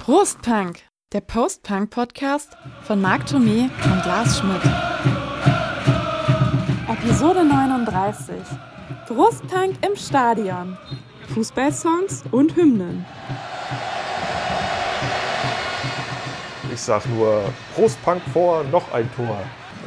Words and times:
Prostpunk, 0.00 0.80
der 1.12 1.20
Post-Punk-Podcast 1.20 2.56
von 2.82 3.00
Marc 3.00 3.22
Thomé 3.26 3.64
und 3.84 4.06
Lars 4.06 4.38
Schmidt. 4.38 4.62
Episode 6.88 7.44
39. 7.44 8.34
Brustpunk 9.08 9.76
im 9.86 9.96
Stadion. 9.96 10.76
Fußballsongs 11.34 12.24
und 12.30 12.56
Hymnen. 12.56 13.04
Ich 16.72 16.80
sag 16.80 17.06
nur 17.06 17.42
Prostpunk 17.74 18.22
vor, 18.32 18.64
noch 18.64 18.92
ein 18.92 19.08
Tor. 19.14 19.38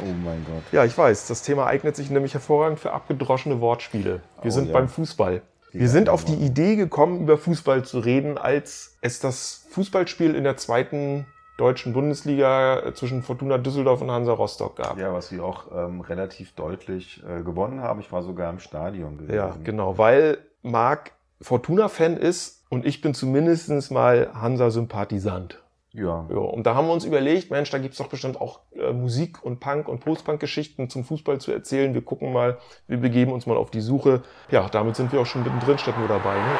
Oh 0.02 0.12
mein 0.24 0.44
Gott. 0.44 0.62
Ja, 0.72 0.84
ich 0.84 0.96
weiß, 0.96 1.26
das 1.26 1.42
Thema 1.42 1.66
eignet 1.66 1.96
sich 1.96 2.08
nämlich 2.10 2.32
hervorragend 2.34 2.78
für 2.78 2.92
abgedroschene 2.92 3.60
Wortspiele. 3.60 4.20
Wir 4.42 4.50
Oh, 4.50 4.54
sind 4.54 4.66
ja. 4.68 4.72
beim 4.72 4.88
Fußball. 4.88 5.42
Wir 5.72 5.88
sind 5.88 6.08
auf 6.08 6.24
die. 6.24 6.34
Idee 6.34 6.76
gekommen, 6.76 7.20
über 7.20 7.36
Fußball 7.36 7.84
zu 7.84 7.98
reden, 7.98 8.38
als 8.38 8.96
es 9.00 9.20
das 9.20 9.66
Fußballspiel 9.70 10.34
in 10.34 10.44
der 10.44 10.56
zweiten 10.56 11.26
deutschen 11.58 11.92
Bundesliga 11.92 12.80
äh, 12.80 12.94
zwischen 12.94 13.22
Fortuna 13.22 13.58
Düsseldorf 13.58 14.00
und 14.00 14.10
Hansa 14.10 14.32
Rostock 14.32 14.76
gab. 14.76 14.98
Ja, 14.98 15.12
was 15.12 15.32
wir 15.32 15.44
auch 15.44 15.66
ähm, 15.74 16.00
relativ 16.00 16.52
deutlich 16.52 17.22
äh, 17.28 17.42
gewonnen 17.42 17.80
haben. 17.80 18.00
Ich 18.00 18.10
war 18.12 18.22
sogar 18.22 18.50
im 18.50 18.60
Stadion 18.60 19.18
gewesen. 19.18 19.34
Ja, 19.34 19.56
genau, 19.62 19.98
weil 19.98 20.38
Marc 20.62 21.12
Fortuna-Fan 21.40 22.16
ist 22.16 22.64
und 22.68 22.86
ich 22.86 23.00
bin 23.00 23.12
zumindest 23.14 23.90
mal 23.90 24.30
Hansa-Sympathisant. 24.34 25.62
Ja. 25.92 26.26
Ja, 26.28 26.36
und 26.36 26.66
da 26.66 26.74
haben 26.74 26.86
wir 26.86 26.92
uns 26.92 27.04
überlegt, 27.04 27.50
Mensch, 27.50 27.70
da 27.70 27.78
gibt's 27.78 27.98
doch 27.98 28.08
bestimmt 28.08 28.40
auch 28.40 28.60
äh, 28.74 28.92
Musik 28.92 29.42
und 29.42 29.58
Punk 29.58 29.88
und 29.88 30.00
Post-Punk-Geschichten 30.00 30.90
zum 30.90 31.04
Fußball 31.04 31.40
zu 31.40 31.50
erzählen. 31.52 31.94
Wir 31.94 32.02
gucken 32.02 32.32
mal, 32.32 32.58
wir 32.86 32.98
begeben 32.98 33.32
uns 33.32 33.46
mal 33.46 33.56
auf 33.56 33.70
die 33.70 33.80
Suche. 33.80 34.22
Ja, 34.50 34.68
damit 34.68 34.96
sind 34.96 35.12
wir 35.12 35.20
auch 35.20 35.26
schon 35.26 35.42
mittendrin, 35.42 35.78
statt 35.78 35.98
nur 35.98 36.08
dabei. 36.08 36.34
Ne? 36.34 36.58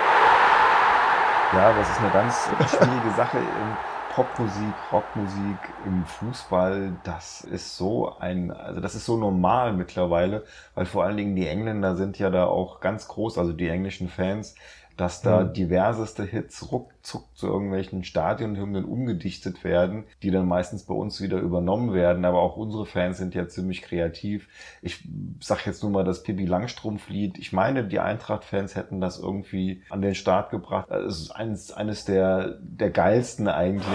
ja, 1.52 1.72
das 1.76 1.90
ist 1.90 2.00
eine 2.00 2.10
ganz 2.10 2.48
schwierige 2.70 3.10
Sache 3.16 3.38
in 3.38 3.76
Popmusik, 4.14 4.74
Rockmusik, 4.92 5.58
im 5.86 6.04
Fußball. 6.04 6.96
Das 7.04 7.42
ist 7.42 7.76
so 7.76 8.18
ein, 8.18 8.50
also 8.50 8.80
das 8.80 8.94
ist 8.94 9.04
so 9.04 9.16
normal 9.16 9.72
mittlerweile, 9.72 10.44
weil 10.74 10.86
vor 10.86 11.04
allen 11.04 11.16
Dingen 11.16 11.36
die 11.36 11.46
Engländer 11.46 11.96
sind 11.96 12.18
ja 12.18 12.28
da 12.28 12.46
auch 12.46 12.80
ganz 12.80 13.08
groß, 13.08 13.38
also 13.38 13.52
die 13.52 13.68
englischen 13.68 14.08
Fans, 14.08 14.54
dass 14.98 15.22
da 15.22 15.44
Mhm. 15.44 15.52
diverseste 15.54 16.24
Hits 16.24 16.70
ruckzuck 16.70 17.24
zu 17.34 17.46
irgendwelchen 17.46 18.04
Stadionhymnen 18.04 18.84
umgedichtet 18.84 19.64
werden, 19.64 20.04
die 20.22 20.30
dann 20.30 20.46
meistens 20.46 20.82
bei 20.82 20.92
uns 20.94 21.22
wieder 21.22 21.38
übernommen 21.38 21.94
werden. 21.94 22.24
Aber 22.26 22.40
auch 22.40 22.56
unsere 22.58 22.84
Fans 22.84 23.16
sind 23.16 23.34
ja 23.34 23.48
ziemlich 23.48 23.80
kreativ. 23.82 24.48
Ich 24.82 25.02
sag 25.40 25.64
jetzt 25.66 25.82
nur 25.82 25.92
mal 25.92 26.04
das 26.04 26.22
Pippi 26.22 26.44
Langstrumpf-Lied. 26.44 27.38
Ich 27.38 27.52
meine, 27.52 27.84
die 27.84 28.00
Eintracht-Fans 28.00 28.76
hätten 28.76 29.00
das 29.00 29.18
irgendwie 29.18 29.82
an 29.88 30.02
den 30.02 30.14
Start 30.14 30.50
gebracht. 30.50 30.90
Es 30.90 31.20
ist 31.20 31.30
eines, 31.30 31.72
eines 31.72 32.04
der, 32.04 32.58
der 32.60 32.90
geilsten 32.90 33.48
eigentlich. 33.48 33.86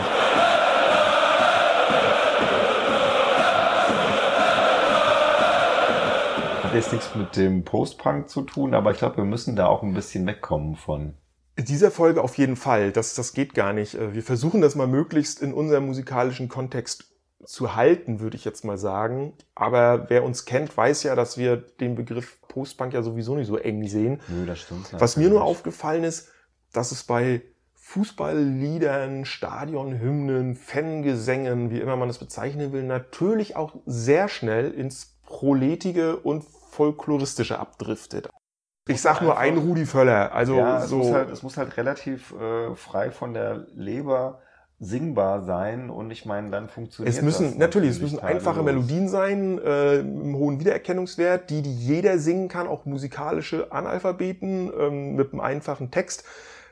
Hat 6.73 6.81
jetzt 6.81 6.91
nichts 6.91 7.13
mit 7.13 7.35
dem 7.35 7.63
Post-Punk 7.63 8.29
zu 8.29 8.41
tun, 8.41 8.73
aber 8.73 8.89
ich 8.89 8.97
glaube, 8.97 9.17
wir 9.17 9.25
müssen 9.25 9.55
da 9.55 9.67
auch 9.67 9.83
ein 9.83 9.93
bisschen 9.93 10.25
wegkommen 10.25 10.75
von. 10.75 11.13
In 11.55 11.65
dieser 11.65 11.91
Folge 11.91 12.23
auf 12.23 12.35
jeden 12.39 12.55
Fall. 12.55 12.91
Das, 12.91 13.13
das 13.13 13.33
geht 13.33 13.53
gar 13.53 13.73
nicht. 13.73 13.93
Äh, 13.93 14.15
Wir 14.15 14.23
versuchen 14.23 14.59
das 14.59 14.73
mal 14.73 14.87
möglichst 14.87 15.43
in 15.43 15.53
unserem 15.53 15.85
musikalischen 15.85 16.49
Kontext 16.49 17.13
zu 17.45 17.75
halten, 17.75 18.21
würde 18.21 18.37
ich 18.37 18.43
jetzt 18.43 18.65
mal 18.65 18.79
sagen. 18.79 19.33
Aber 19.53 20.09
wer 20.09 20.23
uns 20.23 20.45
kennt, 20.45 20.75
weiß 20.75 21.03
ja, 21.03 21.13
dass 21.13 21.37
wir 21.37 21.57
den 21.57 21.93
Begriff 21.93 22.41
Post-Punk 22.47 22.91
ja 22.95 23.03
sowieso 23.03 23.35
nicht 23.35 23.45
so 23.45 23.57
eng 23.57 23.87
sehen. 23.87 24.19
Nö, 24.27 24.47
das 24.47 24.61
stimmt. 24.61 24.93
Was 24.93 25.15
mir 25.15 25.29
nur 25.29 25.43
aufgefallen 25.43 26.03
ist, 26.03 26.29
dass 26.71 26.91
es 26.91 27.03
bei 27.03 27.43
Fußballliedern, 27.75 29.25
Stadionhymnen, 29.25 30.55
Fangesängen, 30.55 31.69
wie 31.69 31.81
immer 31.81 31.97
man 31.97 32.09
es 32.09 32.17
bezeichnen 32.17 32.73
will, 32.73 32.81
natürlich 32.81 33.55
auch 33.55 33.75
sehr 33.85 34.27
schnell 34.27 34.71
ins 34.71 35.19
Proletige 35.23 36.17
und 36.17 36.43
Folkloristische 36.73 37.59
abdriftet. 37.59 38.29
Ich 38.87 39.01
sag 39.01 39.21
nur 39.21 39.37
ein 39.37 39.57
Rudi 39.57 39.85
Völler, 39.85 40.33
also 40.33 40.57
ja, 40.57 40.83
es, 40.83 40.89
so. 40.89 40.97
muss 40.97 41.11
halt, 41.11 41.29
es 41.29 41.43
muss 41.43 41.55
halt 41.57 41.77
relativ 41.77 42.33
äh, 42.33 42.75
frei 42.75 43.11
von 43.11 43.33
der 43.33 43.67
Leber 43.73 44.41
singbar 44.79 45.43
sein 45.43 45.89
und 45.89 46.11
ich 46.11 46.25
meine, 46.25 46.49
dann 46.49 46.67
funktioniert 46.67 47.15
Es 47.15 47.21
müssen, 47.21 47.51
das 47.51 47.57
natürlich, 47.57 47.91
es 47.91 48.01
müssen 48.01 48.19
einfache. 48.19 48.61
Melodien 48.63 49.07
sein, 49.07 49.57
äh, 49.59 49.99
im 49.99 50.35
hohen 50.35 50.59
Wiedererkennungswert, 50.59 51.49
die, 51.49 51.61
die 51.61 51.73
jeder 51.73 52.17
singen 52.17 52.49
kann, 52.49 52.67
auch 52.67 52.85
musikalische 52.85 53.71
Analphabeten 53.71 54.71
ähm, 54.77 55.15
mit 55.15 55.31
einem 55.31 55.39
einfachen 55.39 55.91
Text. 55.91 56.25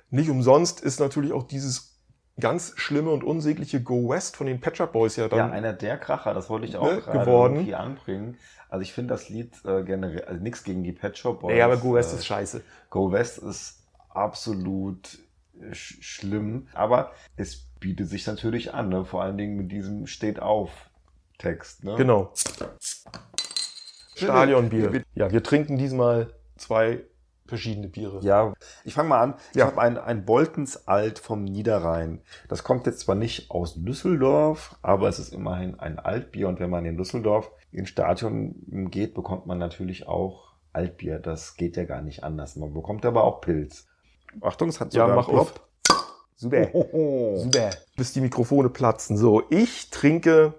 Nicht 0.10 0.30
umsonst 0.30 0.82
ist 0.82 1.00
natürlich 1.00 1.32
auch 1.32 1.44
dieses 1.44 1.91
ganz 2.40 2.74
schlimme 2.78 3.12
und 3.12 3.24
unsägliche 3.24 3.82
Go 3.82 4.10
West 4.10 4.36
von 4.38 4.48
den 4.48 4.60
Pet 4.62 4.78
Shop 4.78 4.92
Boys 4.94 5.16
ja 5.16 5.28
dann. 5.28 5.40
Ja, 5.40 5.50
einer 5.52 5.74
der 5.74 5.98
Kracher, 5.98 6.34
das 6.34 6.50
wollte 6.50 6.66
ich 6.66 6.78
auch 6.78 6.86
Ne, 6.92 7.02
geworden. 7.02 7.56
irgendwie 7.56 7.76
anbringen. 7.76 8.38
Also 8.70 8.82
ich 8.84 8.94
finde 8.94 9.14
das 9.14 9.30
Lied 9.30 9.54
äh, 9.66 9.84
generell, 9.84 10.24
also 10.26 10.42
nichts 10.42 10.64
gegen 10.64 10.84
die 10.84 10.94
Pet 10.94 11.18
Shop 11.18 11.42
Boys. 11.42 11.54
nee, 11.54 11.62
aber 11.62 11.78
Go 11.78 11.94
West 11.94 12.14
äh, 12.14 12.18
ist 12.18 12.26
scheiße. 12.26 12.62
Go 12.90 13.12
West 13.12 13.38
ist 13.40 13.80
absolut 14.10 15.20
sch 15.74 15.98
schlimm, 16.02 16.68
aber 16.74 17.12
es 17.36 17.66
bietet 17.80 18.08
sich 18.10 18.26
natürlich 18.26 18.74
an, 18.74 18.90
ne? 18.90 19.06
vor 19.06 19.22
allen 19.24 19.38
Dingen 19.38 19.58
mit 19.58 19.72
diesem 19.72 20.08
Steht 20.08 20.40
auf 20.40 20.70
Text. 21.38 21.84
Ne? 21.84 21.96
Genau. 21.98 22.32
Stadionbier. 24.16 25.04
Ja, 25.16 25.32
wir 25.32 25.44
trinken 25.44 25.78
diesmal 25.78 26.34
zwei 26.58 27.04
verschiedene 27.52 27.90
Biere. 27.90 28.20
Ja, 28.24 28.54
ich 28.86 28.94
fange 28.94 29.10
mal 29.10 29.20
an. 29.22 29.36
Ich 29.52 29.58
Ja. 29.58 29.66
habe 29.68 29.82
ein, 29.82 29.98
ein 29.98 30.26
Boltens 30.26 30.88
Alt 30.88 31.20
vom 31.20 31.44
Niederrhein. 31.44 32.22
Das 32.48 32.64
kommt 32.64 32.86
jetzt 32.88 33.02
zwar 33.02 33.16
nicht 33.16 33.52
aus 33.52 33.76
Düsseldorf, 33.76 34.78
aber 34.82 35.10
es 35.10 35.20
ist 35.20 35.34
immerhin 35.34 35.78
ein 35.80 36.00
Altbier. 36.00 36.48
Und 36.48 36.60
wenn 36.62 36.70
man 36.70 36.86
in 36.86 36.98
Düsseldorf 36.98 37.52
ins 37.74 37.90
Stadion 37.90 38.56
geht, 38.90 39.14
bekommt 39.14 39.46
man 39.46 39.58
natürlich 39.58 40.08
auch 40.08 40.54
Altbier. 40.74 41.20
Das 41.20 41.56
geht 41.56 41.76
ja 41.76 41.84
gar 41.84 42.02
nicht 42.02 42.24
anders. 42.24 42.56
Man 42.56 42.74
bekommt 42.74 43.06
aber 43.06 43.26
auch 43.26 43.42
Pilz. 43.42 43.88
Achtung, 44.40 44.70
es 44.70 44.80
hat 44.80 44.94
Ja, 44.94 45.02
sogar 45.04 45.16
mach 45.18 45.28
einen 45.28 45.38
auf. 45.40 45.54
Plop. 45.54 45.68
Super. 46.38 46.70
Oh, 46.74 47.38
Super. 47.38 47.70
Bis 47.98 48.14
die 48.14 48.22
Mikrofone 48.22 48.70
platzen. 48.70 49.16
So, 49.18 49.44
ich 49.50 49.90
trinke 49.92 50.54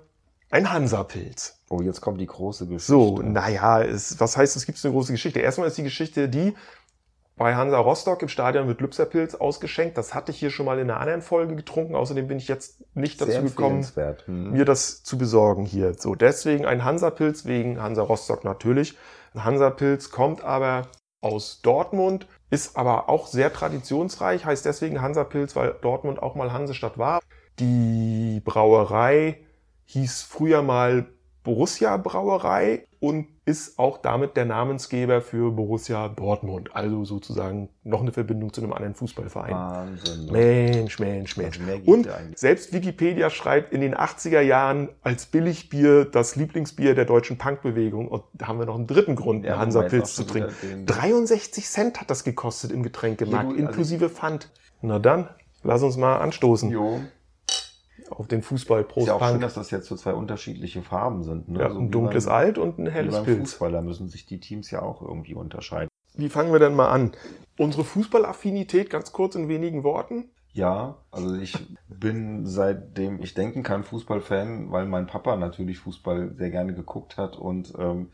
ein 0.51 0.71
Hansa-Pilz. 0.71 1.59
Oh, 1.71 1.81
jetzt 1.81 2.03
kommt 2.03 2.21
die 2.21 2.27
große 2.27 2.67
Geschichte. 2.67 2.93
So, 2.93 3.23
naja, 3.23 3.83
was 4.19 4.37
heißt, 4.37 4.55
es 4.57 4.67
gibt 4.67 4.85
eine 4.85 4.93
große 4.93 5.11
Geschichte? 5.13 5.41
Erstmal 5.41 5.69
ist 5.69 5.79
die 5.79 5.83
Geschichte 5.83 6.29
die, 6.29 6.55
bei 7.43 7.57
Hansa 7.57 7.77
Rostock 7.77 8.23
im 8.23 8.29
Stadion 8.29 8.69
wird 8.69 8.81
Lübserpilz 8.81 9.35
ausgeschenkt. 9.35 9.99
Das 9.99 10.15
hatte 10.15 10.31
ich 10.31 10.39
hier 10.39 10.51
schon 10.51 10.65
mal 10.65 10.79
in 10.79 10.89
einer 10.89 11.01
anderen 11.01 11.23
Folge 11.23 11.57
getrunken. 11.57 11.97
Außerdem 11.97 12.29
bin 12.29 12.39
ich 12.39 12.47
jetzt 12.47 12.85
nicht 12.95 13.19
Sehr 13.19 13.27
dazu 13.27 13.43
gekommen, 13.43 13.79
empfehlenswert. 13.79 14.29
Hm. 14.29 14.53
mir 14.53 14.65
das 14.65 15.03
zu 15.03 15.19
besorgen 15.19 15.65
hier. 15.65 15.95
So, 15.95 16.15
deswegen 16.15 16.67
ein 16.67 16.85
Hansa-Pilz 16.85 17.45
wegen 17.45 17.83
Hansa 17.83 18.03
Rostock 18.03 18.45
natürlich. 18.45 18.97
Ein 19.35 19.43
Hansa-Pilz 19.43 20.13
kommt 20.13 20.45
aber 20.45 20.87
aus 21.21 21.63
Dortmund, 21.63 22.29
ist 22.51 22.77
aber 22.77 23.09
auch 23.09 23.27
sehr 23.27 23.53
traditionsreich, 23.53 24.45
heißt 24.45 24.65
deswegen 24.65 25.03
Hansa-Pilz, 25.03 25.57
weil 25.57 25.75
Dortmund 25.83 26.23
auch 26.23 26.37
mal 26.37 26.53
Hansestadt 26.53 26.97
war. 26.97 27.21
Die 27.59 28.41
Brauerei 28.45 29.41
hieß 29.87 30.23
früher 30.23 30.63
mal 30.63 31.09
Borussia 31.43 31.97
Brauerei 31.97 32.87
und 33.01 33.27
ist 33.45 33.79
auch 33.79 33.99
damit 33.99 34.37
der 34.37 34.45
Namensgeber 34.45 35.21
für 35.21 35.51
Borussia 35.51 36.09
Dortmund. 36.09 36.71
Also 36.77 37.05
sozusagen 37.05 37.69
noch 37.83 38.01
eine 38.01 38.13
Verbindung 38.13 38.53
zu 38.53 38.63
einem 38.63 38.73
anderen 38.73 38.95
Fußballverein. 38.95 39.51
Wahnsinn. 39.53 40.27
Mensch, 40.31 41.01
Mensch, 41.01 41.37
Mensch. 41.37 41.59
Also 41.61 41.91
Und 41.91 42.09
selbst 42.37 42.73
Wikipedia 42.73 43.31
schreibt 43.31 43.73
in 43.73 43.81
den 43.81 43.97
80er 43.97 44.41
Jahren 44.41 44.91
als 45.03 45.27
Billigbier 45.27 46.05
das 46.05 46.37
Lieblingsbier 46.37 46.95
der 46.95 47.05
deutschen 47.05 47.37
Punkbewegung. 47.37 48.07
Und 48.07 48.23
da 48.35 48.47
haben 48.47 48.61
wir 48.61 48.67
noch 48.67 48.77
einen 48.77 48.87
dritten 48.87 49.17
Grund, 49.17 49.45
Ja, 49.45 49.53
einen 49.55 49.63
Hansa-Pilz 49.63 50.15
zu 50.15 50.23
trinken. 50.25 50.51
wieder 50.63 50.75
den- 50.77 50.87
63 50.87 51.67
Cent 51.67 52.01
hat 52.01 52.11
das 52.11 52.23
gekostet 52.23 52.71
im 52.71 52.85
Getränkemarkt, 52.85 53.45
Ja, 53.45 53.49
du, 53.51 53.57
also 53.57 53.67
inklusive 53.69 54.09
Pfand. 54.09 54.51
Na 54.83 55.01
dann, 55.01 55.29
lass 55.65 55.83
uns 55.83 55.97
mal 55.97 56.19
anstoßen 56.19 56.71
Jo. 56.71 57.01
Auf 58.11 58.27
den 58.29 58.43
Fußball. 58.43 58.85
Prost, 58.85 59.07
Ist 59.07 59.09
ja 59.09 59.15
auch 59.15 59.21
schön, 59.21 59.31
Punk. 59.31 59.43
dass 59.43 59.55
das 59.55 59.71
jetzt 59.71 59.87
so 59.89 59.97
zwei 59.97 60.13
unterschiedliche 60.15 60.83
Farben 60.83 61.23
sind. 61.23 61.49
Ne? 61.49 61.61
Ja, 61.61 61.71
So 61.71 61.79
ein 61.79 61.87
wie 61.87 61.91
dunkles 61.91 62.27
beim- 62.27 62.35
Alt 62.35 62.59
und 62.59 62.79
ein 62.79 62.87
wie 62.87 62.91
helles 62.91 63.15
beim 63.15 63.25
Pilz. 63.25 63.51
Fußball, 63.53 63.73
da 63.73 63.83
müssen 63.83 64.09
sich 64.09 64.27
die 64.27 64.41
Teams 64.41 64.71
ja 64.71 64.83
auch 64.83 65.03
irgendwie 65.03 65.35
unterscheiden. 65.35 65.89
Wie 66.15 66.29
fangen 66.29 66.53
wir 66.53 66.59
denn 66.59 66.75
mal 66.75 66.89
an? 66.91 67.13
Unsere 67.59 67.85
Fußballaffinität, 67.85 68.91
ganz 68.91 69.13
kurz 69.13 69.35
in 69.35 69.49
wenigen 69.49 69.83
Worten. 69.85 70.27
Ja, 70.55 70.97
also 71.11 71.35
ich 71.37 71.57
bin 71.89 72.47
seitdem 72.47 73.23
ich 73.23 73.33
denken 73.33 73.63
kann 73.63 73.85
Fußballfan, 73.85 74.71
weil 74.71 74.85
mein 74.87 75.07
Papa 75.07 75.37
natürlich 75.37 75.79
Fußball 75.79 76.35
sehr 76.37 76.51
gerne 76.51 76.75
geguckt 76.75 77.17
hat 77.17 77.37
und 77.39 77.73
ähm, 77.79 78.11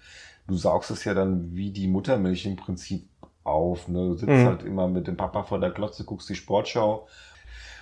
du 0.47 0.55
saugst 0.55 0.93
es 0.93 1.05
ja 1.05 1.15
dann 1.15 1.57
wie 1.57 1.73
die 1.73 1.89
Muttermilch 1.89 2.47
im 2.47 2.55
Prinzip 2.55 3.09
auf. 3.43 3.89
Ne? 3.89 4.07
Du 4.11 4.15
sitzt 4.15 4.31
Mhm. 4.31 4.47
halt 4.47 4.63
immer 4.63 4.87
mit 4.87 5.09
dem 5.09 5.17
Papa 5.17 5.43
vor 5.43 5.59
der 5.59 5.71
Glotze, 5.71 6.05
guckst 6.05 6.29
die 6.29 6.37
Sportschau 6.37 7.09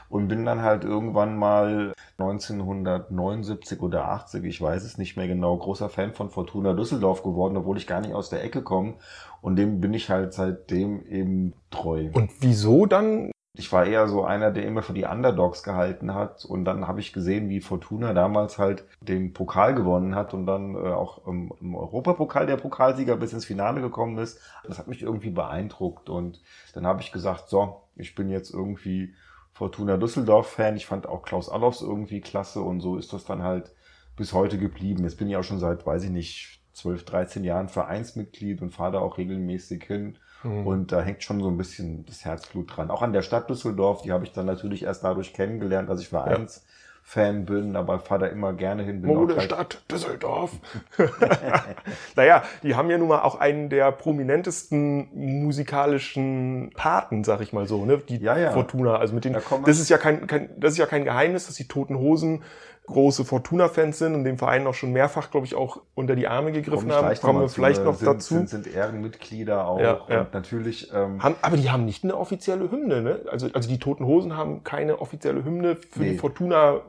und 0.09 0.29
bin 0.29 0.45
dann 0.45 0.63
halt 0.63 0.85
irgendwann 0.85 1.37
mal 1.37 1.93
1979 2.19 3.81
oder 3.83 4.09
80, 4.09 4.45
ich 4.45 4.61
weiß 4.61 4.85
es 4.85 4.99
nicht 4.99 5.17
mehr 5.17 5.29
genau, 5.29 5.57
großer 5.57 5.89
Fan 5.89 6.13
von 6.13 6.31
Fortuna 6.31 6.73
Düsseldorf 6.73 7.23
geworden, 7.23 7.57
obwohl 7.57 7.77
ich 7.77 7.87
gar 7.87 8.01
nicht 8.01 8.15
aus 8.15 8.31
der 8.31 8.43
Ecke 8.43 8.63
komme. 8.63 8.95
Und 9.43 9.57
dem 9.57 9.81
bin 9.81 9.95
ich 9.95 10.11
halt 10.11 10.33
seitdem 10.33 11.05
eben 11.07 11.53
treu. 11.71 12.09
Und 12.13 12.31
wieso 12.41 12.87
dann? 12.87 13.31
Ich 13.59 13.73
war 13.73 13.87
eher 13.87 14.07
so 14.07 14.25
einer, 14.25 14.51
der 14.51 14.67
immer 14.67 14.83
für 14.83 14.93
die 14.93 15.05
Underdogs 15.05 15.63
gehalten 15.63 16.15
hat. 16.15 16.45
Und 16.45 16.65
dann 16.65 16.87
habe 16.87 17.01
ich 17.01 17.15
gesehen, 17.15 17.49
wie 17.49 17.61
Fortuna 17.61 18.13
damals 18.13 18.59
halt 18.59 18.85
den 19.01 19.33
Pokal 19.33 19.75
gewonnen 19.75 20.15
hat 20.15 20.35
und 20.35 20.47
dann 20.47 20.75
äh, 20.75 20.89
auch 20.89 21.27
im, 21.27 21.53
im 21.61 21.75
Europapokal 21.75 22.47
der 22.47 22.59
Pokalsieger 22.59 23.17
bis 23.17 23.33
ins 23.33 23.47
Finale 23.47 23.81
gekommen 23.81 24.19
ist. 24.19 24.41
Das 24.67 24.79
hat 24.79 24.89
mich 24.89 25.03
irgendwie 25.03 25.31
beeindruckt. 25.31 26.11
Und 26.11 26.43
dann 26.75 26.87
habe 26.87 27.01
ich 27.01 27.13
gesagt, 27.13 27.49
so, 27.49 27.83
ich 27.95 28.15
bin 28.15 28.29
jetzt 28.29 28.53
irgendwie 28.53 29.15
Fortuna 29.57 29.97
Düsseldorf-Fan. 29.97 30.77
Ich 30.77 30.85
fand 30.85 31.07
auch 31.07 31.23
Klaus 31.23 31.49
Allofs 31.49 31.81
irgendwie 31.81 32.21
klasse 32.21 32.61
und 32.61 32.81
so 32.81 32.99
ist 32.99 33.15
das 33.15 33.25
dann 33.25 33.43
halt 33.43 33.73
bis 34.15 34.35
heute 34.35 34.59
geblieben. 34.59 35.05
Jetzt 35.05 35.17
bin 35.17 35.31
ich 35.31 35.37
auch 35.39 35.45
schon 35.45 35.59
seit, 35.59 35.87
weiß 35.87 36.05
ich 36.05 36.11
nicht, 36.11 36.61
12, 36.75 37.07
13 37.07 37.43
Jahren 37.43 37.71
Vereinsmitglied 37.71 38.61
und 38.61 38.69
fahre 38.69 38.93
da 38.93 38.99
auch 38.99 39.17
regelmäßig 39.17 39.83
hin. 39.85 40.19
Mhm. 40.43 40.67
Und 40.67 40.93
da 40.93 41.01
hängt 41.01 41.23
schon 41.23 41.41
so 41.41 41.49
ein 41.49 41.57
bisschen 41.57 42.05
das 42.05 42.23
Herzblut 42.27 42.77
dran. 42.77 42.91
Auch 42.91 43.01
an 43.01 43.15
der 43.15 43.23
Stadt 43.23 43.49
Düsseldorf, 43.49 44.03
die 44.03 44.13
habe 44.13 44.25
ich 44.25 44.33
dann 44.33 44.45
natürlich 44.45 44.83
erst 44.83 45.05
dadurch 45.05 45.33
kennengelernt, 45.33 45.89
dass 45.89 46.03
ich 46.03 46.09
Vereins 46.09 46.57
ja. 46.57 46.73
Fan 47.09 47.45
bin, 47.45 47.77
aber 47.77 48.01
fahre 48.01 48.23
da 48.23 48.27
immer 48.27 48.53
gerne 48.53 48.83
hin. 48.83 49.01
Bin 49.01 49.15
Mode 49.15 49.37
halt 49.37 49.45
Stadt 49.45 49.81
Düsseldorf. 49.89 50.51
naja, 52.17 52.43
die 52.65 52.75
haben 52.75 52.91
ja 52.91 52.99
nun 52.99 53.07
mal 53.07 53.21
auch 53.21 53.37
einen 53.37 53.69
der 53.69 53.93
prominentesten 53.93 55.09
musikalischen 55.15 56.73
Paten, 56.75 57.23
sag 57.23 57.43
ich 57.43 57.53
mal 57.53 57.69
so, 57.69 57.85
ne? 57.85 57.99
Die 57.99 58.17
ja, 58.17 58.37
ja. 58.37 58.51
Fortuna. 58.51 58.97
Also 58.97 59.15
mit 59.15 59.25
den, 59.25 59.35
da 59.35 59.41
das 59.65 59.79
ist 59.79 59.89
ja 59.89 59.99
kein, 59.99 60.27
kein, 60.27 60.51
das 60.59 60.73
ist 60.73 60.79
ja 60.79 60.87
kein 60.87 61.05
Geheimnis, 61.05 61.47
dass 61.47 61.55
die 61.55 61.69
Toten 61.69 61.97
Hosen 61.97 62.43
große 62.87 63.25
Fortuna-Fans 63.25 63.99
sind 63.99 64.15
und 64.15 64.25
dem 64.25 64.39
Verein 64.39 64.67
auch 64.67 64.75
schon 64.75 64.93
mehrfach, 64.93 65.31
glaube 65.31 65.47
ich, 65.47 65.55
auch 65.55 65.83
unter 65.95 66.17
die 66.17 66.29
Arme 66.29 66.53
gegriffen 66.53 66.91
haben. 66.93 67.15
Kommen 67.21 67.41
wir 67.41 67.49
vielleicht 67.49 67.85
noch 67.85 67.97
sind, 67.97 68.07
dazu. 68.07 68.35
Sind, 68.35 68.49
sind 68.49 68.67
Ehrenmitglieder 68.67 69.67
auch. 69.67 69.81
Ja, 69.81 70.01
ja. 70.09 70.21
Und 70.21 70.35
natürlich. 70.35 70.93
Ähm, 70.95 71.23
haben, 71.23 71.35
aber 71.43 71.57
die 71.57 71.71
haben 71.71 71.85
nicht 71.85 72.05
eine 72.05 72.17
offizielle 72.17 72.71
Hymne, 72.71 73.03
ne? 73.03 73.21
Also, 73.31 73.49
also 73.53 73.69
die 73.69 73.79
Toten 73.79 74.05
Hosen 74.07 74.37
haben 74.37 74.65
keine 74.65 75.01
offizielle 75.01 75.45
Hymne 75.45 75.77
für 75.77 76.01
nee. 76.01 76.13
die 76.13 76.19
Fortuna 76.19 76.81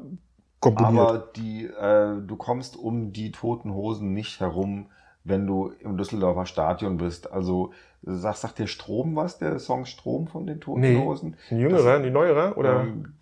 komponiert. 0.59 1.07
Aber 1.07 1.17
die, 1.35 1.65
äh, 1.65 2.21
du 2.25 2.35
kommst 2.35 2.77
um 2.77 3.11
die 3.11 3.31
Toten 3.31 3.73
Hosen 3.73 4.13
nicht 4.13 4.39
herum, 4.39 4.87
wenn 5.23 5.45
du 5.45 5.73
im 5.79 5.97
Düsseldorfer 5.97 6.45
Stadion 6.45 6.97
bist. 6.97 7.31
Also 7.31 7.71
sagt, 8.03 8.37
sagt 8.37 8.59
der 8.59 8.67
Strom 8.67 9.15
was, 9.15 9.37
der 9.39 9.59
Song 9.59 9.85
Strom 9.85 10.27
von 10.27 10.45
den 10.45 10.61
Toten 10.61 10.81
nee. 10.81 10.97
Hosen? 10.97 11.35
Die 11.49 11.55
jüngere, 11.55 11.99
die 11.99 12.11
neuere? 12.11 12.53
Oder? 12.55 12.81
Ähm, 12.81 13.13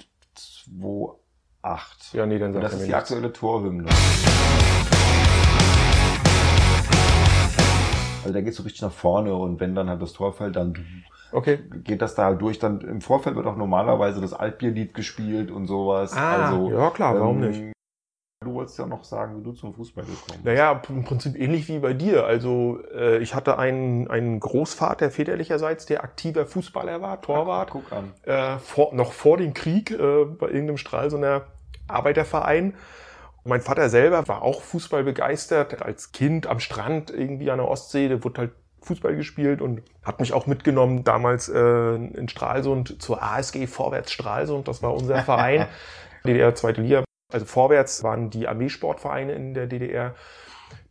8. 1.65 2.13
Ja, 2.13 2.25
nee, 2.25 2.37
dann 2.37 2.53
sagt 2.53 2.63
Das 2.63 2.73
ist 2.73 2.79
die 2.81 2.83
nichts. 2.85 2.97
aktuelle 2.97 3.33
Torhymne. 3.33 3.89
Also 8.23 8.33
da 8.33 8.41
geht 8.41 8.51
es 8.51 8.57
so 8.57 8.63
richtig 8.63 8.81
nach 8.81 8.91
vorne 8.91 9.35
und 9.35 9.59
wenn 9.59 9.75
dann 9.75 9.89
halt 9.89 10.01
das 10.01 10.13
Tor 10.13 10.33
fällt, 10.33 10.55
dann 10.55 11.03
okay. 11.31 11.59
geht 11.83 12.01
das 12.01 12.15
da 12.15 12.25
halt 12.25 12.41
durch. 12.41 12.59
Dann 12.59 12.81
im 12.81 13.01
Vorfeld 13.01 13.35
wird 13.35 13.45
auch 13.45 13.55
normalerweise 13.55 14.21
das 14.21 14.33
Altbierlied 14.33 14.93
gespielt 14.93 15.51
und 15.51 15.67
sowas. 15.67 16.13
Ah, 16.13 16.47
also, 16.47 16.71
ja 16.71 16.89
klar, 16.91 17.19
warum 17.19 17.43
ähm, 17.43 17.49
nicht? 17.49 17.75
Du 18.43 18.53
wolltest 18.53 18.77
ja 18.77 18.85
noch 18.85 19.03
sagen, 19.03 19.39
wie 19.39 19.43
du 19.43 19.53
zum 19.53 19.73
Fußball 19.73 20.03
gekommen 20.03 20.43
bist. 20.43 20.45
Naja, 20.45 20.79
im 20.89 21.03
Prinzip 21.03 21.35
ähnlich 21.35 21.67
wie 21.67 21.79
bei 21.79 21.93
dir. 21.93 22.25
Also 22.25 22.79
äh, 22.93 23.17
ich 23.17 23.33
hatte 23.33 23.57
einen, 23.57 24.07
einen 24.07 24.39
Großvater 24.39 25.09
väterlicherseits, 25.09 25.87
der 25.87 26.03
aktiver 26.03 26.45
Fußballer 26.45 27.01
war, 27.01 27.21
Torwart. 27.21 27.69
Ach, 27.69 27.73
guck 27.73 27.91
an. 27.91 28.13
Äh, 28.23 28.59
vor, 28.59 28.93
noch 28.93 29.13
vor 29.13 29.37
dem 29.37 29.55
Krieg 29.55 29.89
äh, 29.89 30.25
bei 30.25 30.47
irgendeinem 30.47 30.77
Strahl 30.77 31.09
so 31.09 31.17
einer 31.17 31.43
Arbeiterverein. 31.87 32.73
Mein 33.43 33.61
Vater 33.61 33.89
selber 33.89 34.27
war 34.27 34.41
auch 34.41 34.61
Fußball 34.61 35.03
begeistert. 35.03 35.81
Als 35.81 36.11
Kind 36.11 36.47
am 36.47 36.59
Strand 36.59 37.11
irgendwie 37.11 37.51
an 37.51 37.59
der 37.59 37.67
Ostsee, 37.67 38.07
da 38.09 38.23
wurde 38.23 38.41
halt 38.41 38.51
Fußball 38.81 39.15
gespielt 39.15 39.61
und 39.61 39.81
hat 40.03 40.19
mich 40.19 40.33
auch 40.33 40.47
mitgenommen 40.47 41.03
damals 41.03 41.49
äh, 41.49 41.95
in 41.95 42.27
Stralsund 42.29 43.01
zur 43.01 43.21
ASG 43.21 43.67
Vorwärts 43.67 44.11
Stralsund. 44.11 44.67
Das 44.67 44.81
war 44.81 44.93
unser 44.93 45.17
Verein, 45.23 45.67
DDR 46.25 46.55
zweite 46.55 46.81
Liga. 46.81 47.03
Also 47.33 47.45
Vorwärts 47.45 48.03
waren 48.03 48.29
die 48.29 48.47
Armeesportvereine 48.47 49.33
in 49.33 49.53
der 49.53 49.67
DDR. 49.67 50.15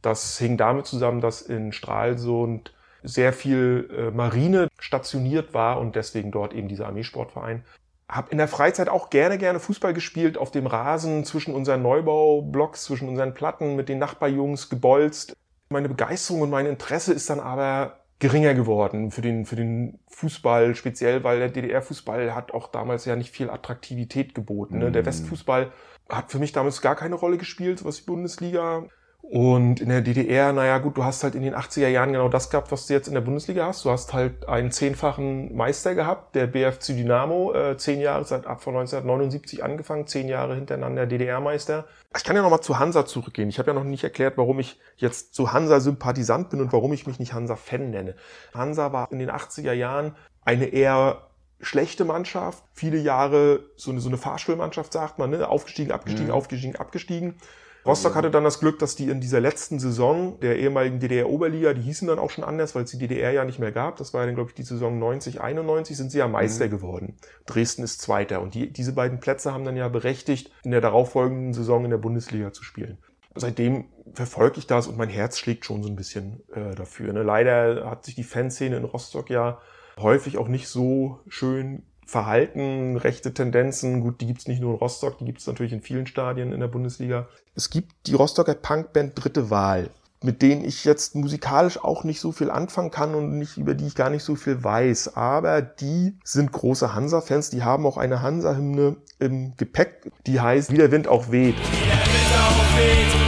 Das 0.02 0.38
hing 0.38 0.56
damit 0.56 0.86
zusammen, 0.86 1.20
dass 1.20 1.42
in 1.42 1.72
Stralsund 1.72 2.74
sehr 3.02 3.32
viel 3.32 3.88
äh, 3.96 4.10
Marine 4.10 4.68
stationiert 4.78 5.54
war 5.54 5.78
und 5.78 5.94
deswegen 5.96 6.30
dort 6.30 6.52
eben 6.54 6.68
dieser 6.68 6.86
Armeesportverein 6.86 7.64
habe 8.08 8.30
in 8.30 8.38
der 8.38 8.48
Freizeit 8.48 8.88
auch 8.88 9.10
gerne, 9.10 9.38
gerne 9.38 9.60
Fußball 9.60 9.94
gespielt 9.94 10.36
auf 10.36 10.50
dem 10.50 10.66
Rasen 10.66 11.24
zwischen 11.24 11.54
unseren 11.54 11.82
Neubaublocks, 11.82 12.84
zwischen 12.84 13.08
unseren 13.08 13.34
Platten 13.34 13.76
mit 13.76 13.88
den 13.88 13.98
Nachbarjungs 13.98 14.68
gebolzt. 14.68 15.34
Meine 15.70 15.88
Begeisterung 15.88 16.42
und 16.42 16.50
mein 16.50 16.66
Interesse 16.66 17.12
ist 17.14 17.30
dann 17.30 17.40
aber 17.40 18.04
geringer 18.18 18.54
geworden 18.54 19.10
für 19.10 19.22
den, 19.22 19.44
für 19.44 19.56
den 19.56 19.98
Fußball, 20.08 20.74
speziell 20.74 21.24
weil 21.24 21.40
der 21.40 21.48
DDR-Fußball 21.48 22.34
hat 22.34 22.52
auch 22.52 22.68
damals 22.68 23.04
ja 23.04 23.16
nicht 23.16 23.30
viel 23.30 23.50
Attraktivität 23.50 24.34
geboten. 24.34 24.78
Ne? 24.78 24.92
Der 24.92 25.02
mhm. 25.02 25.06
Westfußball 25.06 25.72
hat 26.08 26.30
für 26.30 26.38
mich 26.38 26.52
damals 26.52 26.80
gar 26.80 26.96
keine 26.96 27.16
Rolle 27.16 27.38
gespielt, 27.38 27.84
was 27.84 27.96
die 27.96 28.04
Bundesliga 28.04 28.86
und 29.30 29.80
in 29.80 29.88
der 29.88 30.02
DDR, 30.02 30.52
naja 30.52 30.78
gut, 30.78 30.98
du 30.98 31.04
hast 31.04 31.24
halt 31.24 31.34
in 31.34 31.42
den 31.42 31.54
80er 31.54 31.88
Jahren 31.88 32.12
genau 32.12 32.28
das 32.28 32.50
gehabt, 32.50 32.70
was 32.70 32.86
du 32.86 32.92
jetzt 32.92 33.08
in 33.08 33.14
der 33.14 33.22
Bundesliga 33.22 33.66
hast. 33.66 33.84
Du 33.84 33.90
hast 33.90 34.12
halt 34.12 34.46
einen 34.48 34.70
zehnfachen 34.70 35.56
Meister 35.56 35.94
gehabt, 35.94 36.34
der 36.34 36.46
BFC 36.46 36.88
Dynamo, 36.88 37.54
äh, 37.54 37.76
zehn 37.78 38.00
Jahre, 38.00 38.24
seit 38.26 38.46
ab 38.46 38.62
von 38.62 38.74
1979 38.74 39.64
angefangen, 39.64 40.06
zehn 40.06 40.28
Jahre 40.28 40.54
hintereinander 40.54 41.06
DDR-Meister. 41.06 41.86
Ich 42.14 42.22
kann 42.22 42.36
ja 42.36 42.42
nochmal 42.42 42.60
zu 42.60 42.78
Hansa 42.78 43.06
zurückgehen. 43.06 43.48
Ich 43.48 43.58
habe 43.58 43.70
ja 43.70 43.74
noch 43.74 43.84
nicht 43.84 44.04
erklärt, 44.04 44.36
warum 44.36 44.60
ich 44.60 44.78
jetzt 44.96 45.34
zu 45.34 45.52
Hansa-Sympathisant 45.52 46.50
bin 46.50 46.60
und 46.60 46.72
warum 46.74 46.92
ich 46.92 47.06
mich 47.06 47.18
nicht 47.18 47.32
Hansa-Fan 47.32 47.90
nenne. 47.90 48.14
Hansa 48.54 48.92
war 48.92 49.10
in 49.10 49.18
den 49.18 49.30
80er 49.30 49.72
Jahren 49.72 50.14
eine 50.44 50.66
eher 50.66 51.22
schlechte 51.60 52.04
Mannschaft, 52.04 52.62
viele 52.74 52.98
Jahre 52.98 53.60
so 53.76 53.90
eine, 53.90 54.00
so 54.00 54.08
eine 54.08 54.18
Fahrstuhlmannschaft, 54.18 54.92
sagt 54.92 55.18
man, 55.18 55.30
ne? 55.30 55.48
aufgestiegen, 55.48 55.92
abgestiegen, 55.92 56.28
mhm. 56.28 56.34
aufgestiegen, 56.34 56.76
abgestiegen. 56.76 57.36
Rostock 57.86 58.14
hatte 58.14 58.30
dann 58.30 58.44
das 58.44 58.60
Glück, 58.60 58.78
dass 58.78 58.96
die 58.96 59.08
in 59.08 59.20
dieser 59.20 59.40
letzten 59.40 59.78
Saison 59.78 60.40
der 60.40 60.58
ehemaligen 60.58 61.00
DDR-Oberliga, 61.00 61.74
die 61.74 61.82
hießen 61.82 62.08
dann 62.08 62.18
auch 62.18 62.30
schon 62.30 62.44
anders, 62.44 62.74
weil 62.74 62.84
es 62.84 62.90
die 62.90 62.98
DDR 62.98 63.32
ja 63.32 63.44
nicht 63.44 63.58
mehr 63.58 63.72
gab. 63.72 63.96
Das 63.96 64.14
war 64.14 64.22
ja 64.22 64.26
dann, 64.26 64.34
glaube 64.34 64.50
ich, 64.50 64.54
die 64.54 64.62
Saison 64.62 64.98
90, 64.98 65.40
91, 65.40 65.96
sind 65.96 66.10
sie 66.10 66.18
ja 66.18 66.28
Meister 66.28 66.66
mhm. 66.66 66.70
geworden. 66.70 67.16
Dresden 67.46 67.82
ist 67.82 68.00
Zweiter. 68.00 68.40
Und 68.40 68.54
die, 68.54 68.72
diese 68.72 68.94
beiden 68.94 69.20
Plätze 69.20 69.52
haben 69.52 69.64
dann 69.64 69.76
ja 69.76 69.88
berechtigt, 69.88 70.50
in 70.62 70.70
der 70.70 70.80
darauffolgenden 70.80 71.52
Saison 71.52 71.84
in 71.84 71.90
der 71.90 71.98
Bundesliga 71.98 72.52
zu 72.52 72.64
spielen. 72.64 72.98
Seitdem 73.34 73.86
verfolge 74.12 74.58
ich 74.58 74.66
das 74.66 74.86
und 74.86 74.96
mein 74.96 75.08
Herz 75.08 75.38
schlägt 75.38 75.64
schon 75.64 75.82
so 75.82 75.88
ein 75.88 75.96
bisschen 75.96 76.42
äh, 76.52 76.74
dafür. 76.74 77.12
Ne? 77.12 77.22
Leider 77.22 77.90
hat 77.90 78.04
sich 78.04 78.14
die 78.14 78.22
Fanszene 78.22 78.76
in 78.76 78.84
Rostock 78.84 79.28
ja 79.28 79.60
häufig 79.98 80.38
auch 80.38 80.48
nicht 80.48 80.68
so 80.68 81.20
schön 81.28 81.82
Verhalten, 82.06 82.96
rechte 82.96 83.34
Tendenzen, 83.34 84.00
gut, 84.00 84.20
die 84.20 84.26
gibt's 84.26 84.46
nicht 84.46 84.60
nur 84.60 84.72
in 84.74 84.78
Rostock, 84.78 85.18
die 85.18 85.24
gibt's 85.24 85.46
natürlich 85.46 85.72
in 85.72 85.82
vielen 85.82 86.06
Stadien 86.06 86.52
in 86.52 86.60
der 86.60 86.68
Bundesliga. 86.68 87.28
Es 87.54 87.70
gibt 87.70 87.92
die 88.06 88.14
Rostocker 88.14 88.54
Punkband 88.54 89.12
Dritte 89.14 89.50
Wahl, 89.50 89.90
mit 90.22 90.42
denen 90.42 90.64
ich 90.64 90.84
jetzt 90.84 91.14
musikalisch 91.14 91.82
auch 91.82 92.04
nicht 92.04 92.20
so 92.20 92.32
viel 92.32 92.50
anfangen 92.50 92.90
kann 92.90 93.14
und 93.14 93.38
nicht, 93.38 93.56
über 93.56 93.74
die 93.74 93.86
ich 93.86 93.94
gar 93.94 94.10
nicht 94.10 94.24
so 94.24 94.36
viel 94.36 94.62
weiß. 94.62 95.16
Aber 95.16 95.62
die 95.62 96.16
sind 96.24 96.52
große 96.52 96.94
Hansa-Fans, 96.94 97.50
die 97.50 97.62
haben 97.62 97.86
auch 97.86 97.96
eine 97.96 98.22
Hansa-Hymne 98.22 98.96
im 99.18 99.56
Gepäck, 99.56 100.10
die 100.26 100.40
heißt 100.40 100.72
Wie 100.72 100.78
der 100.78 100.90
Wind 100.90 101.08
auch 101.08 101.30
weht. 101.30 101.56
Wie 101.56 101.86
der 101.86 101.96
Wind 101.96 102.38
auch 102.38 102.78
weht. 102.78 103.23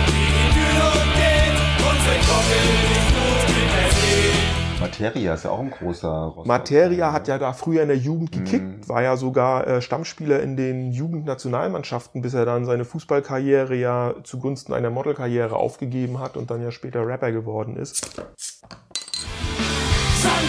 Materia 4.87 5.35
ist 5.35 5.45
ja 5.45 5.50
auch 5.50 5.59
ein 5.59 5.71
großer 5.71 6.09
Rostock 6.09 6.47
Materia 6.47 7.12
hat 7.12 7.26
ja 7.26 7.38
da 7.38 7.52
früher 7.52 7.83
in 7.83 7.88
der 7.88 7.97
Jugend 7.97 8.31
gekickt, 8.31 8.64
mhm. 8.64 8.88
war 8.88 9.02
ja 9.02 9.16
sogar 9.16 9.66
äh, 9.66 9.83
Stammspieler 9.83 10.40
in 10.40 10.57
den 10.57 10.93
Jugendnationalmannschaften, 10.93 12.23
bis 12.23 12.35
er 12.35 12.45
dann 12.45 12.64
seine 12.64 12.85
Fußballkarriere 12.85 13.75
ja 13.75 14.14
zugunsten 14.23 14.73
einer 14.73 14.90
Modelkarriere 14.90 15.57
aufgegeben 15.57 16.21
hat 16.21 16.37
und 16.37 16.52
dann 16.52 16.62
ja 16.62 16.71
später 16.71 17.05
Rapper 17.07 17.33
geworden 17.33 17.76
ist. 17.76 17.97
St. 17.97 18.21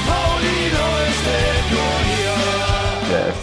Pauli, 0.05 0.71
der 0.71 2.06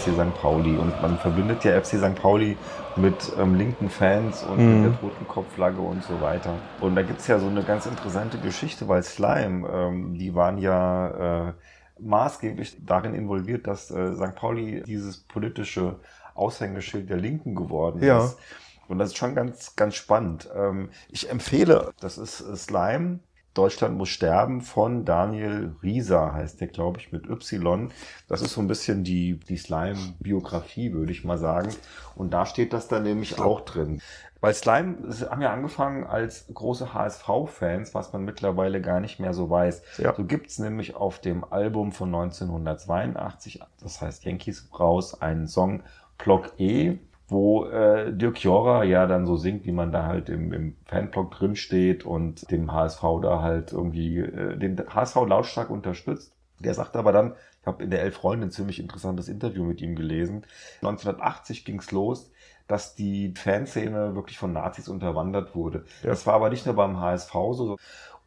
FC 0.05 0.13
St. 0.13 0.35
Pauli 0.39 0.77
und 0.77 1.01
man 1.01 1.17
verbindet 1.17 1.63
ja 1.63 1.79
FC 1.79 1.97
St. 1.97 2.15
Pauli 2.15 2.57
mit 2.95 3.15
ähm, 3.39 3.55
linken 3.55 3.89
Fans 3.89 4.43
und 4.43 4.59
mhm. 4.59 4.83
mit 4.83 4.91
der 4.91 4.99
Totenkopfflagge 4.99 5.81
und 5.81 6.03
so 6.03 6.21
weiter. 6.21 6.53
Und 6.79 6.95
da 6.95 7.01
gibt's 7.01 7.27
ja 7.27 7.39
so 7.39 7.47
eine 7.47 7.63
ganz 7.63 7.85
interessante 7.85 8.37
Geschichte, 8.37 8.87
weil 8.87 9.03
Slime, 9.03 9.67
ähm, 9.67 10.17
die 10.17 10.35
waren 10.35 10.57
ja 10.59 11.47
äh, 11.47 11.53
maßgeblich 11.99 12.85
darin 12.85 13.15
involviert, 13.15 13.67
dass 13.67 13.89
äh, 13.89 14.13
St. 14.13 14.35
Pauli 14.35 14.83
dieses 14.85 15.17
politische 15.17 15.95
Aushängeschild 16.35 17.09
der 17.09 17.17
Linken 17.17 17.55
geworden 17.55 18.03
ja. 18.03 18.23
ist. 18.23 18.37
Und 18.87 18.99
das 18.99 19.09
ist 19.09 19.17
schon 19.17 19.33
ganz, 19.33 19.75
ganz 19.75 19.95
spannend. 19.95 20.47
Ähm, 20.55 20.89
ich 21.09 21.29
empfehle, 21.29 21.93
das 21.99 22.17
ist 22.17 22.41
äh, 22.41 22.55
Slime, 22.55 23.19
Deutschland 23.55 23.97
muss 23.97 24.09
sterben 24.09 24.61
von 24.61 25.05
Daniel 25.05 25.75
Rieser, 25.81 26.33
heißt 26.33 26.61
der, 26.61 26.67
glaube 26.67 26.99
ich, 26.99 27.11
mit 27.11 27.27
Y. 27.27 27.89
Das 28.27 28.41
ist 28.41 28.53
so 28.53 28.61
ein 28.61 28.67
bisschen 28.67 29.03
die, 29.03 29.39
die 29.39 29.57
Slime-Biografie, 29.57 30.93
würde 30.93 31.13
ich 31.13 31.23
mal 31.23 31.37
sagen. 31.37 31.69
Und 32.15 32.33
da 32.33 32.45
steht 32.45 32.73
das 32.73 32.89
dann 32.89 33.03
nämlich 33.03 33.39
auch 33.39 33.61
drin. 33.61 34.01
Weil 34.41 34.53
Slime 34.53 34.97
haben 35.29 35.41
ja 35.41 35.53
angefangen 35.53 36.03
als 36.03 36.45
große 36.53 36.93
HSV-Fans, 36.93 37.95
was 37.95 38.13
man 38.13 38.25
mittlerweile 38.25 38.81
gar 38.81 38.99
nicht 38.99 39.19
mehr 39.19 39.33
so 39.33 39.49
weiß. 39.49 39.81
Ja. 39.97 40.13
So 40.13 40.25
gibt's 40.25 40.59
nämlich 40.59 40.95
auf 40.95 41.19
dem 41.19 41.43
Album 41.45 41.93
von 41.93 42.13
1982, 42.13 43.61
das 43.81 44.01
heißt 44.01 44.25
Yankees 44.25 44.69
raus, 44.77 45.19
einen 45.21 45.47
Song 45.47 45.81
Block 46.17 46.51
E, 46.59 46.99
wo 47.27 47.65
äh, 47.65 48.13
Dirk 48.13 48.43
Jora 48.43 48.83
ja 48.83 49.07
dann 49.07 49.25
so 49.25 49.35
singt, 49.35 49.65
wie 49.65 49.71
man 49.71 49.91
da 49.91 50.05
halt 50.05 50.29
im, 50.29 50.53
im 50.53 50.75
Fanblog 50.85 51.31
drin 51.31 51.55
steht 51.55 52.05
und 52.05 52.49
dem 52.51 52.71
HSV 52.71 53.01
da 53.21 53.41
halt 53.41 53.73
irgendwie 53.73 54.19
äh, 54.19 54.57
den 54.57 54.77
HSV 54.77 55.15
lautstark 55.27 55.69
unterstützt. 55.69 56.33
Der 56.59 56.73
sagt 56.73 56.95
aber 56.95 57.11
dann, 57.11 57.33
ich 57.61 57.67
habe 57.67 57.83
in 57.83 57.89
der 57.89 58.03
Elf 58.03 58.15
Freunde 58.15 58.47
ein 58.47 58.51
ziemlich 58.51 58.79
interessantes 58.79 59.27
Interview 59.27 59.63
mit 59.63 59.81
ihm 59.81 59.95
gelesen. 59.95 60.45
1980 60.81 61.65
ging's 61.65 61.91
los, 61.91 62.31
dass 62.67 62.95
die 62.95 63.33
Fanszene 63.35 64.15
wirklich 64.15 64.37
von 64.37 64.53
Nazis 64.53 64.87
unterwandert 64.87 65.55
wurde. 65.55 65.85
Ja. 66.03 66.09
Das 66.09 66.25
war 66.25 66.35
aber 66.35 66.49
nicht 66.49 66.65
nur 66.65 66.75
beim 66.75 66.99
HSV 66.99 67.33
so. 67.53 67.77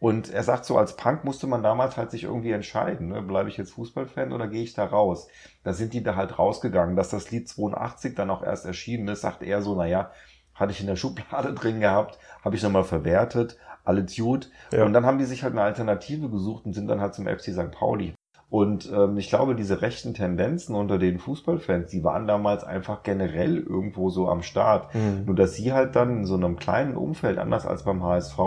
Und 0.00 0.30
er 0.30 0.44
sagt 0.44 0.64
so, 0.64 0.78
als 0.78 0.94
Punk 0.96 1.24
musste 1.24 1.46
man 1.46 1.62
damals 1.62 1.96
halt 1.96 2.12
sich 2.12 2.24
irgendwie 2.24 2.52
entscheiden, 2.52 3.08
ne? 3.08 3.20
bleibe 3.20 3.48
ich 3.48 3.56
jetzt 3.56 3.72
Fußballfan 3.72 4.32
oder 4.32 4.46
gehe 4.46 4.62
ich 4.62 4.74
da 4.74 4.84
raus? 4.84 5.26
Da 5.64 5.72
sind 5.72 5.92
die 5.92 6.02
da 6.02 6.14
halt 6.14 6.38
rausgegangen. 6.38 6.94
Dass 6.94 7.10
das 7.10 7.30
Lied 7.30 7.48
82 7.48 8.14
dann 8.14 8.30
auch 8.30 8.42
erst 8.42 8.64
erschienen 8.64 9.08
ist, 9.08 9.22
sagt 9.22 9.42
er 9.42 9.60
so, 9.60 9.74
naja, 9.74 10.12
hatte 10.54 10.72
ich 10.72 10.80
in 10.80 10.86
der 10.86 10.96
Schublade 10.96 11.52
drin 11.54 11.80
gehabt, 11.80 12.18
habe 12.44 12.54
ich 12.54 12.62
nochmal 12.62 12.84
verwertet, 12.84 13.56
alle 13.84 14.04
gut. 14.04 14.50
Ja. 14.70 14.84
Und 14.84 14.92
dann 14.92 15.06
haben 15.06 15.18
die 15.18 15.24
sich 15.24 15.42
halt 15.42 15.52
eine 15.52 15.62
Alternative 15.62 16.28
gesucht 16.28 16.66
und 16.66 16.74
sind 16.74 16.88
dann 16.88 17.00
halt 17.00 17.14
zum 17.14 17.26
FC 17.26 17.52
St. 17.52 17.72
Pauli. 17.72 18.14
Und 18.50 18.90
ähm, 18.90 19.18
ich 19.18 19.28
glaube, 19.28 19.54
diese 19.54 19.82
rechten 19.82 20.14
Tendenzen 20.14 20.74
unter 20.74 20.98
den 20.98 21.18
Fußballfans, 21.18 21.90
die 21.90 22.02
waren 22.02 22.26
damals 22.26 22.64
einfach 22.64 23.02
generell 23.02 23.58
irgendwo 23.58 24.08
so 24.08 24.26
am 24.28 24.42
Start. 24.42 24.94
Mhm. 24.94 25.26
Nur 25.26 25.34
dass 25.34 25.54
sie 25.54 25.74
halt 25.74 25.96
dann 25.96 26.18
in 26.18 26.24
so 26.24 26.34
einem 26.34 26.56
kleinen 26.56 26.96
Umfeld, 26.96 27.36
anders 27.36 27.66
als 27.66 27.84
beim 27.84 28.02
HSV, 28.02 28.38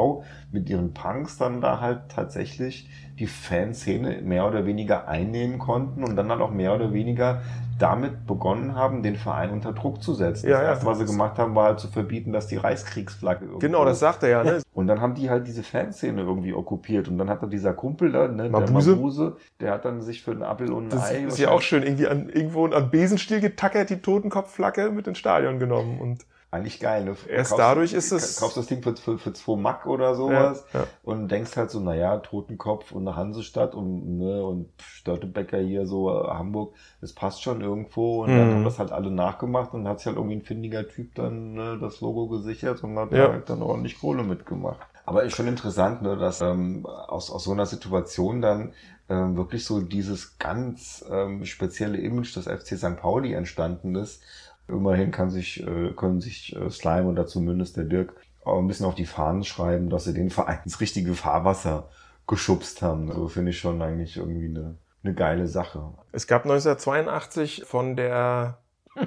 mit 0.51 0.67
ihren 0.69 0.93
Punks 0.93 1.37
dann 1.37 1.61
da 1.61 1.79
halt 1.81 2.09
tatsächlich 2.09 2.89
die 3.19 3.27
Fanszene 3.27 4.23
mehr 4.23 4.47
oder 4.47 4.65
weniger 4.65 5.07
einnehmen 5.07 5.59
konnten 5.59 6.03
und 6.03 6.15
dann 6.15 6.29
dann 6.29 6.41
auch 6.41 6.51
mehr 6.51 6.73
oder 6.73 6.93
weniger 6.93 7.41
damit 7.81 8.27
begonnen 8.27 8.75
haben, 8.75 9.01
den 9.01 9.15
Verein 9.15 9.51
unter 9.51 9.73
Druck 9.73 10.03
zu 10.03 10.13
setzen. 10.13 10.47
Ja, 10.49 10.59
das 10.59 10.63
erste, 10.63 10.85
was 10.85 10.99
sie 10.99 11.05
gemacht 11.05 11.37
haben, 11.37 11.55
war 11.55 11.65
halt 11.65 11.79
zu 11.79 11.87
verbieten, 11.87 12.31
dass 12.31 12.47
die 12.47 12.57
Reichskriegsflagge 12.57 13.45
irgendwie. 13.45 13.65
Genau, 13.65 13.85
das 13.85 13.99
sagt 13.99 14.23
er 14.23 14.29
ja, 14.29 14.43
ne? 14.43 14.61
Und 14.73 14.87
dann 14.87 15.01
haben 15.01 15.15
die 15.15 15.29
halt 15.29 15.47
diese 15.47 15.63
Fanszene 15.63 16.21
irgendwie 16.21 16.53
okkupiert 16.53 17.07
und 17.07 17.17
dann 17.17 17.29
hat 17.29 17.41
dann 17.41 17.49
dieser 17.49 17.73
Kumpel 17.73 18.11
da, 18.11 18.27
ne, 18.27 18.49
Mabuse. 18.49 18.91
der 18.91 18.95
Mabuse, 18.95 19.37
der 19.59 19.71
hat 19.73 19.85
dann 19.85 20.01
sich 20.01 20.21
für 20.21 20.31
einen 20.31 20.43
Appel 20.43 20.71
und 20.71 20.85
ein 20.85 20.89
das 20.89 21.09
Ei. 21.09 21.23
Das 21.23 21.33
ist 21.33 21.39
ja 21.39 21.49
auch 21.49 21.61
schön, 21.61 21.83
irgendwie 21.83 22.07
an, 22.07 22.29
irgendwo 22.29 22.65
an 22.65 22.91
Besenstiel 22.91 23.41
getackert, 23.41 23.89
die 23.89 24.01
Totenkopfflagge 24.01 24.91
mit 24.91 25.07
ins 25.07 25.17
Stadion 25.17 25.59
genommen 25.59 25.99
und 25.99 26.25
eigentlich 26.51 26.81
geil. 26.81 27.05
Ne? 27.05 27.15
Erst 27.29 27.51
kaufst, 27.51 27.59
dadurch 27.59 27.93
ist 27.93 28.11
es. 28.11 28.35
Kaufst 28.35 28.57
das 28.57 28.67
Ding 28.67 28.83
für, 28.83 28.95
für, 28.97 29.17
für 29.17 29.31
2 29.31 29.55
Mack 29.55 29.85
oder 29.85 30.15
sowas 30.15 30.65
ja, 30.73 30.81
ja. 30.81 30.87
und 31.01 31.29
denkst 31.29 31.55
halt 31.55 31.71
so, 31.71 31.79
naja, 31.79 32.17
Totenkopf 32.17 32.91
und 32.91 33.07
eine 33.07 33.15
Hansestadt 33.15 33.73
und, 33.73 34.17
ne, 34.17 34.43
und 34.43 34.69
Störtebecker 34.77 35.59
hier 35.59 35.87
so, 35.87 36.11
äh, 36.11 36.27
Hamburg, 36.27 36.75
das 36.99 37.13
passt 37.13 37.41
schon 37.41 37.61
irgendwo. 37.61 38.23
Und 38.23 38.33
mhm. 38.33 38.37
dann 38.37 38.53
haben 38.55 38.63
das 38.65 38.79
halt 38.79 38.91
alle 38.91 39.11
nachgemacht 39.11 39.73
und 39.73 39.87
hat 39.87 39.99
sich 39.99 40.07
halt 40.07 40.17
irgendwie 40.17 40.35
ein 40.35 40.41
findiger 40.41 40.87
Typ 40.87 41.15
dann 41.15 41.53
ne, 41.53 41.77
das 41.79 42.01
Logo 42.01 42.27
gesichert 42.27 42.83
und 42.83 42.99
hat 42.99 43.13
ja. 43.13 43.29
halt 43.29 43.49
dann 43.49 43.61
ordentlich 43.61 43.99
Kohle 43.99 44.23
mitgemacht. 44.23 44.85
Aber 45.05 45.23
ist 45.23 45.35
schon 45.35 45.47
interessant, 45.47 46.01
ne, 46.01 46.17
dass 46.17 46.41
ähm, 46.41 46.85
aus, 46.85 47.31
aus 47.31 47.45
so 47.45 47.53
einer 47.53 47.65
Situation 47.65 48.41
dann 48.41 48.73
ähm, 49.09 49.35
wirklich 49.35 49.65
so 49.65 49.81
dieses 49.81 50.37
ganz 50.37 51.03
ähm, 51.09 51.45
spezielle 51.45 51.97
Image 51.97 52.35
des 52.35 52.45
FC 52.45 52.77
St. 52.77 52.97
Pauli 52.97 53.33
entstanden 53.33 53.95
ist 53.95 54.21
Immerhin 54.67 55.11
kann 55.11 55.29
sich, 55.29 55.65
äh, 55.65 55.91
können 55.95 56.21
sich 56.21 56.55
äh, 56.55 56.69
Slime 56.69 57.09
oder 57.09 57.27
zumindest 57.27 57.77
der 57.77 57.85
Dirk 57.85 58.15
auch 58.43 58.59
ein 58.59 58.67
bisschen 58.67 58.85
auf 58.85 58.95
die 58.95 59.05
Fahnen 59.05 59.43
schreiben, 59.43 59.89
dass 59.89 60.05
sie 60.05 60.13
den 60.13 60.29
Verein 60.29 60.59
ins 60.63 60.79
richtige 60.79 61.13
Fahrwasser 61.13 61.89
geschubst 62.27 62.81
haben. 62.81 63.09
Also 63.09 63.27
finde 63.27 63.51
ich 63.51 63.59
schon 63.59 63.81
eigentlich 63.81 64.17
irgendwie 64.17 64.47
eine, 64.47 64.77
eine 65.03 65.13
geile 65.13 65.47
Sache. 65.47 65.83
Es 66.11 66.27
gab 66.27 66.43
1982 66.43 67.63
von 67.65 67.95
der 67.95 68.59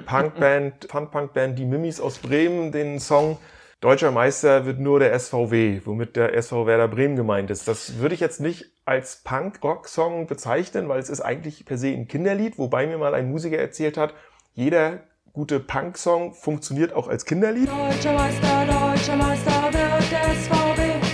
Punkband, 0.05 0.87
Fun-Punk-Band 0.89 1.57
Die 1.57 1.65
Mimis 1.65 1.99
aus 1.99 2.19
Bremen 2.19 2.71
den 2.71 2.99
Song 2.99 3.37
Deutscher 3.81 4.09
Meister 4.09 4.65
wird 4.65 4.79
nur 4.79 4.99
der 4.99 5.19
SVW, 5.19 5.81
womit 5.85 6.15
der 6.15 6.33
SV 6.33 6.65
Werder 6.65 6.87
Bremen 6.87 7.15
gemeint 7.15 7.51
ist. 7.51 7.67
Das 7.67 7.99
würde 7.99 8.15
ich 8.15 8.21
jetzt 8.21 8.39
nicht 8.39 8.71
als 8.83 9.17
Punk-Rock-Song 9.23 10.27
bezeichnen, 10.27 10.89
weil 10.89 10.99
es 10.99 11.09
ist 11.09 11.21
eigentlich 11.21 11.65
per 11.65 11.77
se 11.77 11.89
ein 11.89 12.07
Kinderlied, 12.07 12.57
wobei 12.57 12.87
mir 12.87 12.97
mal 12.97 13.13
ein 13.13 13.29
Musiker 13.29 13.59
erzählt 13.59 13.97
hat, 13.97 14.15
jeder 14.53 15.03
gute 15.35 15.59
Punk-Song 15.59 16.33
funktioniert 16.33 16.93
auch 16.93 17.09
als 17.09 17.25
Kinderlied. 17.25 17.67
Deutscher 17.67 18.13
Meister, 18.13 18.65
Deutscher 18.65 19.17
Meister 19.17 19.73
wird 19.73 20.03
SVB. 20.39 21.05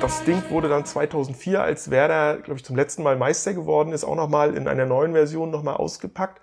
Das 0.00 0.22
Ding 0.22 0.40
wurde 0.48 0.68
dann 0.68 0.84
2004, 0.86 1.60
als 1.60 1.90
Werder, 1.90 2.36
glaube 2.36 2.58
ich, 2.58 2.64
zum 2.64 2.76
letzten 2.76 3.02
Mal 3.02 3.16
Meister 3.16 3.52
geworden 3.52 3.92
ist, 3.92 4.04
auch 4.04 4.14
nochmal 4.14 4.54
in 4.56 4.68
einer 4.68 4.86
neuen 4.86 5.12
Version 5.12 5.50
nochmal 5.50 5.74
ausgepackt. 5.74 6.40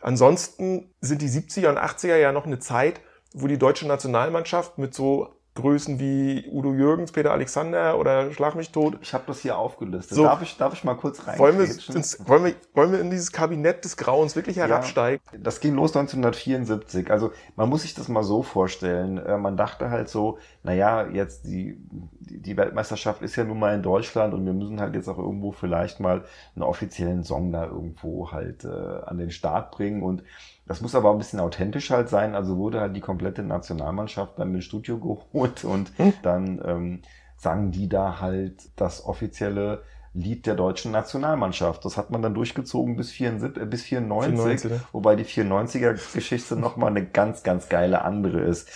Ansonsten 0.00 0.92
sind 1.00 1.22
die 1.22 1.28
70er 1.28 1.68
und 1.68 1.78
80er 1.78 2.16
ja 2.16 2.32
noch 2.32 2.44
eine 2.44 2.58
Zeit, 2.58 3.00
wo 3.32 3.46
die 3.46 3.58
deutsche 3.58 3.86
Nationalmannschaft 3.86 4.78
mit 4.78 4.92
so 4.92 5.28
Größen 5.60 5.98
wie 6.00 6.48
Udo 6.50 6.72
Jürgens, 6.72 7.12
Peter 7.12 7.32
Alexander 7.32 7.98
oder 7.98 8.32
Schlag 8.32 8.54
mich 8.54 8.70
tot. 8.70 8.98
Ich 9.00 9.14
habe 9.14 9.24
das 9.26 9.40
hier 9.40 9.58
aufgelistet. 9.58 10.16
So, 10.16 10.24
darf, 10.24 10.42
ich, 10.42 10.56
darf 10.56 10.72
ich 10.72 10.84
mal 10.84 10.94
kurz 10.94 11.26
rein? 11.26 11.38
Wollen 11.38 11.58
wir, 11.58 11.64
ins, 11.64 12.28
wollen, 12.28 12.44
wir, 12.44 12.54
wollen 12.74 12.92
wir 12.92 13.00
in 13.00 13.10
dieses 13.10 13.32
Kabinett 13.32 13.84
des 13.84 13.96
Grauens 13.96 14.36
wirklich 14.36 14.56
herabsteigen? 14.56 15.22
Ja, 15.32 15.38
das 15.38 15.60
ging 15.60 15.74
los 15.74 15.96
1974. 15.96 17.10
Also 17.10 17.32
man 17.56 17.68
muss 17.68 17.82
sich 17.82 17.94
das 17.94 18.08
mal 18.08 18.22
so 18.22 18.42
vorstellen. 18.42 19.18
Äh, 19.18 19.38
man 19.38 19.56
dachte 19.56 19.90
halt 19.90 20.08
so, 20.08 20.38
naja, 20.62 21.06
jetzt 21.06 21.44
die, 21.44 21.78
die 22.20 22.56
Weltmeisterschaft 22.56 23.22
ist 23.22 23.36
ja 23.36 23.44
nun 23.44 23.58
mal 23.58 23.74
in 23.74 23.82
Deutschland 23.82 24.34
und 24.34 24.44
wir 24.44 24.52
müssen 24.52 24.80
halt 24.80 24.94
jetzt 24.94 25.08
auch 25.08 25.18
irgendwo 25.18 25.52
vielleicht 25.52 26.00
mal 26.00 26.24
einen 26.54 26.62
offiziellen 26.62 27.24
Song 27.24 27.52
da 27.52 27.66
irgendwo 27.66 28.32
halt 28.32 28.64
äh, 28.64 28.68
an 28.68 29.18
den 29.18 29.30
Start 29.30 29.70
bringen 29.70 30.02
und 30.02 30.22
das 30.70 30.80
muss 30.80 30.94
aber 30.94 31.10
ein 31.10 31.18
bisschen 31.18 31.40
authentisch 31.40 31.90
halt 31.90 32.08
sein. 32.08 32.36
Also 32.36 32.56
wurde 32.56 32.80
halt 32.80 32.94
die 32.94 33.00
komplette 33.00 33.42
Nationalmannschaft 33.42 34.38
dann 34.38 34.54
ins 34.54 34.66
Studio 34.66 34.98
geholt 35.32 35.64
und 35.64 35.90
hm. 35.96 36.12
dann 36.22 36.62
ähm, 36.64 37.02
sangen 37.36 37.72
die 37.72 37.88
da 37.88 38.20
halt 38.20 38.70
das 38.76 39.04
offizielle 39.04 39.82
Lied 40.14 40.46
der 40.46 40.54
deutschen 40.54 40.92
Nationalmannschaft. 40.92 41.84
Das 41.84 41.96
hat 41.96 42.12
man 42.12 42.22
dann 42.22 42.34
durchgezogen 42.34 42.94
bis, 42.94 43.10
74, 43.10 43.60
äh, 43.60 43.66
bis 43.66 43.82
94, 43.82 44.34
94 44.36 44.70
ne? 44.70 44.80
wobei 44.92 45.16
die 45.16 45.24
94er-Geschichte 45.24 46.54
nochmal 46.54 46.90
eine 46.90 47.04
ganz, 47.04 47.42
ganz 47.42 47.68
geile 47.68 48.02
andere 48.02 48.38
ist. 48.38 48.68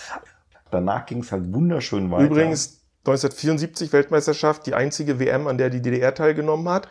Danach 0.73 1.07
ging 1.07 1.21
es 1.21 1.31
halt 1.31 1.55
wunderschön 1.55 2.11
weiter. 2.11 2.25
Übrigens 2.25 2.81
1974 3.03 3.93
Weltmeisterschaft, 3.93 4.67
die 4.67 4.75
einzige 4.75 5.21
WM, 5.21 5.47
an 5.47 5.59
der 5.59 5.71
die 5.71 5.81
DDR 5.81 6.13
teilgenommen 6.13 6.69
hat 6.69 6.89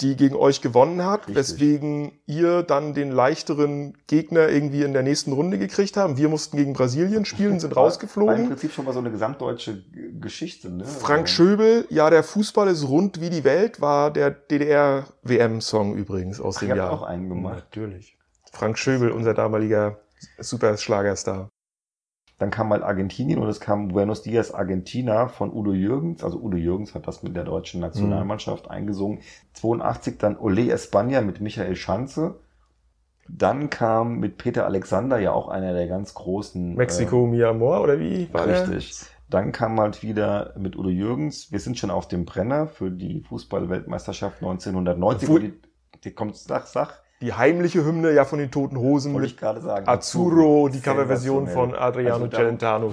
die 0.00 0.16
gegen 0.16 0.36
euch 0.36 0.60
gewonnen 0.60 1.04
hat, 1.04 1.20
Richtig. 1.20 1.36
weswegen 1.36 2.12
ihr 2.26 2.62
dann 2.62 2.92
den 2.92 3.10
leichteren 3.10 3.96
Gegner 4.06 4.48
irgendwie 4.48 4.82
in 4.82 4.92
der 4.92 5.02
nächsten 5.02 5.32
Runde 5.32 5.58
gekriegt 5.58 5.96
haben. 5.96 6.18
Wir 6.18 6.28
mussten 6.28 6.56
gegen 6.58 6.74
Brasilien 6.74 7.24
spielen, 7.24 7.60
sind 7.60 7.74
rausgeflogen. 7.76 8.34
War 8.34 8.40
im 8.40 8.48
Prinzip 8.48 8.72
schon 8.72 8.84
mal 8.84 8.92
so 8.92 8.98
eine 8.98 9.10
gesamtdeutsche 9.10 9.84
Geschichte. 10.20 10.70
Ne? 10.70 10.84
Frank 10.84 11.22
also 11.22 11.34
Schöbel, 11.34 11.86
ja, 11.88 12.10
der 12.10 12.22
Fußball 12.22 12.68
ist 12.68 12.86
rund 12.86 13.20
wie 13.20 13.30
die 13.30 13.44
Welt, 13.44 13.80
war 13.80 14.10
der 14.10 14.30
DDR-WM-Song 14.30 15.96
übrigens 15.96 16.40
aus 16.40 16.56
Ach, 16.56 16.60
dem 16.60 16.76
Jahr. 16.76 16.92
auch 16.92 17.02
einen 17.02 17.28
gemacht. 17.28 17.64
Natürlich. 17.70 18.18
Frank 18.52 18.78
Schöbel, 18.78 19.10
unser 19.10 19.32
damaliger 19.34 19.98
Superschlagerstar. 20.38 21.48
Dann 22.38 22.50
kam 22.50 22.68
mal 22.68 22.84
Argentinien 22.84 23.38
und 23.38 23.48
es 23.48 23.60
kam 23.60 23.88
Buenos 23.88 24.22
Dias 24.22 24.52
Argentina 24.52 25.28
von 25.28 25.50
Udo 25.52 25.72
Jürgens. 25.72 26.22
Also 26.22 26.38
Udo 26.38 26.58
Jürgens 26.58 26.94
hat 26.94 27.06
das 27.08 27.22
mit 27.22 27.34
der 27.34 27.44
deutschen 27.44 27.80
Nationalmannschaft 27.80 28.66
mhm. 28.66 28.72
eingesungen. 28.72 29.20
82 29.54 30.18
dann 30.18 30.36
Ole 30.36 30.74
España 30.74 31.22
mit 31.22 31.40
Michael 31.40 31.76
Schanze. 31.76 32.40
Dann 33.28 33.70
kam 33.70 34.18
mit 34.18 34.36
Peter 34.36 34.66
Alexander 34.66 35.18
ja 35.18 35.32
auch 35.32 35.48
einer 35.48 35.72
der 35.72 35.88
ganz 35.88 36.12
großen. 36.12 36.74
Mexiko 36.74 37.24
äh, 37.24 37.28
Mi 37.28 37.42
Amor 37.42 37.80
oder 37.80 37.98
wie? 37.98 38.28
War 38.32 38.46
richtig. 38.46 38.98
Der? 38.98 39.08
Dann 39.28 39.52
kam 39.52 39.80
halt 39.80 40.02
wieder 40.02 40.52
mit 40.58 40.76
Udo 40.76 40.90
Jürgens. 40.90 41.50
Wir 41.50 41.58
sind 41.58 41.78
schon 41.78 41.90
auf 41.90 42.06
dem 42.06 42.26
Brenner 42.26 42.68
für 42.68 42.90
die 42.90 43.22
Fußballweltmeisterschaft 43.22 44.36
1990. 44.42 45.28
Wo 45.28 45.38
die, 45.38 45.54
die 46.04 46.12
kommt, 46.12 46.36
sag, 46.36 46.66
sag 46.66 47.02
die 47.22 47.32
heimliche 47.32 47.82
Hymne 47.84 48.12
ja 48.12 48.24
von 48.26 48.38
den 48.38 48.50
Toten 48.50 48.76
Hosen 48.76 49.14
Wollte 49.14 49.28
ich 49.28 49.36
gerade 49.36 49.60
sagen. 49.60 49.88
Azzurro, 49.88 50.68
die 50.68 50.80
Coverversion 50.80 51.48
von 51.48 51.74
Adriano 51.74 52.24
also 52.24 52.36
Celentano. 52.36 52.92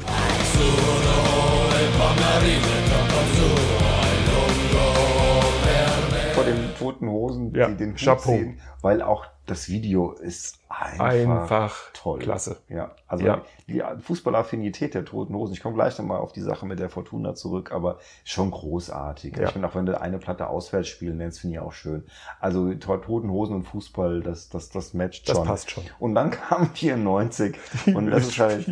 Vor 6.33 6.43
den 6.45 6.75
Toten 6.79 7.09
Hosen, 7.09 7.22
ja, 7.53 7.67
die 7.67 7.75
den 7.77 7.95
Hut 7.97 8.21
sehen, 8.21 8.59
weil 8.81 9.01
auch 9.01 9.25
das 9.45 9.67
Video 9.67 10.11
ist 10.13 10.59
einfach, 10.69 11.03
Einfach 11.05 11.79
toll. 11.91 12.19
klasse. 12.19 12.57
Ja, 12.69 12.91
also 13.07 13.25
Ja. 13.25 13.41
die 13.67 13.83
Fußballaffinität 13.99 14.93
der 14.93 15.03
Toten 15.03 15.35
Hosen. 15.35 15.51
Ich 15.53 15.61
komme 15.61 15.75
gleich 15.75 15.97
nochmal 15.99 16.19
auf 16.19 16.31
die 16.31 16.39
Sache 16.41 16.65
mit 16.65 16.79
der 16.79 16.89
Fortuna 16.89 17.35
zurück, 17.35 17.73
aber 17.73 17.99
schon 18.23 18.51
großartig. 18.51 19.35
Ja. 19.35 19.43
Ich 19.43 19.49
finde 19.51 19.67
auch, 19.67 19.75
wenn 19.75 19.85
du 19.85 19.99
eine 19.99 20.17
Platte 20.17 20.47
auswärts 20.47 20.87
spielen 20.87 21.17
nennst, 21.17 21.41
finde 21.41 21.55
ich 21.57 21.59
auch 21.61 21.73
schön. 21.73 22.05
Also 22.39 22.73
To- 22.75 22.97
Toten 22.97 23.29
Hosen 23.29 23.55
und 23.57 23.63
Fußball, 23.63 24.21
das, 24.21 24.47
das, 24.47 24.69
das 24.69 24.93
matcht 24.93 25.27
Das 25.27 25.35
schon. 25.37 25.45
passt 25.45 25.69
schon. 25.71 25.83
Und 25.99 26.15
dann 26.15 26.31
kam 26.31 26.69
94 26.73 27.57
und 27.93 28.09
das 28.11 28.27
ist 28.29 28.39
halt, 28.39 28.65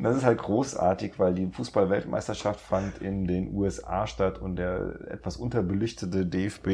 das 0.00 0.16
ist 0.16 0.24
halt 0.24 0.38
großartig, 0.38 1.18
weil 1.20 1.34
die 1.34 1.46
Fußball-Weltmeisterschaft 1.46 2.58
fand 2.60 3.00
in 3.00 3.26
den 3.26 3.54
USA 3.54 4.08
statt 4.08 4.40
und 4.40 4.56
der 4.56 4.96
etwas 5.08 5.36
unterbelichtete 5.36 6.26
DFB 6.26 6.66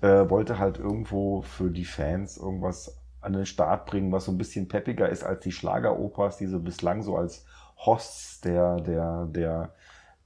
äh, 0.00 0.30
wollte 0.30 0.47
halt 0.56 0.78
irgendwo 0.78 1.42
für 1.42 1.70
die 1.70 1.84
Fans 1.84 2.36
irgendwas 2.36 2.98
an 3.20 3.32
den 3.32 3.46
Start 3.46 3.86
bringen, 3.86 4.12
was 4.12 4.24
so 4.24 4.32
ein 4.32 4.38
bisschen 4.38 4.68
peppiger 4.68 5.08
ist 5.08 5.24
als 5.24 5.40
die 5.40 5.52
Schlageropas, 5.52 6.38
die 6.38 6.46
so 6.46 6.60
bislang 6.60 7.02
so 7.02 7.16
als 7.16 7.44
Hosts 7.84 8.40
der, 8.40 8.76
der, 8.76 9.26
der, 9.26 9.72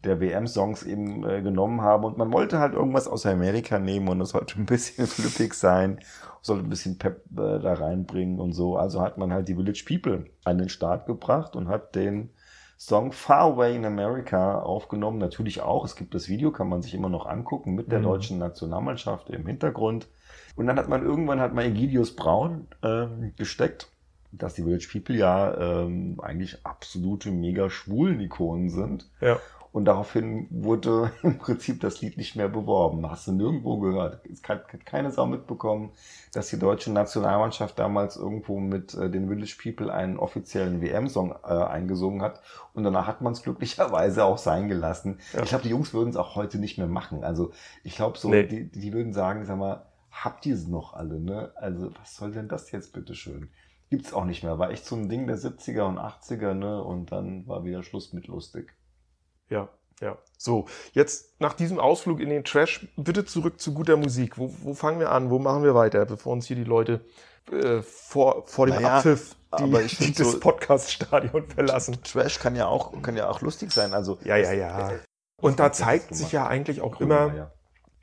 der 0.05 0.21
WM-Songs 0.21 0.83
eben 0.83 1.29
äh, 1.29 1.43
genommen 1.43 1.81
haben. 1.81 2.05
Und 2.05 2.19
man 2.19 2.33
wollte 2.33 2.59
halt 2.59 2.75
irgendwas 2.75 3.09
aus 3.09 3.27
Amerika 3.27 3.79
nehmen 3.79 4.09
und 4.09 4.21
es 4.21 4.31
sollte 4.31 4.61
ein 4.61 4.67
bisschen 4.67 5.07
flippig 5.09 5.55
sein, 5.55 6.01
sollte 6.43 6.65
ein 6.65 6.71
bisschen 6.71 6.99
Pep 6.99 7.25
äh, 7.33 7.59
da 7.59 7.75
reinbringen 7.75 8.39
und 8.39 8.53
so. 8.53 8.77
Also 8.77 9.01
hat 9.01 9.19
man 9.19 9.33
halt 9.33 9.49
die 9.49 9.55
Village 9.55 9.85
People 9.87 10.27
an 10.45 10.59
den 10.59 10.69
Start 10.69 11.07
gebracht 11.07 11.57
und 11.57 11.69
hat 11.69 11.95
den 11.95 12.31
Song 12.85 13.13
Far 13.13 13.43
Away 13.43 13.77
in 13.77 13.85
America 13.85 14.59
aufgenommen. 14.59 15.19
Natürlich 15.19 15.61
auch, 15.61 15.85
es 15.85 15.95
gibt 15.95 16.15
das 16.17 16.29
Video, 16.29 16.51
kann 16.51 16.69
man 16.69 16.83
sich 16.83 16.95
immer 16.95 17.09
noch 17.09 17.27
angucken 17.27 17.77
mit 17.77 17.93
der 17.93 18.01
Mhm. 18.01 18.05
deutschen 18.05 18.39
Nationalmannschaft 18.39 19.31
im 19.31 19.47
Hintergrund. 19.47 20.09
Und 20.57 20.67
dann 20.67 20.77
hat 20.81 20.89
man 20.89 21.05
irgendwann 21.05 21.39
hat 21.39 21.55
man 21.55 21.65
Egidius 21.65 22.17
Braun 22.17 22.67
ähm, 22.83 23.35
gesteckt, 23.37 23.89
dass 24.33 24.55
die 24.55 24.65
Village 24.65 24.89
People 24.91 25.15
ja 25.17 25.83
ähm, 25.85 26.19
eigentlich 26.21 26.67
absolute 26.67 27.31
mega 27.31 27.71
schwulen 27.71 28.21
Ikonen 28.21 28.69
sind. 28.69 29.09
Ja. 29.21 29.39
Und 29.73 29.87
daraufhin 29.87 30.47
wurde 30.51 31.13
im 31.23 31.39
Prinzip 31.39 31.81
das 31.81 32.03
Lied 32.03 32.19
nicht 32.19 32.37
mehr 32.37 32.49
beworben. 32.49 33.11
Hast 33.11 33.27
du 33.27 33.33
nirgendwo 33.33 33.79
gehört. 33.79 34.21
Es 34.31 34.43
hat 34.47 34.67
keine 34.85 35.11
Sau 35.11 35.25
mitbekommen, 35.27 35.93
dass 36.35 36.51
die 36.51 36.59
deutsche 36.59 36.93
Nationalmannschaft 36.93 37.79
damals 37.79 38.17
irgendwo 38.17 38.61
mit 38.61 38.93
äh, 38.95 39.11
den 39.11 39.29
Village 39.29 39.57
People 39.63 39.93
einen 39.93 40.19
offiziellen 40.19 40.83
WM-Song 40.83 41.35
äh, 41.45 41.55
eingesungen 41.55 42.21
hat. 42.21 42.43
Und 42.75 42.85
danach 42.85 43.07
hat 43.07 43.23
man 43.23 43.33
es 43.33 43.43
glücklicherweise 43.43 44.25
auch 44.25 44.39
sein 44.39 44.69
gelassen. 44.69 45.19
Ja. 45.33 45.43
Ich 45.43 45.49
glaube, 45.49 45.65
die 45.65 45.71
Jungs 45.71 45.95
würden 45.95 46.11
es 46.11 46.17
auch 46.17 46.37
heute 46.37 46.59
nicht 46.59 46.77
mehr 46.77 46.87
machen. 46.87 47.25
Also 47.25 47.53
ich 47.83 47.97
glaube 47.97 48.19
so, 48.19 48.29
Nee. 48.29 48.47
die, 48.47 48.71
die 48.71 48.93
würden 48.93 49.15
sagen, 49.15 49.47
sag 49.47 49.57
mal, 49.59 49.87
habt 50.11 50.45
ihr 50.45 50.55
es 50.55 50.69
noch 50.69 50.93
alle, 50.93 51.19
ne? 51.19 51.51
Also 51.55 51.91
was 51.99 52.15
soll 52.17 52.33
denn 52.33 52.49
das 52.49 52.71
jetzt 52.73 52.93
bitteschön? 52.93 53.49
Gibt's 53.89 54.13
auch 54.13 54.27
nicht 54.27 54.43
mehr. 54.43 54.59
War 54.59 54.71
echt 54.71 54.85
so 54.85 54.97
ein 54.97 55.09
Ding 55.09 55.27
der 55.27 55.39
70er 55.39 55.83
und 55.83 55.99
80er, 55.99 56.53
ne? 56.53 56.83
Und 56.83 57.11
dann 57.11 57.47
war 57.47 57.65
wieder 57.65 57.83
Schluss 57.83 58.13
mit 58.13 58.27
lustig. 58.27 58.75
Ja, 59.49 59.69
ja. 60.01 60.17
So, 60.39 60.67
jetzt 60.93 61.41
nach 61.41 61.53
diesem 61.55 61.79
Ausflug 61.79 62.21
in 62.21 62.29
den 62.31 62.45
Trash, 62.45 62.89
bitte 62.97 63.25
zurück 63.25 63.61
zu 63.61 63.73
guter 63.75 63.97
Musik. 63.97 64.39
Wo, 64.39 64.53
wo 64.63 64.75
fangen 64.75 64.99
wir 64.99 65.13
an? 65.13 65.31
Wo 65.31 65.39
machen 65.39 65.63
wir 65.63 65.75
weiter, 65.75 66.05
bevor 66.07 66.33
uns 66.33 66.47
hier 66.47 66.57
die 66.57 66.65
Leute 66.65 67.05
äh, 67.53 67.83
vor, 67.83 68.45
vor 68.47 68.67
dem 68.67 68.77
Naja, 68.77 68.97
Abpfiff 68.99 69.37
die, 69.59 69.63
aber 69.63 69.83
ich 69.83 69.97
find 69.99 70.19
das 70.19 70.33
so- 70.33 70.41
Podcast-Stadion 70.41 71.49
verlassen? 71.49 71.99
Trash 72.03 72.39
kann 72.41 72.57
ja 72.57 72.67
auch, 72.67 73.01
kann 73.03 73.17
ja 73.17 73.29
auch 73.29 73.41
lustig 73.43 73.71
sein. 73.73 73.93
Also 73.95 74.19
Ja, 74.25 74.37
ja, 74.37 74.53
ja. 74.53 74.91
Und 75.37 75.59
da 75.61 75.73
zeigt 75.73 76.15
sich 76.15 76.33
ja 76.33 76.47
eigentlich 76.47 76.81
auch 76.81 77.01
immer, 77.01 77.27
Grönemeyer. 77.27 77.53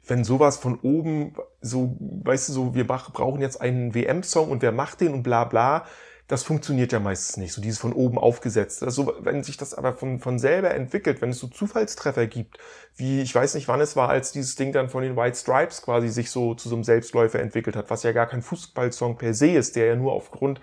wenn 0.08 0.24
sowas 0.24 0.58
von 0.58 0.79
oben 0.81 1.36
so, 1.62 1.96
weißt 2.00 2.50
du, 2.50 2.53
so, 2.53 2.75
wir 2.75 2.86
brauchen 2.88 3.41
jetzt 3.41 3.60
einen 3.62 3.93
WM-Song 3.96 4.50
und 4.51 4.62
wer 4.62 4.72
macht 4.74 5.01
den 5.01 5.13
und 5.13 5.24
bla 5.24 5.43
bla, 5.46 5.86
das 6.29 6.43
funktioniert 6.43 6.91
ja 6.91 7.00
meistens 7.00 7.38
nicht, 7.38 7.53
so 7.53 7.62
dieses 7.62 7.79
von 7.79 7.91
oben 7.91 8.19
aufgesetzt. 8.19 8.83
Also, 8.83 9.13
wenn 9.19 9.43
sich 9.43 9.57
das 9.57 9.74
aber 9.74 9.93
von, 9.93 10.19
von 10.19 10.38
selber 10.38 10.69
entwickelt, 10.75 11.24
wenn 11.24 11.31
es 11.31 11.39
so 11.39 11.48
Zufallstreffer 11.48 12.27
gibt, 12.27 12.59
wie, 12.95 13.21
ich 13.21 13.33
weiß 13.33 13.55
nicht, 13.55 13.67
wann 13.67 13.81
es 13.81 13.95
war, 13.95 14.09
als 14.09 14.31
dieses 14.31 14.55
Ding 14.55 14.71
dann 14.71 14.89
von 14.89 15.01
den 15.01 15.17
White 15.17 15.36
Stripes 15.36 15.81
quasi 15.81 16.07
sich 16.07 16.29
so 16.29 16.53
zu 16.53 16.69
so 16.69 16.75
einem 16.75 16.83
Selbstläufer 16.83 17.39
entwickelt 17.39 17.75
hat, 17.75 17.89
was 17.89 18.03
ja 18.03 18.12
gar 18.12 18.27
kein 18.27 18.43
Fußballsong 18.43 19.17
per 19.17 19.33
se 19.33 19.53
ist, 19.53 19.75
der 19.75 19.88
ja 19.88 19.95
nur 19.95 20.13
aufgrund 20.13 20.62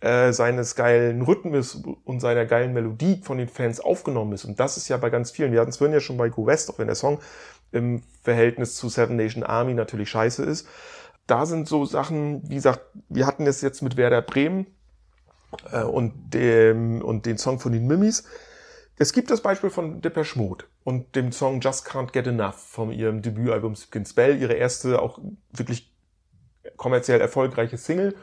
äh, 0.00 0.32
seines 0.32 0.74
geilen 0.74 1.22
Rhythmus 1.22 1.80
und 2.04 2.18
seiner 2.18 2.44
geilen 2.44 2.72
Melodie 2.72 3.20
von 3.22 3.38
den 3.38 3.48
Fans 3.48 3.78
aufgenommen 3.78 4.32
ist. 4.32 4.44
Und 4.44 4.58
das 4.58 4.76
ist 4.76 4.88
ja 4.88 4.96
bei 4.96 5.10
ganz 5.10 5.30
vielen. 5.30 5.52
Wir 5.52 5.60
hatten 5.60 5.70
es 5.70 5.76
vorhin 5.76 5.94
ja 5.94 6.00
schon 6.00 6.16
bei 6.16 6.28
Go 6.28 6.44
West, 6.44 6.68
auch 6.70 6.78
wenn 6.80 6.88
der 6.88 6.96
Song 6.96 7.20
im 7.70 8.02
Verhältnis 8.24 8.74
zu 8.74 8.88
Seven 8.88 9.14
Nation 9.14 9.44
Army 9.44 9.74
natürlich 9.74 10.10
scheiße 10.10 10.42
ist. 10.42 10.66
Da 11.28 11.46
sind 11.46 11.68
so 11.68 11.84
Sachen, 11.84 12.42
wie 12.50 12.56
gesagt, 12.56 12.80
wir 13.08 13.28
hatten 13.28 13.46
es 13.46 13.62
jetzt 13.62 13.80
mit 13.80 13.96
Werder 13.96 14.20
Bremen 14.20 14.66
äh, 15.72 15.82
und, 15.82 16.34
dem, 16.34 17.02
und 17.02 17.26
den 17.26 17.38
Song 17.38 17.58
von 17.58 17.72
den 17.72 17.86
Mimis. 17.86 18.24
Es 18.96 19.12
gibt 19.12 19.30
das 19.30 19.40
Beispiel 19.40 19.70
von 19.70 20.00
Depeche 20.00 20.38
Mode 20.38 20.66
und 20.84 21.16
dem 21.16 21.32
Song 21.32 21.60
Just 21.60 21.86
Can't 21.86 22.12
Get 22.12 22.26
Enough 22.26 22.54
von 22.54 22.92
ihrem 22.92 23.22
Debütalbum 23.22 23.74
Skin 23.74 24.06
Spell, 24.06 24.40
ihre 24.40 24.54
erste 24.54 25.02
auch 25.02 25.18
wirklich 25.52 25.92
kommerziell 26.76 27.20
erfolgreiche 27.20 27.76
Single 27.76 28.14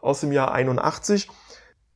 aus 0.00 0.20
dem 0.20 0.32
Jahr 0.32 0.52
81. 0.52 1.28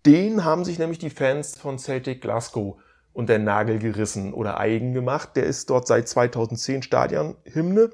Den 0.05 0.45
haben 0.45 0.65
sich 0.65 0.79
nämlich 0.79 0.99
die 0.99 1.11
Fans 1.11 1.57
von 1.57 1.79
Celtic 1.79 2.21
Glasgow 2.21 2.77
unter 3.13 3.35
den 3.35 3.45
Nagel 3.45 3.79
gerissen 3.79 4.35
oder 4.35 4.59
eigen 4.59 4.93
gemacht. 4.93 5.31
Der 5.37 5.45
ist 5.45 5.71
dort 5.71 5.87
seit 5.87 6.09
2010 6.09 6.83
Stadionhymne. 6.83 7.91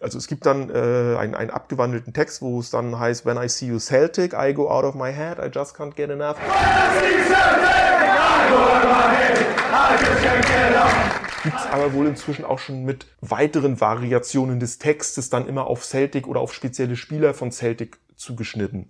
Also 0.00 0.18
es 0.18 0.26
gibt 0.26 0.46
dann 0.46 0.70
äh, 0.70 1.16
einen, 1.18 1.34
einen 1.34 1.50
abgewandelten 1.50 2.12
Text, 2.12 2.40
wo 2.40 2.60
es 2.60 2.70
dann 2.70 2.98
heißt, 2.98 3.26
When 3.26 3.36
I 3.36 3.48
see 3.48 3.66
you 3.66 3.78
Celtic, 3.78 4.32
I 4.32 4.54
go 4.54 4.70
out 4.70 4.84
of 4.84 4.94
my 4.94 5.12
head, 5.12 5.38
I 5.38 5.50
just 5.52 5.76
can't 5.76 5.94
get 5.94 6.10
enough. 6.10 6.36
Gibt's 11.42 11.66
aber 11.70 11.92
wohl 11.92 12.06
inzwischen 12.06 12.44
auch 12.44 12.58
schon 12.58 12.84
mit 12.84 13.06
weiteren 13.20 13.80
Variationen 13.80 14.60
des 14.60 14.78
Textes 14.78 15.30
dann 15.30 15.46
immer 15.46 15.66
auf 15.66 15.84
Celtic 15.84 16.26
oder 16.26 16.40
auf 16.40 16.52
spezielle 16.52 16.96
Spieler 16.96 17.34
von 17.34 17.52
Celtic 17.52 17.98
zugeschnitten. 18.16 18.88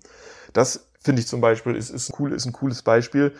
Das 0.52 0.88
finde 1.00 1.20
ich 1.20 1.28
zum 1.28 1.40
Beispiel 1.40 1.76
ist, 1.76 1.90
ist, 1.90 2.12
cool, 2.18 2.32
ist 2.32 2.46
ein 2.46 2.52
cooles 2.52 2.82
Beispiel. 2.82 3.34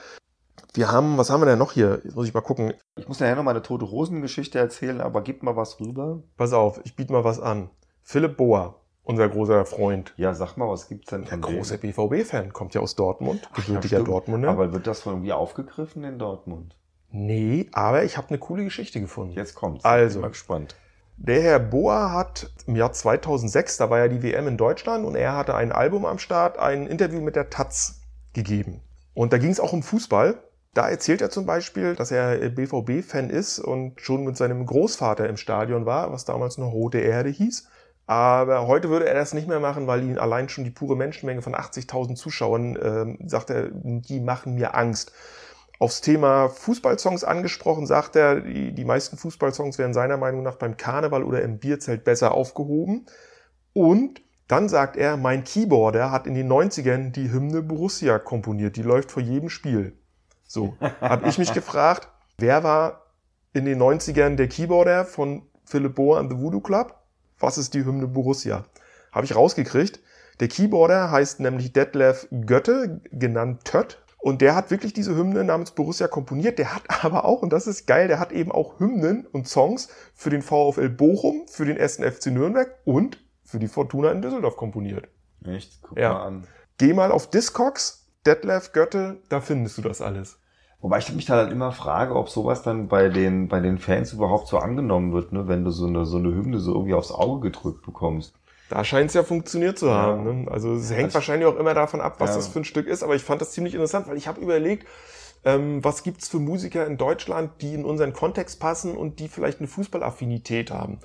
Wir 0.75 0.93
haben, 0.93 1.17
was 1.17 1.31
haben 1.31 1.41
wir 1.41 1.47
denn 1.47 1.59
noch 1.59 1.73
hier? 1.73 2.01
Jetzt 2.05 2.15
muss 2.15 2.29
ich 2.29 2.35
mal 2.35 2.41
gucken. 2.41 2.75
Ich 2.97 3.09
muss 3.09 3.21
nachher 3.21 3.37
noch 3.37 3.43
mal 3.43 3.53
eine 3.53 3.63
tote 3.63 3.85
Rosen-Geschichte 3.85 4.59
erzählen, 4.59 5.01
aber 5.01 5.23
gib 5.23 5.43
mal 5.43 5.57
was 5.57 5.81
rüber. 5.81 6.23
Pass 6.37 6.53
auf, 6.53 6.81
ich 6.85 6.95
biete 6.95 7.13
mal 7.13 7.25
was 7.25 7.41
an. 7.41 7.71
Philipp 8.03 8.37
Boa, 8.37 8.77
unser 9.03 9.29
großer 9.29 9.65
Freund. 9.65 10.13
Ja, 10.17 10.35
sag 10.35 10.57
mal, 10.57 10.69
was 10.69 10.89
gibt's 10.89 11.11
denn 11.11 11.25
Der 11.25 11.39
große 11.39 11.79
BVB-Fan, 11.79 12.53
kommt 12.53 12.75
ja 12.75 12.81
aus 12.81 12.95
Dortmund, 12.95 13.43
ja, 13.43 13.49
gebürtiger 13.57 13.97
stimmt. 13.97 14.09
Dortmunder. 14.09 14.51
Aber 14.51 14.73
wird 14.73 14.87
das 14.87 15.01
von 15.01 15.15
irgendwie 15.15 15.33
aufgegriffen 15.33 16.05
in 16.05 16.19
Dortmund? 16.19 16.75
nee, 17.11 17.69
aber 17.73 18.05
ich 18.05 18.19
habe 18.19 18.29
eine 18.29 18.39
coole 18.39 18.65
Geschichte 18.65 19.01
gefunden. 19.01 19.33
Jetzt 19.35 19.55
kommt's. 19.55 19.85
Also. 19.85 20.17
Bin 20.17 20.23
mal 20.23 20.29
gespannt. 20.29 20.77
Der 21.17 21.43
Herr 21.43 21.59
Boa 21.59 22.13
hat 22.13 22.51
im 22.67 22.77
Jahr 22.77 22.93
2006, 22.93 23.79
da 23.79 23.91
war 23.91 23.99
ja 23.99 24.09
die 24.09 24.23
WM 24.23 24.47
in 24.47 24.57
Deutschland 24.57 25.05
und 25.05 25.17
er 25.17 25.35
hatte 25.35 25.55
ein 25.57 25.73
Album 25.73 26.07
am 26.07 26.19
Start, 26.19 26.59
ein 26.59 26.87
Interview 26.87 27.21
mit 27.21 27.35
der 27.35 27.51
Taz 27.51 28.03
gegeben. 28.35 28.83
Und 29.15 29.33
da 29.33 29.39
ging 29.39 29.51
es 29.51 29.59
auch 29.59 29.73
um 29.73 29.83
Fußball. 29.83 30.41
Da 30.79 30.89
erzählt 30.89 31.23
er 31.23 31.31
zum 31.31 31.45
Beispiel, 31.45 31.97
dass 31.97 32.13
er 32.13 32.51
BVB-Fan 32.51 33.31
ist 33.31 33.59
und 33.59 34.01
schon 34.01 34.23
mit 34.23 34.37
seinem 34.37 34.65
Großvater 34.65 35.29
im 35.29 35.37
Stadion 35.37 35.87
war, 35.87 36.13
was 36.13 36.25
damals 36.25 36.57
noch 36.57 36.71
Rote 36.71 37.01
Erde 37.01 37.31
hieß. 37.31 37.69
Aber 38.07 38.69
heute 38.69 38.89
würde 38.89 39.09
er 39.09 39.15
das 39.15 39.35
nicht 39.35 39.49
mehr 39.49 39.59
machen, 39.59 39.89
weil 39.89 40.05
ihn 40.05 40.19
allein 40.19 40.49
schon 40.49 40.63
die 40.63 40.71
pure 40.71 40.95
Menschenmenge 40.95 41.43
von 41.43 41.57
80.000 41.57 42.15
Zuschauern, 42.15 42.79
ähm, 42.81 43.19
sagt 43.27 43.51
er, 43.51 43.71
die 43.73 44.21
machen 44.21 44.55
mir 44.55 44.77
Angst. 44.77 45.11
Aufs 45.81 46.01
Thema 46.01 46.49
Fußballsongs 46.49 47.25
angesprochen, 47.25 47.85
sagt 47.89 48.15
er, 48.15 48.41
die, 48.41 48.73
die 48.73 48.85
meisten 48.85 49.17
Fußballsongs 49.17 49.79
wären 49.79 49.93
seiner 49.93 50.17
Meinung 50.17 50.45
nach 50.45 50.59
beim 50.59 50.77
Karneval 50.77 51.25
oder 51.25 51.43
im 51.43 51.59
Bierzelt 51.59 52.05
besser 52.05 52.31
aufgehoben. 52.31 53.07
Und 53.73 54.23
dann 54.47 54.69
sagt 54.69 54.97
er, 54.97 55.17
mein 55.17 55.43
Keyboarder 55.43 56.13
hat 56.13 56.29
in 56.29 56.35
den 56.35 56.49
90ern 56.49 57.11
die 57.11 57.33
Hymne 57.33 57.63
Borussia 57.63 58.21
komponiert. 58.21 58.77
Die 58.77 58.83
läuft 58.83 59.11
vor 59.11 59.25
jedem 59.25 59.51
Spiel. 59.51 59.99
So, 60.49 60.75
habe 61.03 61.29
ich 61.29 61.39
mich 61.39 61.53
gefragt, 61.53 62.09
wer 62.39 62.65
war 62.65 63.03
in 63.53 63.67
den 63.67 63.79
90ern 63.81 64.37
der 64.37 64.49
Keyboarder 64.49 65.05
von 65.05 65.43
Philipp 65.65 65.95
Bohr 65.95 66.19
and 66.19 66.33
the 66.33 66.39
Voodoo 66.39 66.61
Club? 66.61 66.95
Was 67.39 67.59
ist 67.59 67.75
die 67.75 67.85
Hymne 67.85 68.09
Borussia? 68.09 68.65
Habe 69.13 69.27
ich 69.27 69.37
rausgekriegt. 69.37 70.01
Der 70.41 70.49
Keyboarder 70.49 71.11
heißt 71.11 71.41
nämlich 71.41 71.75
Detlef 71.75 72.27
Götte, 72.47 73.03
genannt 73.13 73.65
Tött. 73.65 74.03
Und 74.21 74.41
der 74.41 74.57
hat 74.57 74.71
wirklich 74.71 74.95
diese 74.95 75.15
Hymne 75.15 75.45
namens 75.45 75.73
Borussia 75.73 76.09
komponiert. 76.09 76.59
Der 76.59 76.75
hat 76.75 76.83
aber 77.05 77.27
auch, 77.27 77.43
und 77.43 77.53
das 77.53 77.67
ist 77.67 77.87
geil, 77.87 78.09
der 78.09 78.19
hat 78.19 78.33
eben 78.33 78.51
auch 78.51 78.81
Hymnen 78.81 79.27
und 79.27 79.49
Songs 79.49 79.89
für 80.15 80.31
den 80.31 80.41
VfL 80.41 80.89
Bochum, 80.89 81.47
für 81.47 81.67
den 81.67 81.79
1. 81.79 81.97
FC 81.97 82.29
Nürnberg 82.29 82.75
und 82.87 83.23
für 83.45 83.59
die 83.59 83.69
Fortuna 83.69 84.11
in 84.13 84.23
Düsseldorf 84.23 84.57
komponiert. 84.57 85.09
Echt? 85.45 85.83
Guck 85.83 85.99
Ja. 85.99 86.15
mal 86.15 86.27
an. 86.27 86.47
Geh 86.79 86.95
mal 86.95 87.13
auf 87.13 87.29
Discogs, 87.31 88.08
Detlef 88.29 88.73
Götte, 88.73 89.17
da 89.31 89.41
findest 89.41 89.79
du 89.79 89.83
das 89.83 90.03
alles. 90.03 90.39
Wobei 90.83 90.99
ich 90.99 91.11
mich 91.15 91.25
da 91.25 91.37
halt 91.37 91.51
immer 91.51 91.73
frage, 91.73 92.15
ob 92.15 92.29
sowas 92.29 92.63
dann 92.63 92.87
bei 92.87 93.09
den, 93.09 93.49
bei 93.49 93.59
den 93.59 93.79
Fans 93.79 94.13
überhaupt 94.13 94.49
so 94.49 94.59
angenommen 94.59 95.15
wird, 95.15 95.33
ne? 95.33 95.49
wenn 95.49 95.65
du 95.65 95.71
so 95.71 95.87
eine, 95.87 96.05
so 96.05 96.19
eine 96.19 96.29
Hymne 96.29 96.61
so 96.61 96.75
irgendwie 96.75 96.93
aufs 96.93 97.11
Auge 97.11 97.51
gedrückt 97.51 97.87
bekommst. 97.87 98.35
Da 98.69 98.85
scheint 98.85 99.09
es 99.09 99.15
ja 99.15 99.23
funktioniert 99.23 99.79
zu 99.79 99.91
haben. 99.91 100.27
Ja. 100.27 100.33
Ne? 100.33 100.51
Also 100.51 100.75
es 100.75 100.91
hängt 100.91 101.05
also, 101.05 101.15
wahrscheinlich 101.15 101.49
auch 101.49 101.57
immer 101.57 101.73
davon 101.73 102.03
ab, 102.03 102.17
was 102.19 102.31
ja. 102.31 102.37
das 102.37 102.49
für 102.49 102.61
ein 102.61 102.65
Stück 102.65 102.87
ist. 102.87 103.03
Aber 103.03 103.15
ich 103.15 103.23
fand 103.23 103.41
das 103.41 103.53
ziemlich 103.53 103.73
interessant, 103.73 104.09
weil 104.09 104.19
ich 104.19 104.29
habe 104.29 104.43
überlegt, 104.43 104.87
ähm, 105.45 105.83
was 105.83 106.03
gibt's 106.03 106.29
für 106.29 106.39
Musiker 106.39 106.87
in 106.87 106.99
Deutschland, 106.99 107.63
die 107.63 107.73
in 107.73 107.87
unseren 107.87 108.13
Kontext 108.13 108.61
passen 108.61 108.95
und 108.95 109.21
die 109.21 109.29
vielleicht 109.29 109.61
eine 109.61 109.69
Fußballaffinität 109.69 110.71
haben. 110.71 110.99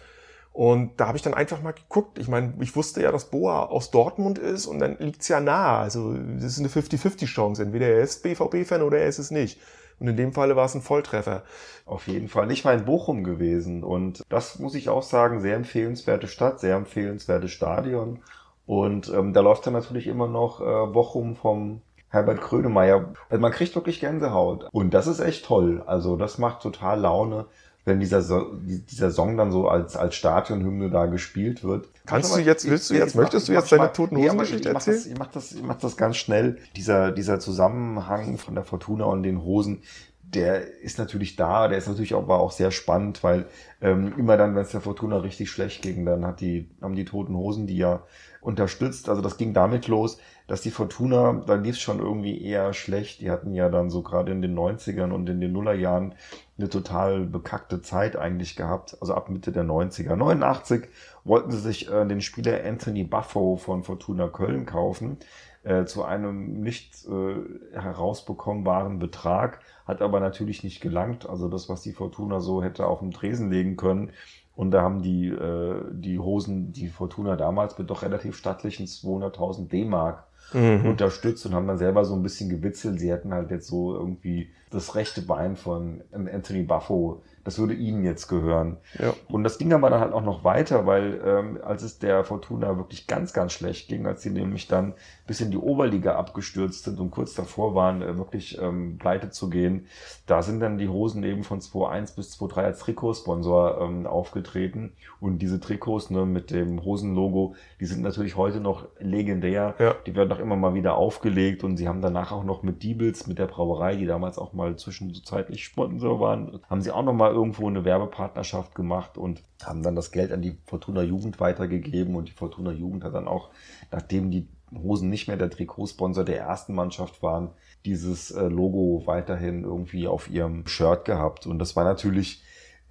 Und 0.53 0.99
da 0.99 1.07
habe 1.07 1.17
ich 1.17 1.23
dann 1.23 1.33
einfach 1.33 1.63
mal 1.63 1.71
geguckt. 1.71 2.19
Ich 2.19 2.27
meine, 2.27 2.53
ich 2.59 2.75
wusste 2.75 3.01
ja, 3.01 3.11
dass 3.11 3.31
Boa 3.31 3.65
aus 3.65 3.89
Dortmund 3.89 4.37
ist 4.37 4.67
und 4.67 4.77
dann 4.77 4.97
liegt's 4.99 5.27
ja 5.27 5.39
nah. 5.39 5.79
Also 5.79 6.13
das 6.13 6.45
ist 6.45 6.59
eine 6.59 6.67
50-50-Chance. 6.67 7.63
Entweder 7.63 7.87
er 7.87 8.01
ist 8.01 8.21
BVB-Fan 8.21 8.83
oder 8.83 8.99
er 8.99 9.07
ist 9.07 9.17
es 9.17 9.31
nicht. 9.31 9.59
Und 9.99 10.07
in 10.09 10.15
dem 10.15 10.31
Falle 10.31 10.55
war 10.55 10.65
es 10.65 10.75
ein 10.75 10.81
Volltreffer. 10.81 11.41
Auf 11.87 12.07
jeden 12.07 12.27
Fall. 12.27 12.51
Ich 12.51 12.63
war 12.65 12.73
in 12.73 12.85
Bochum 12.85 13.23
gewesen 13.23 13.83
und 13.83 14.23
das 14.29 14.59
muss 14.59 14.75
ich 14.75 14.89
auch 14.89 15.03
sagen, 15.03 15.41
sehr 15.41 15.55
empfehlenswerte 15.55 16.27
Stadt, 16.27 16.59
sehr 16.59 16.75
empfehlenswertes 16.75 17.51
Stadion. 17.51 18.19
Und 18.67 19.09
ähm, 19.09 19.33
da 19.33 19.41
läuft 19.41 19.65
dann 19.65 19.73
natürlich 19.73 20.05
immer 20.05 20.27
noch 20.27 20.61
äh, 20.61 20.91
Bochum 20.91 21.35
vom 21.35 21.81
Herbert 22.09 22.41
Krönemeyer. 22.41 23.13
Also 23.29 23.41
man 23.41 23.51
kriegt 23.51 23.73
wirklich 23.73 23.99
Gänsehaut. 23.99 24.69
Und 24.71 24.93
das 24.93 25.07
ist 25.07 25.19
echt 25.19 25.45
toll. 25.45 25.81
Also 25.87 26.15
das 26.15 26.37
macht 26.37 26.61
total 26.61 26.99
Laune 26.99 27.47
wenn 27.85 27.99
dieser, 27.99 28.21
so 28.21 28.53
dieser 28.61 29.11
Song 29.11 29.35
dann 29.35 29.51
so 29.51 29.67
als, 29.67 29.95
als 29.95 30.15
Stadionhymne 30.15 30.89
da 30.89 31.05
gespielt 31.05 31.63
wird. 31.63 31.89
Kannst 32.05 32.35
du 32.35 32.39
jetzt, 32.39 32.69
willst 32.69 32.89
du 32.89 32.95
jetzt, 32.95 33.15
möchtest 33.15 33.49
du 33.49 33.53
jetzt 33.53 33.71
deine 33.71 33.91
toten 33.91 34.17
Hosen 34.17 34.37
Geschichte 34.37 34.69
erzählen? 34.69 35.03
Ich 35.11 35.17
mach, 35.19 35.27
das, 35.27 35.51
ich 35.51 35.63
mach 35.63 35.77
das 35.77 35.97
ganz 35.97 36.17
schnell. 36.17 36.59
Dieser, 36.75 37.11
dieser 37.11 37.39
Zusammenhang 37.39 38.37
von 38.37 38.55
der 38.55 38.63
Fortuna 38.63 39.05
und 39.05 39.23
den 39.23 39.43
Hosen, 39.43 39.81
der 40.23 40.81
ist 40.81 40.97
natürlich 40.97 41.35
da, 41.35 41.67
der 41.67 41.77
ist 41.77 41.87
natürlich 41.87 42.13
auch, 42.13 42.27
war 42.27 42.39
auch 42.39 42.51
sehr 42.51 42.71
spannend, 42.71 43.23
weil 43.23 43.45
ähm, 43.81 44.13
immer 44.17 44.37
dann, 44.37 44.55
wenn 44.55 44.63
es 44.63 44.71
der 44.71 44.81
Fortuna 44.81 45.17
richtig 45.17 45.51
schlecht 45.51 45.81
ging, 45.81 46.05
dann 46.05 46.25
hat 46.25 46.41
die, 46.41 46.69
haben 46.81 46.95
die 46.95 47.05
Toten 47.05 47.35
Hosen 47.35 47.67
die 47.67 47.77
ja 47.77 48.03
unterstützt. 48.41 49.09
Also 49.09 49.21
das 49.21 49.37
ging 49.37 49.53
damit 49.53 49.87
los, 49.87 50.17
dass 50.47 50.61
die 50.61 50.71
Fortuna, 50.71 51.41
da 51.45 51.55
lief 51.55 51.75
es 51.75 51.81
schon 51.81 51.99
irgendwie 51.99 52.43
eher 52.43 52.73
schlecht. 52.73 53.21
Die 53.21 53.31
hatten 53.31 53.53
ja 53.53 53.69
dann 53.69 53.89
so 53.89 54.01
gerade 54.01 54.31
in 54.31 54.41
den 54.41 54.57
90ern 54.57 55.11
und 55.11 55.29
in 55.29 55.39
den 55.39 55.53
Nullerjahren 55.53 56.15
eine 56.63 56.69
total 56.69 57.25
bekackte 57.25 57.81
Zeit 57.81 58.15
eigentlich 58.15 58.55
gehabt. 58.55 58.97
Also 59.01 59.13
ab 59.13 59.29
Mitte 59.29 59.51
der 59.51 59.63
90er. 59.63 60.15
89 60.15 60.87
wollten 61.23 61.51
sie 61.51 61.59
sich 61.59 61.91
äh, 61.91 62.05
den 62.05 62.21
Spieler 62.21 62.63
Anthony 62.65 63.03
Buffo 63.03 63.57
von 63.57 63.83
Fortuna 63.83 64.27
Köln 64.29 64.65
kaufen. 64.65 65.17
Äh, 65.63 65.85
zu 65.85 66.03
einem 66.03 66.61
nicht 66.61 67.05
äh, 67.05 67.79
herausbekommbaren 67.79 68.99
Betrag, 68.99 69.59
hat 69.85 70.01
aber 70.01 70.19
natürlich 70.19 70.63
nicht 70.63 70.81
gelangt. 70.81 71.29
Also 71.29 71.47
das, 71.47 71.69
was 71.69 71.81
die 71.81 71.93
Fortuna 71.93 72.39
so 72.39 72.63
hätte 72.63 72.85
auf 72.85 72.99
den 72.99 73.11
Tresen 73.11 73.49
legen 73.49 73.77
können, 73.77 74.11
und 74.55 74.71
da 74.71 74.83
haben 74.83 75.01
die, 75.01 75.29
äh, 75.29 75.81
die 75.91 76.19
Hosen, 76.19 76.73
die 76.73 76.87
Fortuna 76.87 77.35
damals 77.35 77.77
mit 77.77 77.89
doch 77.89 78.03
relativ 78.03 78.35
stattlichen 78.35 78.85
200.000 78.85 79.67
D-Mark 79.67 80.25
mhm. 80.51 80.85
unterstützt 80.85 81.45
und 81.45 81.53
haben 81.53 81.67
dann 81.67 81.77
selber 81.77 82.05
so 82.05 82.15
ein 82.15 82.23
bisschen 82.23 82.49
gewitzelt. 82.49 82.99
Sie 82.99 83.11
hätten 83.11 83.33
halt 83.33 83.51
jetzt 83.51 83.67
so 83.67 83.95
irgendwie 83.95 84.49
das 84.69 84.95
rechte 84.95 85.21
Bein 85.21 85.55
von 85.55 86.01
Anthony 86.11 86.63
Buffo 86.63 87.21
das 87.43 87.59
würde 87.59 87.73
ihnen 87.73 88.03
jetzt 88.03 88.27
gehören. 88.27 88.77
Ja. 88.99 89.13
Und 89.27 89.43
das 89.43 89.57
ging 89.57 89.73
aber 89.73 89.89
dann 89.89 89.99
halt 89.99 90.13
auch 90.13 90.23
noch 90.23 90.43
weiter, 90.43 90.85
weil 90.85 91.21
ähm, 91.25 91.59
als 91.63 91.83
es 91.83 91.99
der 91.99 92.23
Fortuna 92.23 92.77
wirklich 92.77 93.05
ganz, 93.05 93.33
ganz 93.33 93.51
schlecht 93.53 93.89
ging, 93.89 94.05
als 94.05 94.21
sie 94.21 94.29
nämlich 94.29 94.67
dann 94.67 94.93
bis 95.27 95.41
in 95.41 95.51
die 95.51 95.57
Oberliga 95.57 96.15
abgestürzt 96.15 96.85
sind 96.85 96.99
und 96.99 97.11
kurz 97.11 97.33
davor 97.33 97.75
waren, 97.75 98.01
äh, 98.01 98.17
wirklich 98.17 98.57
ähm, 98.61 98.97
pleite 98.97 99.29
zu 99.29 99.49
gehen, 99.49 99.87
da 100.25 100.41
sind 100.41 100.61
dann 100.61 100.77
die 100.77 100.87
Hosen 100.87 101.23
eben 101.23 101.43
von 101.43 101.59
2.1 101.59 102.15
bis 102.15 102.39
2.3 102.39 102.61
als 102.61 102.79
Trikotsponsor 102.79 103.81
ähm, 103.81 104.07
aufgetreten. 104.07 104.93
Und 105.19 105.39
diese 105.39 105.59
Trikots 105.59 106.09
ne, 106.09 106.25
mit 106.25 106.51
dem 106.51 106.83
Hosenlogo, 106.83 107.55
die 107.79 107.85
sind 107.85 108.01
natürlich 108.01 108.37
heute 108.37 108.61
noch 108.61 108.87
legendär. 108.99 109.75
Ja. 109.79 109.95
Die 110.05 110.15
werden 110.15 110.29
auch 110.33 110.39
immer 110.39 110.55
mal 110.55 110.73
wieder 110.73 110.95
aufgelegt 110.95 111.63
und 111.63 111.77
sie 111.77 111.87
haben 111.87 112.01
danach 112.01 112.31
auch 112.31 112.43
noch 112.43 112.63
mit 112.63 112.83
Diebels, 112.83 113.27
mit 113.27 113.39
der 113.39 113.47
Brauerei, 113.47 113.95
die 113.95 114.05
damals 114.05 114.37
auch 114.37 114.53
mal 114.53 114.75
zwischenzeitlich 114.75 115.63
Sponsor 115.63 116.19
waren, 116.19 116.59
haben 116.69 116.81
sie 116.81 116.91
auch 116.91 117.03
noch 117.03 117.13
mal 117.13 117.31
irgendwo 117.31 117.67
eine 117.67 117.85
Werbepartnerschaft 117.85 118.75
gemacht 118.75 119.17
und 119.17 119.41
haben 119.63 119.83
dann 119.83 119.95
das 119.95 120.11
Geld 120.11 120.31
an 120.31 120.41
die 120.41 120.57
Fortuna 120.65 121.01
Jugend 121.01 121.39
weitergegeben 121.39 122.15
und 122.15 122.27
die 122.27 122.33
Fortuna 122.33 122.71
Jugend 122.71 123.03
hat 123.03 123.13
dann 123.13 123.27
auch, 123.27 123.49
nachdem 123.91 124.31
die 124.31 124.47
Hosen 124.81 125.09
nicht 125.09 125.27
mehr 125.27 125.37
der 125.37 125.49
Trikotsponsor 125.49 126.23
der 126.23 126.39
ersten 126.39 126.73
Mannschaft 126.73 127.21
waren, 127.21 127.51
dieses 127.85 128.31
äh, 128.31 128.47
Logo 128.47 129.03
weiterhin 129.05 129.63
irgendwie 129.63 130.07
auf 130.07 130.29
ihrem 130.29 130.65
Shirt 130.67 131.05
gehabt. 131.05 131.45
Und 131.45 131.59
das 131.59 131.75
war 131.75 131.83
natürlich 131.83 132.42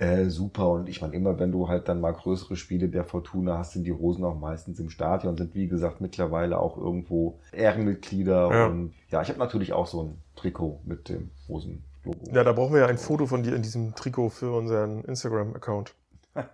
äh, 0.03 0.31
super 0.31 0.69
und 0.71 0.89
ich 0.89 1.01
meine 1.01 1.15
immer, 1.15 1.39
wenn 1.39 1.53
du 1.53 1.69
halt 1.69 1.89
dann 1.89 2.01
mal 2.01 2.13
größere 2.13 2.57
Spiele 2.57 2.89
der 2.89 3.05
Fortuna 3.05 3.59
hast, 3.59 3.73
sind 3.73 3.85
die 3.85 3.93
Hosen 3.93 4.25
auch 4.25 4.39
meistens 4.39 4.81
im 4.81 4.91
Stadion, 4.91 5.37
sind 5.37 5.55
wie 5.55 5.69
gesagt 5.69 6.01
mittlerweile 6.01 6.59
auch 6.59 6.77
irgendwo 6.77 7.39
Ehrenmitglieder 7.53 8.51
ja. 8.53 8.67
und 8.67 8.95
ja, 9.11 9.23
ich 9.23 9.29
habe 9.29 9.39
natürlich 9.39 9.73
auch 9.73 9.87
so 9.87 10.03
ein 10.03 10.19
Trikot 10.35 10.81
mit 10.85 11.09
dem 11.09 11.31
Hosen 11.49 11.85
Logo. 12.05 12.19
Ja, 12.33 12.43
da 12.43 12.53
brauchen 12.53 12.75
wir 12.75 12.81
ja 12.81 12.87
ein 12.87 12.99
Foto 12.99 13.27
von 13.27 13.43
dir 13.43 13.55
in 13.55 13.63
diesem 13.63 13.95
Trikot 13.95 14.31
für 14.31 14.53
unseren 14.53 15.05
Instagram-Account. 15.05 15.95
ja, 16.35 16.45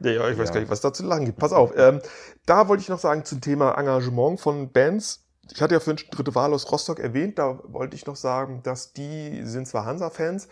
ja, 0.00 0.28
ich 0.30 0.38
weiß 0.38 0.48
ja. 0.48 0.54
gar 0.54 0.60
nicht, 0.60 0.70
was 0.70 0.80
da 0.80 0.92
zu 0.92 1.04
lang 1.04 1.24
gibt. 1.24 1.38
Pass 1.38 1.52
auf. 1.52 1.76
Ähm, 1.76 2.00
da 2.46 2.68
wollte 2.68 2.82
ich 2.82 2.88
noch 2.88 2.98
sagen 2.98 3.24
zum 3.24 3.40
Thema 3.40 3.76
Engagement 3.76 4.40
von 4.40 4.70
Bands. 4.70 5.24
Ich 5.52 5.60
hatte 5.60 5.74
ja 5.74 5.80
für 5.80 5.94
Dritte 5.94 6.34
Wahl 6.34 6.52
aus 6.54 6.70
Rostock 6.70 7.00
erwähnt, 7.00 7.38
da 7.38 7.58
wollte 7.64 7.96
ich 7.96 8.06
noch 8.06 8.16
sagen, 8.16 8.60
dass 8.62 8.92
die 8.92 9.42
sind 9.44 9.66
zwar 9.66 9.86
Hansa-Fans, 9.86 10.48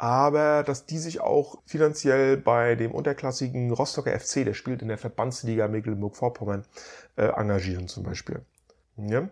aber 0.00 0.62
dass 0.62 0.86
die 0.86 0.96
sich 0.96 1.20
auch 1.20 1.58
finanziell 1.66 2.38
bei 2.38 2.74
dem 2.74 2.92
unterklassigen 2.92 3.70
Rostocker 3.70 4.18
FC, 4.18 4.46
der 4.46 4.54
spielt 4.54 4.80
in 4.80 4.88
der 4.88 4.96
Verbandsliga 4.96 5.68
Mecklenburg-Vorpommern, 5.68 6.64
äh, 7.16 7.26
engagieren 7.26 7.86
zum 7.86 8.04
Beispiel. 8.04 8.40
Ja? 8.96 9.28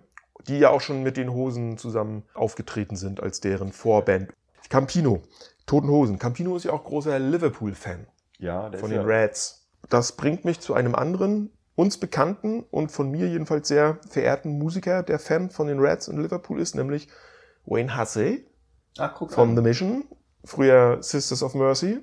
Die 0.46 0.58
ja 0.58 0.68
auch 0.68 0.82
schon 0.82 1.02
mit 1.02 1.16
den 1.16 1.32
Hosen 1.32 1.78
zusammen 1.78 2.22
aufgetreten 2.34 2.96
sind 2.96 3.22
als 3.22 3.40
deren 3.40 3.72
Vorband. 3.72 4.30
Campino, 4.68 5.22
Toten 5.64 5.88
Hosen. 5.88 6.18
Campino 6.18 6.54
ist 6.54 6.64
ja 6.64 6.72
auch 6.72 6.84
großer 6.84 7.18
Liverpool-Fan. 7.18 8.06
Ja, 8.38 8.70
von 8.72 8.90
den 8.90 9.00
ja 9.00 9.06
Reds. 9.06 9.66
Das 9.88 10.12
bringt 10.12 10.44
mich 10.44 10.60
zu 10.60 10.74
einem 10.74 10.94
anderen, 10.94 11.50
uns 11.76 11.96
bekannten 11.96 12.62
und 12.70 12.92
von 12.92 13.10
mir 13.10 13.26
jedenfalls 13.26 13.68
sehr 13.68 13.98
verehrten 14.06 14.58
Musiker, 14.58 15.02
der 15.02 15.18
Fan 15.18 15.48
von 15.48 15.66
den 15.66 15.80
Reds 15.80 16.08
und 16.08 16.20
Liverpool 16.20 16.60
ist, 16.60 16.74
nämlich 16.74 17.08
Wayne 17.64 17.98
Hussey 17.98 18.46
Ach, 18.98 19.14
guck 19.14 19.32
von 19.32 19.50
an. 19.50 19.56
The 19.56 19.62
Mission, 19.62 20.04
früher 20.48 20.98
Sisters 21.02 21.42
of 21.42 21.54
Mercy. 21.54 22.00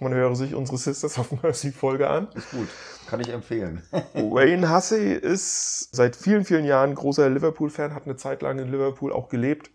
Man 0.00 0.12
höre 0.12 0.34
sich 0.34 0.54
unsere 0.54 0.76
Sisters 0.76 1.18
of 1.18 1.42
Mercy 1.42 1.70
Folge 1.70 2.10
an. 2.10 2.28
Ist 2.34 2.50
gut, 2.50 2.68
kann 3.08 3.20
ich 3.20 3.28
empfehlen. 3.28 3.82
Wayne 4.14 4.74
Hussey 4.74 5.12
ist 5.12 5.94
seit 5.94 6.16
vielen, 6.16 6.44
vielen 6.44 6.64
Jahren 6.64 6.94
großer 6.94 7.30
Liverpool-Fan, 7.30 7.94
hat 7.94 8.04
eine 8.04 8.16
Zeit 8.16 8.42
lang 8.42 8.58
in 8.58 8.70
Liverpool 8.70 9.12
auch 9.12 9.28
gelebt 9.28 9.70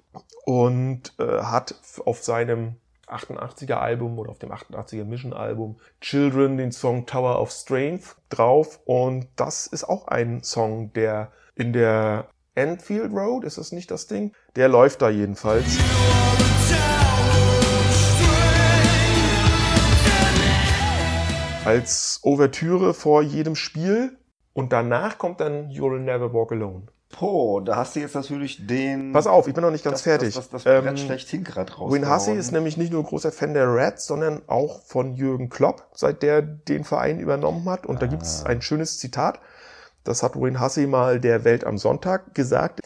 und 0.45 1.13
äh, 1.19 1.41
hat 1.43 1.75
auf 2.05 2.23
seinem 2.23 2.75
88er 3.07 3.75
Album 3.75 4.19
oder 4.19 4.29
auf 4.29 4.39
dem 4.39 4.51
88er 4.51 5.05
Mission 5.05 5.33
Album 5.33 5.79
Children 6.01 6.57
den 6.57 6.71
Song 6.71 7.05
Tower 7.05 7.41
of 7.41 7.49
Strength 7.51 8.17
drauf 8.29 8.81
und 8.85 9.27
das 9.35 9.67
ist 9.67 9.85
auch 9.85 10.07
ein 10.07 10.43
Song, 10.43 10.93
der 10.93 11.31
in 11.55 11.73
der 11.73 12.27
Enfield 12.55 13.13
Road, 13.13 13.45
ist 13.45 13.57
das 13.57 13.71
nicht 13.71 13.89
das 13.89 14.07
Ding? 14.07 14.33
Der 14.55 14.67
läuft 14.67 15.01
da 15.01 15.09
jedenfalls. 15.09 15.77
Als 21.69 22.19
Ouvertüre 22.23 22.95
vor 22.95 23.21
jedem 23.21 23.55
Spiel 23.55 24.17
und 24.53 24.73
danach 24.73 25.19
kommt 25.19 25.39
dann 25.39 25.69
You'll 25.69 25.99
Never 25.99 26.33
Walk 26.33 26.51
Alone. 26.51 26.87
Po, 27.09 27.59
da 27.59 27.75
hast 27.75 27.95
du 27.95 27.99
jetzt 27.99 28.15
natürlich 28.15 28.65
den. 28.65 29.11
Pass 29.13 29.27
auf, 29.27 29.47
ich 29.47 29.53
bin 29.53 29.61
noch 29.63 29.69
nicht 29.69 29.83
ganz 29.83 29.97
das, 29.97 30.01
fertig. 30.01 30.33
Das, 30.33 30.49
das, 30.49 30.63
das 30.63 30.85
ähm, 30.85 30.97
schlechthin 30.97 31.43
gerade 31.43 31.71
raus. 31.71 31.93
Wayne 31.93 32.11
Hussey 32.11 32.35
ist 32.35 32.51
nämlich 32.51 32.75
nicht 32.77 32.91
nur 32.91 33.03
großer 33.03 33.31
Fan 33.31 33.53
der 33.53 33.71
Reds, 33.71 34.07
sondern 34.07 34.41
auch 34.47 34.81
von 34.81 35.13
Jürgen 35.13 35.49
Klopp, 35.49 35.87
seit 35.93 36.23
der 36.23 36.41
den 36.41 36.85
Verein 36.85 37.19
übernommen 37.19 37.69
hat. 37.69 37.85
Und 37.85 37.97
ah. 37.97 37.99
da 37.99 38.07
gibt's 38.07 38.43
ein 38.45 38.63
schönes 38.63 38.97
Zitat. 38.97 39.39
Das 40.03 40.23
hat 40.23 40.35
Wayne 40.35 40.59
Hussey 40.59 40.87
mal 40.87 41.19
der 41.19 41.43
Welt 41.43 41.65
am 41.65 41.77
Sonntag 41.77 42.33
gesagt. 42.33 42.79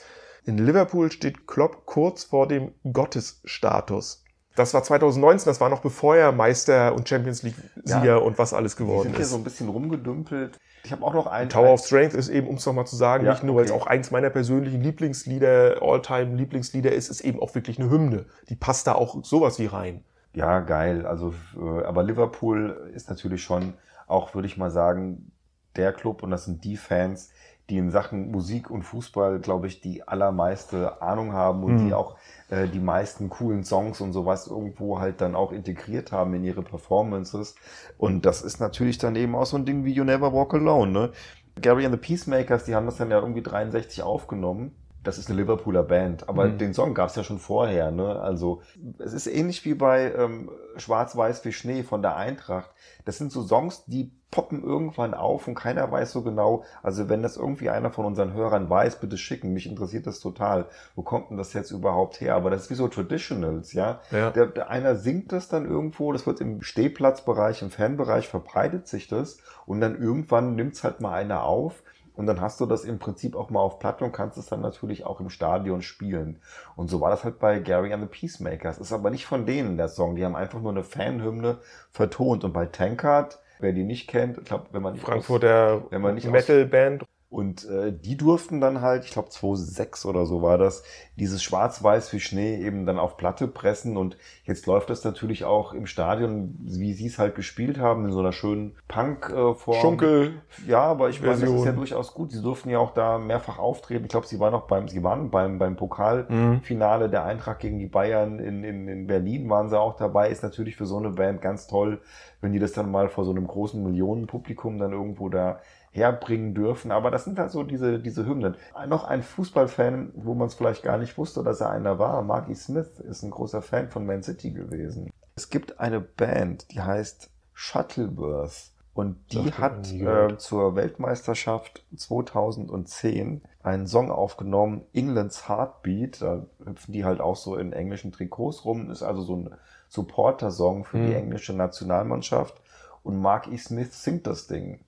In 0.44 0.58
Liverpool 0.58 1.10
steht 1.10 1.48
Klopp 1.48 1.86
kurz 1.86 2.26
vor 2.26 2.50
dem 2.50 2.74
Gottesstatus. 2.92 4.23
Das 4.56 4.74
war 4.74 4.84
2019, 4.84 5.50
das 5.50 5.60
war 5.60 5.70
noch 5.70 5.82
bevor 5.82 6.16
er 6.16 6.32
Meister 6.32 6.94
und 6.94 7.10
Champions 7.10 7.42
League-Sieger 7.42 8.06
ja, 8.06 8.18
und 8.18 8.38
was 8.38 8.54
alles 8.54 8.76
geworden 8.76 9.00
ist. 9.00 9.04
sind 9.06 9.16
hier 9.18 9.26
so 9.26 9.36
ein 9.38 9.44
bisschen 9.44 9.70
rumgedümpelt. 9.70 10.60
Ich 10.84 10.92
habe 10.92 11.04
auch 11.04 11.14
noch 11.14 11.28
einen. 11.28 11.50
Tower 11.50 11.74
of 11.74 11.82
Strength 11.82 12.14
ist 12.14 12.30
eben, 12.30 12.48
um 12.48 12.56
es 12.56 12.66
nochmal 12.66 12.86
zu 12.86 12.96
sagen, 12.96 13.26
ja, 13.26 13.32
nicht 13.32 13.44
nur, 13.44 13.56
okay. 13.56 13.60
weil 13.60 13.66
es 13.66 13.72
auch 13.72 13.88
eins 13.88 14.12
meiner 14.12 14.30
persönlichen 14.30 14.82
Lieblingslieder, 14.82 15.82
Alltime 15.82 16.36
Lieblingslieder 16.36 16.92
ist, 16.92 17.10
ist 17.10 17.22
eben 17.22 17.42
auch 17.42 17.56
wirklich 17.56 17.80
eine 17.80 17.90
Hymne. 17.90 18.26
Die 18.50 18.56
passt 18.56 18.86
da 18.86 18.94
auch 18.94 19.24
sowas 19.24 19.58
wie 19.60 19.66
rein. 19.66 20.04
Ja, 20.34 20.60
geil. 20.60 21.06
Also, 21.06 21.34
äh, 21.56 21.84
aber 21.84 22.04
Liverpool 22.04 22.92
ist 22.94 23.10
natürlich 23.10 23.44
schon 23.44 23.74
auch, 24.08 24.36
würde 24.36 24.48
ich 24.48 24.58
mal 24.58 24.72
sagen, 24.72 25.32
der 25.76 25.94
Club 25.94 26.22
und 26.22 26.32
das 26.32 26.46
sind 26.46 26.64
die 26.64 26.78
Fans, 26.78 27.32
die 27.74 27.80
in 27.80 27.90
Sachen 27.90 28.30
Musik 28.30 28.70
und 28.70 28.84
Fußball, 28.84 29.40
glaube 29.40 29.66
ich, 29.66 29.82
die 29.82 30.08
allermeiste 30.08 31.02
Ahnung 31.02 31.34
haben 31.34 31.64
und 31.64 31.76
mhm. 31.76 31.88
die 31.88 31.94
auch 31.96 32.16
äh, 32.50 32.68
die 32.68 32.80
meisten 32.80 33.30
coolen 33.30 33.64
Songs 33.64 34.00
und 34.00 34.14
sowas 34.14 34.46
irgendwo 34.46 35.00
halt 35.00 35.22
dann 35.22 35.34
auch 35.34 35.52
integriert 35.52 36.12
haben 36.12 36.36
in 36.36 36.44
ihre 36.44 36.62
Performances. 36.62 37.56
Und 37.98 38.28
das 38.28 38.44
ist 38.44 38.60
natürlich 38.60 39.00
dann 39.00 39.16
eben 39.16 39.36
auch 39.36 39.48
so 39.48 39.58
ein 39.58 39.66
Ding 39.66 39.86
wie 39.86 39.92
You 39.92 40.04
Never 40.04 40.32
Walk 40.34 40.54
Alone, 40.54 40.92
ne? 40.92 41.12
Gary 41.60 41.86
and 41.86 41.96
the 41.96 42.00
Peacemakers, 42.00 42.66
die 42.66 42.76
haben 42.76 42.86
das 42.86 42.98
dann 42.98 43.10
ja 43.10 43.20
irgendwie 43.20 43.42
63 43.42 44.04
aufgenommen. 44.04 44.76
Das 45.04 45.18
ist 45.18 45.30
eine 45.30 45.42
Liverpooler 45.42 45.84
Band, 45.84 46.30
aber 46.30 46.46
Mhm. 46.46 46.58
den 46.58 46.74
Song 46.74 46.94
gab 46.94 47.10
es 47.10 47.16
ja 47.16 47.24
schon 47.24 47.40
vorher. 47.40 47.92
Ne? 47.92 48.20
Also 48.22 48.62
es 49.00 49.14
ist 49.14 49.28
ähnlich 49.28 49.66
wie 49.66 49.74
bei 49.74 50.14
ähm, 50.14 50.50
Schwarz-Weiß 50.78 51.44
wie 51.46 51.52
Schnee 51.52 51.84
von 51.84 52.02
der 52.02 52.16
Eintracht. 52.16 52.72
Das 53.06 53.18
sind 53.18 53.32
so 53.32 53.44
Songs, 53.44 53.84
die 53.86 54.12
poppen 54.32 54.64
irgendwann 54.64 55.14
auf 55.14 55.48
und 55.48 55.54
keiner 55.54 55.92
weiß 55.92 56.12
so 56.12 56.24
genau. 56.24 56.64
Also 56.82 57.08
wenn 57.08 57.22
das 57.22 57.38
irgendwie 57.38 57.70
einer 57.70 57.92
von 57.92 58.06
unseren 58.06 58.34
Hörern 58.34 58.68
weiß, 58.70 59.00
bitte 59.00 59.18
schicken. 59.18 59.54
Mich 59.54 59.68
interessiert 59.68 60.08
das 60.08 60.20
total. 60.20 60.66
Wo 60.96 61.04
kommt 61.04 61.30
denn 61.30 61.38
das 61.38 61.54
jetzt 61.54 61.70
überhaupt 61.70 62.20
her? 62.20 62.34
Aber 62.36 62.50
das 62.50 62.64
ist 62.64 62.70
wie 62.72 62.76
so 62.76 62.88
Traditionals, 62.88 63.74
ja. 63.74 64.00
Ja. 64.10 64.32
Der, 64.32 64.48
der 64.48 64.70
einer 64.70 64.96
singt 64.96 65.32
das 65.34 65.50
dann 65.50 65.66
irgendwo, 65.70 66.12
das 66.14 66.26
wird 66.26 66.42
im 66.42 66.64
Stehplatzbereich, 66.64 67.62
im 67.62 67.70
Fanbereich 67.70 68.28
verbreitet 68.28 68.88
sich 68.88 69.08
das 69.08 69.38
und 69.68 69.82
dann 69.82 70.02
irgendwann 70.02 70.56
nimmt's 70.56 70.84
halt 70.84 71.00
mal 71.00 71.14
einer 71.14 71.44
auf 71.44 71.84
und 72.16 72.28
dann 72.28 72.42
hast 72.42 72.60
du 72.60 72.66
das 72.66 72.84
im 72.86 73.00
Prinzip 73.00 73.36
auch 73.36 73.50
mal 73.50 73.60
auf 73.60 73.80
Platte 73.80 74.04
und 74.06 74.12
kannst 74.12 74.38
es 74.38 74.46
dann 74.48 74.62
natürlich 74.62 75.06
auch 75.06 75.20
im 75.20 75.30
Stadion 75.30 75.82
spielen. 75.82 76.40
Und 76.76 76.90
so 76.90 77.02
war 77.02 77.10
das 77.10 77.24
halt 77.24 77.40
bei 77.40 77.60
Gary 77.60 77.92
and 77.94 78.04
the 78.04 78.10
Peacemakers. 78.10 78.78
Ist 78.78 78.94
aber 78.94 79.10
nicht 79.10 79.26
von 79.26 79.46
denen 79.46 79.78
der 79.78 79.88
Song. 79.90 80.16
Die 80.16 80.24
haben 80.24 80.36
einfach 80.36 80.62
nur 80.62 80.72
eine 80.72 80.84
Fanhymne 80.84 81.58
vertont. 81.92 82.44
Und 82.44 82.54
bei 82.54 82.66
Tankard, 82.68 83.40
wer 83.60 83.74
die 83.74 83.84
nicht 83.84 84.08
kennt, 84.08 84.38
ich 84.38 84.46
glaube, 84.46 84.68
wenn 84.72 84.82
man 84.82 84.94
nicht 84.94 85.04
aus- 85.04 85.10
Frankfurter 85.10 85.84
wenn 85.92 86.02
man 86.02 86.16
nicht 86.16 86.28
aus- 86.28 86.34
Metal-Band. 86.34 87.04
Und 87.34 87.68
äh, 87.68 87.92
die 87.92 88.16
durften 88.16 88.62
dann 88.62 88.82
halt, 88.82 89.06
ich 89.06 89.12
glaube 89.12 89.30
2006 89.30 90.06
oder 90.06 90.26
so 90.28 90.44
war 90.44 90.60
das, 90.60 90.84
dieses 91.18 91.42
Schwarz-Weiß 91.42 92.14
wie 92.14 92.20
Schnee 92.20 92.58
eben 92.64 92.86
dann 92.86 93.00
auf 93.00 93.18
Platte 93.18 93.48
pressen. 93.48 93.98
Und 93.98 94.18
jetzt 94.46 94.68
läuft 94.68 94.90
das 94.92 95.04
natürlich 95.04 95.44
auch 95.44 95.74
im 95.74 95.88
Stadion, 95.88 96.56
wie 96.62 96.94
sie 96.94 97.08
es 97.08 97.18
halt 97.18 97.34
gespielt 97.36 97.80
haben, 97.80 98.06
in 98.06 98.12
so 98.12 98.20
einer 98.20 98.34
schönen 98.34 98.76
Punk-Form. 98.88 99.82
Schunkel. 99.82 100.42
Ja, 100.68 100.82
aber 100.82 101.10
ich 101.10 101.22
meine, 101.22 101.40
das 101.40 101.50
ist 101.50 101.66
ja 101.66 101.72
durchaus 101.72 102.14
gut. 102.14 102.32
Sie 102.32 102.42
durften 102.42 102.70
ja 102.70 102.78
auch 102.78 102.94
da 102.94 103.18
mehrfach 103.18 103.58
auftreten. 103.58 104.04
Ich 104.06 104.10
glaube, 104.10 104.28
sie 104.28 104.40
waren 104.40 104.54
auch 104.54 104.68
beim, 104.68 104.88
sie 104.88 105.04
waren 105.04 105.32
beim, 105.32 105.58
beim 105.58 105.74
Mhm. 105.74 105.78
Pokalfinale 105.78 107.10
der 107.10 107.26
Eintracht 107.26 107.60
gegen 107.60 107.80
die 107.80 107.88
Bayern 107.88 108.40
in, 108.40 108.64
in, 108.64 108.88
in 108.88 109.08
Berlin 109.08 109.50
waren 109.50 109.70
sie 109.70 109.80
auch 109.80 109.96
dabei. 109.96 110.30
Ist 110.30 110.44
natürlich 110.44 110.76
für 110.76 110.86
so 110.86 110.98
eine 110.98 111.10
Band 111.10 111.42
ganz 111.42 111.68
toll, 111.68 112.00
wenn 112.44 112.52
die 112.52 112.60
das 112.60 112.74
dann 112.74 112.92
mal 112.92 113.08
vor 113.08 113.24
so 113.24 113.32
einem 113.32 113.48
großen 113.48 113.82
Millionenpublikum 113.82 114.78
dann 114.78 114.92
irgendwo 114.92 115.30
da 115.30 115.62
herbringen 115.92 116.54
dürfen. 116.54 116.92
Aber 116.92 117.10
das 117.10 117.24
sind 117.24 117.40
halt 117.40 117.52
so 117.52 117.64
diese, 117.64 118.00
diese 118.00 118.26
Hymnen. 118.26 118.58
Noch 118.88 119.06
ein 119.06 119.24
Fußballfan, 119.24 120.12
wo 120.16 120.34
man 120.34 120.48
es 120.48 120.54
vielleicht 120.54 120.84
gar 120.84 120.98
nicht 120.98 121.18
wusste, 121.18 121.42
dass 121.42 121.62
er 121.62 121.70
einer 121.70 122.00
war. 122.00 122.22
Marky 122.22 122.54
Smith 122.54 123.00
ist 123.00 123.24
ein 123.24 123.32
großer 123.32 123.62
Fan 123.62 123.90
von 123.90 124.06
Man 124.06 124.24
City 124.24 124.52
gewesen. 124.52 125.10
Es 125.36 125.50
gibt 125.50 125.80
eine 125.80 126.02
Band, 126.02 126.70
die 126.72 126.82
heißt 126.82 127.32
Shuttleworth. 127.54 128.72
Und 128.94 129.18
die 129.32 129.52
hat 129.54 129.92
äh, 129.92 130.38
zur 130.38 130.76
Weltmeisterschaft 130.76 131.84
2010 131.96 133.42
einen 133.64 133.88
Song 133.88 134.12
aufgenommen, 134.12 134.82
England's 134.94 135.48
Heartbeat. 135.48 136.22
Da 136.22 136.46
hüpfen 136.64 136.92
die 136.92 137.06
halt 137.06 137.20
auch 137.22 137.38
so 137.38 137.56
in 137.56 137.74
englischen 137.74 138.12
Trikots 138.12 138.66
rum. 138.66 138.92
Ist 138.92 139.02
also 139.02 139.24
so 139.24 139.36
ein 139.38 139.56
Supporter-Song 139.94 140.86
für 140.86 140.98
die 140.98 141.10
Mhm. 141.10 141.16
englische 141.16 141.54
Nationalmannschaft. 141.54 142.56
Und 143.04 143.20
Mark 143.22 143.48
E. 143.52 143.58
Smith 143.58 144.04
singt 144.04 144.26
das 144.28 144.48
Ding. 144.48 144.80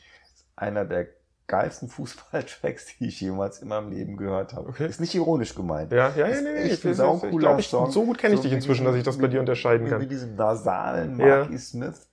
Einer 0.55 0.85
der 0.85 1.07
geilsten 1.47 1.89
Fußballtracks, 1.95 2.97
die 2.97 3.07
ich 3.07 3.21
jemals 3.21 3.59
in 3.59 3.67
meinem 3.67 3.91
Leben 3.91 4.17
gehört 4.17 4.53
habe. 4.53 4.69
Okay. 4.69 4.87
Ist 4.87 4.99
nicht 5.01 5.13
ironisch 5.13 5.53
gemeint. 5.53 5.91
Ja, 5.91 6.09
ja, 6.15 6.27
ja, 6.27 6.41
nee, 6.41 6.53
nee. 6.53 6.63
Ich, 6.71 6.83
ich, 6.83 6.95
saucooler 6.97 7.59
ich 7.59 7.67
Song. 7.67 7.91
so 7.91 8.03
gut 8.05 8.17
kenne 8.17 8.33
ich 8.33 8.39
So 8.39 8.43
dich 8.43 8.53
inzwischen, 8.53 8.83
diesen- 8.83 8.93
dass 8.93 8.95
ich 8.97 9.03
das 9.03 9.17
bei 9.19 9.27
dir 9.27 9.39
unterscheiden 9.39 9.87
kann. 9.87 10.01
wie 10.01 10.07
diesen 10.07 10.35
nasalen 10.35 11.19
Ja. 11.19 11.39
Mark 11.39 11.51
E. 11.51 11.57
Smith. 11.57 12.07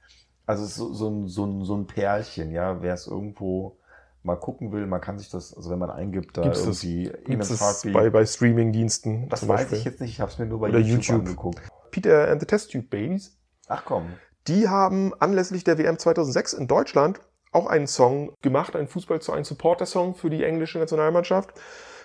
Also 0.44 0.66
so, 0.66 0.92
so, 0.92 1.08
ein, 1.08 1.28
so, 1.28 1.46
ein, 1.46 1.64
so 1.64 1.76
ein 1.76 1.86
Perlchen, 1.86 2.50
ja. 2.50 2.82
Wer 2.82 2.94
es 2.94 3.06
irgendwo 3.06 3.76
mal 4.24 4.36
gucken 4.36 4.70
will, 4.72 4.86
man 4.86 5.00
kann 5.00 5.18
sich 5.18 5.30
das, 5.30 5.56
also 5.56 5.70
wenn 5.70 5.78
man 5.78 5.90
eingibt, 5.90 6.36
da 6.36 6.42
Gibt 6.42 6.56
es 6.56 6.64
das, 6.66 6.84
irgendwie 6.84 7.12
gibt's 7.24 7.48
das 7.48 7.82
bei, 7.92 8.10
bei 8.10 8.26
Streaming-Diensten? 8.26 9.28
das 9.28 9.48
weiß 9.48 9.60
Beispiel? 9.62 9.78
ich 9.78 9.84
jetzt 9.84 10.00
nicht, 10.00 10.10
ich 10.10 10.20
habe 10.20 10.30
es 10.30 10.38
mir 10.38 10.46
nur 10.46 10.60
bei 10.60 10.68
Oder 10.68 10.78
YouTube, 10.78 10.98
YouTube. 10.98 11.20
angeguckt. 11.20 11.62
Peter 11.92 12.28
and 12.28 12.40
the 12.40 12.46
Test 12.46 12.72
Tube 12.72 12.90
Babies. 12.90 13.38
Ach 13.68 13.84
komm. 13.84 14.14
Die 14.48 14.68
haben 14.68 15.14
anlässlich 15.20 15.62
der 15.62 15.78
WM 15.78 15.98
2006 15.98 16.54
in 16.54 16.66
Deutschland 16.66 17.20
auch 17.52 17.66
einen 17.66 17.86
Song 17.86 18.32
gemacht, 18.42 18.74
einen 18.74 18.88
Fußball 18.88 19.20
zu 19.20 19.32
einem 19.32 19.44
Supporter-Song 19.44 20.16
für 20.16 20.30
die 20.30 20.42
englische 20.42 20.78
Nationalmannschaft. 20.78 21.50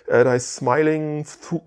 Äh, 0.06 0.22
da 0.22 0.30
heißt 0.30 0.56
Smiling 0.56 1.24
Through, 1.24 1.62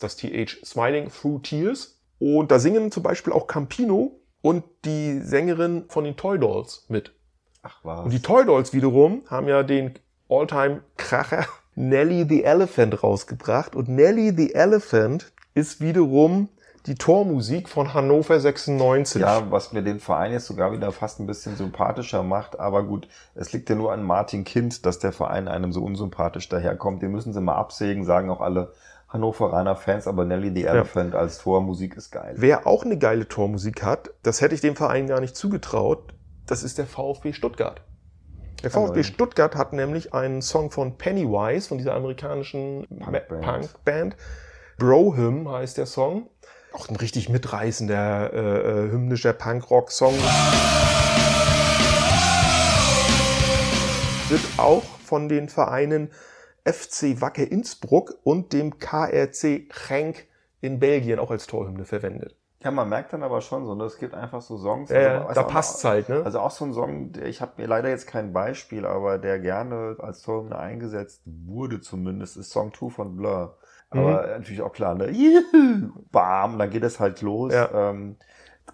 das 0.00 0.16
TH? 0.16 0.64
Smiling 0.64 1.10
Through 1.10 1.42
Tears. 1.42 1.98
Und 2.18 2.50
da 2.50 2.58
singen 2.58 2.90
zum 2.92 3.02
Beispiel 3.02 3.32
auch 3.32 3.48
Campino 3.48 4.20
und 4.40 4.64
die 4.84 5.20
Sängerin 5.20 5.84
von 5.88 6.04
den 6.04 6.16
Toy 6.16 6.38
Dolls 6.38 6.86
mit. 6.88 7.12
Ach 7.62 7.80
was. 7.82 8.04
Und 8.04 8.12
die 8.12 8.22
Toy 8.22 8.46
Dolls 8.46 8.72
wiederum 8.72 9.22
haben 9.28 9.48
ja 9.48 9.62
den 9.62 9.98
All-Time-Kracher 10.28 11.46
Nelly 11.74 12.26
the 12.28 12.44
Elephant 12.44 13.02
rausgebracht. 13.02 13.74
Und 13.74 13.88
Nelly 13.88 14.32
the 14.36 14.54
Elephant 14.54 15.32
ist 15.54 15.80
wiederum 15.80 16.48
die 16.86 16.96
Tormusik 16.96 17.68
von 17.68 17.94
Hannover 17.94 18.40
96. 18.40 19.20
Ja, 19.20 19.50
was 19.50 19.72
mir 19.72 19.82
den 19.82 20.00
Verein 20.00 20.32
jetzt 20.32 20.46
sogar 20.46 20.72
wieder 20.72 20.90
fast 20.90 21.20
ein 21.20 21.26
bisschen 21.26 21.56
sympathischer 21.56 22.22
macht. 22.22 22.58
Aber 22.58 22.82
gut, 22.82 23.08
es 23.34 23.52
liegt 23.52 23.70
ja 23.70 23.76
nur 23.76 23.92
an 23.92 24.02
Martin 24.02 24.44
Kind, 24.44 24.84
dass 24.84 24.98
der 24.98 25.12
Verein 25.12 25.46
einem 25.46 25.72
so 25.72 25.82
unsympathisch 25.82 26.48
daherkommt. 26.48 27.02
Den 27.02 27.12
müssen 27.12 27.32
sie 27.32 27.40
mal 27.40 27.54
absägen, 27.54 28.04
sagen 28.04 28.30
auch 28.30 28.40
alle 28.40 28.72
Hannoveraner 29.08 29.76
Fans. 29.76 30.08
Aber 30.08 30.24
Nelly 30.24 30.52
the 30.52 30.64
Elephant 30.64 31.14
als 31.14 31.38
Tormusik 31.38 31.96
ist 31.96 32.10
geil. 32.10 32.34
Wer 32.36 32.66
auch 32.66 32.84
eine 32.84 32.98
geile 32.98 33.28
Tormusik 33.28 33.84
hat, 33.84 34.10
das 34.24 34.40
hätte 34.40 34.54
ich 34.54 34.60
dem 34.60 34.74
Verein 34.74 35.06
gar 35.06 35.20
nicht 35.20 35.36
zugetraut, 35.36 36.14
das 36.46 36.64
ist 36.64 36.78
der 36.78 36.86
VfB 36.86 37.32
Stuttgart. 37.32 37.82
Der 38.62 38.70
VfB. 38.70 39.02
Stuttgart 39.02 39.56
hat 39.56 39.72
nämlich 39.72 40.14
einen 40.14 40.40
Song 40.40 40.70
von 40.70 40.96
Pennywise, 40.96 41.68
von 41.68 41.78
dieser 41.78 41.94
amerikanischen 41.94 42.86
Punkband. 42.88 43.76
Punk 43.84 44.16
Bro 44.78 45.16
Hymn 45.16 45.48
heißt 45.48 45.78
der 45.78 45.86
Song. 45.86 46.28
Auch 46.72 46.88
ein 46.88 46.96
richtig 46.96 47.28
mitreißender, 47.28 48.32
äh, 48.32 48.38
äh, 48.38 48.90
hymnischer 48.90 49.34
Punkrock-Song. 49.34 50.14
Wird 54.28 54.40
auch 54.56 54.84
von 55.04 55.28
den 55.28 55.50
Vereinen 55.50 56.10
FC 56.64 57.20
Wacker 57.20 57.50
Innsbruck 57.50 58.18
und 58.24 58.54
dem 58.54 58.78
KRC 58.78 59.68
Genk 59.88 60.26
in 60.62 60.78
Belgien 60.78 61.18
auch 61.18 61.30
als 61.30 61.46
Torhymne 61.46 61.84
verwendet. 61.84 62.36
Ja, 62.62 62.70
man 62.70 62.88
merkt 62.88 63.12
dann 63.12 63.22
aber 63.22 63.40
schon 63.40 63.66
so, 63.66 63.74
ne, 63.74 63.84
es 63.84 63.98
gibt 63.98 64.14
einfach 64.14 64.40
so 64.40 64.56
Songs. 64.56 64.90
Ja, 64.90 65.22
also 65.26 65.40
da 65.40 65.46
auch- 65.46 65.50
passt's 65.50 65.84
halt, 65.84 66.08
ne? 66.08 66.22
Also 66.24 66.38
auch 66.40 66.50
so 66.50 66.64
ein 66.64 66.72
Song, 66.72 67.10
ich 67.24 67.40
habe 67.40 67.52
mir 67.56 67.66
leider 67.66 67.88
jetzt 67.88 68.06
kein 68.06 68.32
Beispiel, 68.32 68.86
aber 68.86 69.18
der 69.18 69.38
gerne 69.40 69.96
als 69.98 70.22
Torhymne 70.22 70.58
eingesetzt 70.58 71.22
wurde 71.24 71.80
zumindest, 71.80 72.36
ist 72.36 72.50
Song 72.50 72.72
2 72.72 72.90
von 72.90 73.16
Blur. 73.16 73.56
Aber 73.90 74.26
natürlich 74.38 74.62
auch 74.62 74.72
klar, 74.72 74.94
ne? 74.94 75.10
Juhu, 75.10 75.90
bam, 76.12 76.58
dann 76.58 76.70
geht 76.70 76.82
es 76.84 76.98
halt 77.00 77.20
los. 77.20 77.52
Ja. 77.52 77.90
Ähm, 77.90 78.16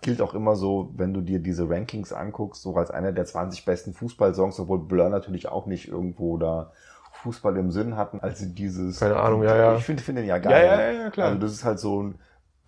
gilt 0.00 0.20
auch 0.22 0.34
immer 0.34 0.54
so, 0.54 0.92
wenn 0.96 1.12
du 1.12 1.22
dir 1.22 1.40
diese 1.40 1.68
Rankings 1.68 2.12
anguckst, 2.12 2.62
so 2.62 2.76
als 2.76 2.90
einer 2.92 3.10
der 3.10 3.24
20 3.24 3.64
besten 3.64 3.94
Fußballsongs, 3.94 4.60
obwohl 4.60 4.78
Blur 4.80 5.08
natürlich 5.08 5.48
auch 5.48 5.66
nicht 5.66 5.88
irgendwo 5.88 6.36
da 6.36 6.70
Fußball 7.22 7.56
im 7.56 7.72
Sinn 7.72 7.96
hatten, 7.96 8.20
als 8.20 8.38
sie 8.38 8.54
dieses. 8.54 9.00
Keine 9.00 9.16
Ahnung, 9.16 9.42
ja, 9.42 9.56
ja. 9.56 9.74
Ich 9.76 9.84
finde 9.84 10.02
find 10.04 10.18
den 10.18 10.26
ja 10.26 10.38
geil. 10.38 10.52
Ja, 10.52 10.80
ja, 10.80 10.90
ja, 11.04 11.10
klar. 11.10 11.28
Also 11.28 11.40
das 11.40 11.52
ist 11.52 11.64
halt 11.64 11.80
so 11.80 12.02
ein 12.02 12.18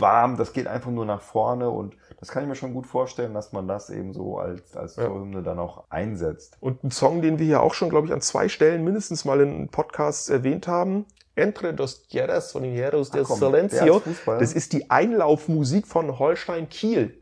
Bam, 0.00 0.36
das 0.36 0.52
geht 0.52 0.66
einfach 0.66 0.90
nur 0.90 1.04
nach 1.04 1.20
vorne 1.20 1.70
und 1.70 1.94
das 2.18 2.28
kann 2.30 2.42
ich 2.42 2.48
mir 2.48 2.54
schon 2.54 2.74
gut 2.74 2.86
vorstellen, 2.86 3.34
dass 3.34 3.52
man 3.52 3.68
das 3.68 3.90
eben 3.90 4.12
so 4.12 4.38
als, 4.38 4.76
als 4.76 4.96
Ja. 4.96 5.06
Torhymne 5.06 5.42
dann 5.42 5.58
auch 5.58 5.84
einsetzt. 5.90 6.56
Und 6.60 6.82
ein 6.82 6.90
Song, 6.90 7.22
den 7.22 7.38
wir 7.38 7.46
hier 7.46 7.62
auch 7.62 7.74
schon, 7.74 7.90
glaube 7.90 8.06
ich, 8.06 8.12
an 8.12 8.20
zwei 8.20 8.48
Stellen 8.48 8.82
mindestens 8.82 9.24
mal 9.24 9.40
in 9.40 9.68
Podcasts 9.68 10.28
erwähnt 10.28 10.66
haben. 10.66 11.06
Entre 11.36 11.72
dos 11.72 12.06
Tierras 12.08 12.52
von 12.52 12.62
komm, 12.62 12.74
der 13.14 13.24
Silencio. 13.24 14.02
Das 14.26 14.52
ist 14.52 14.72
die 14.72 14.90
Einlaufmusik 14.90 15.86
von 15.86 16.18
Holstein 16.18 16.68
Kiel. 16.68 17.16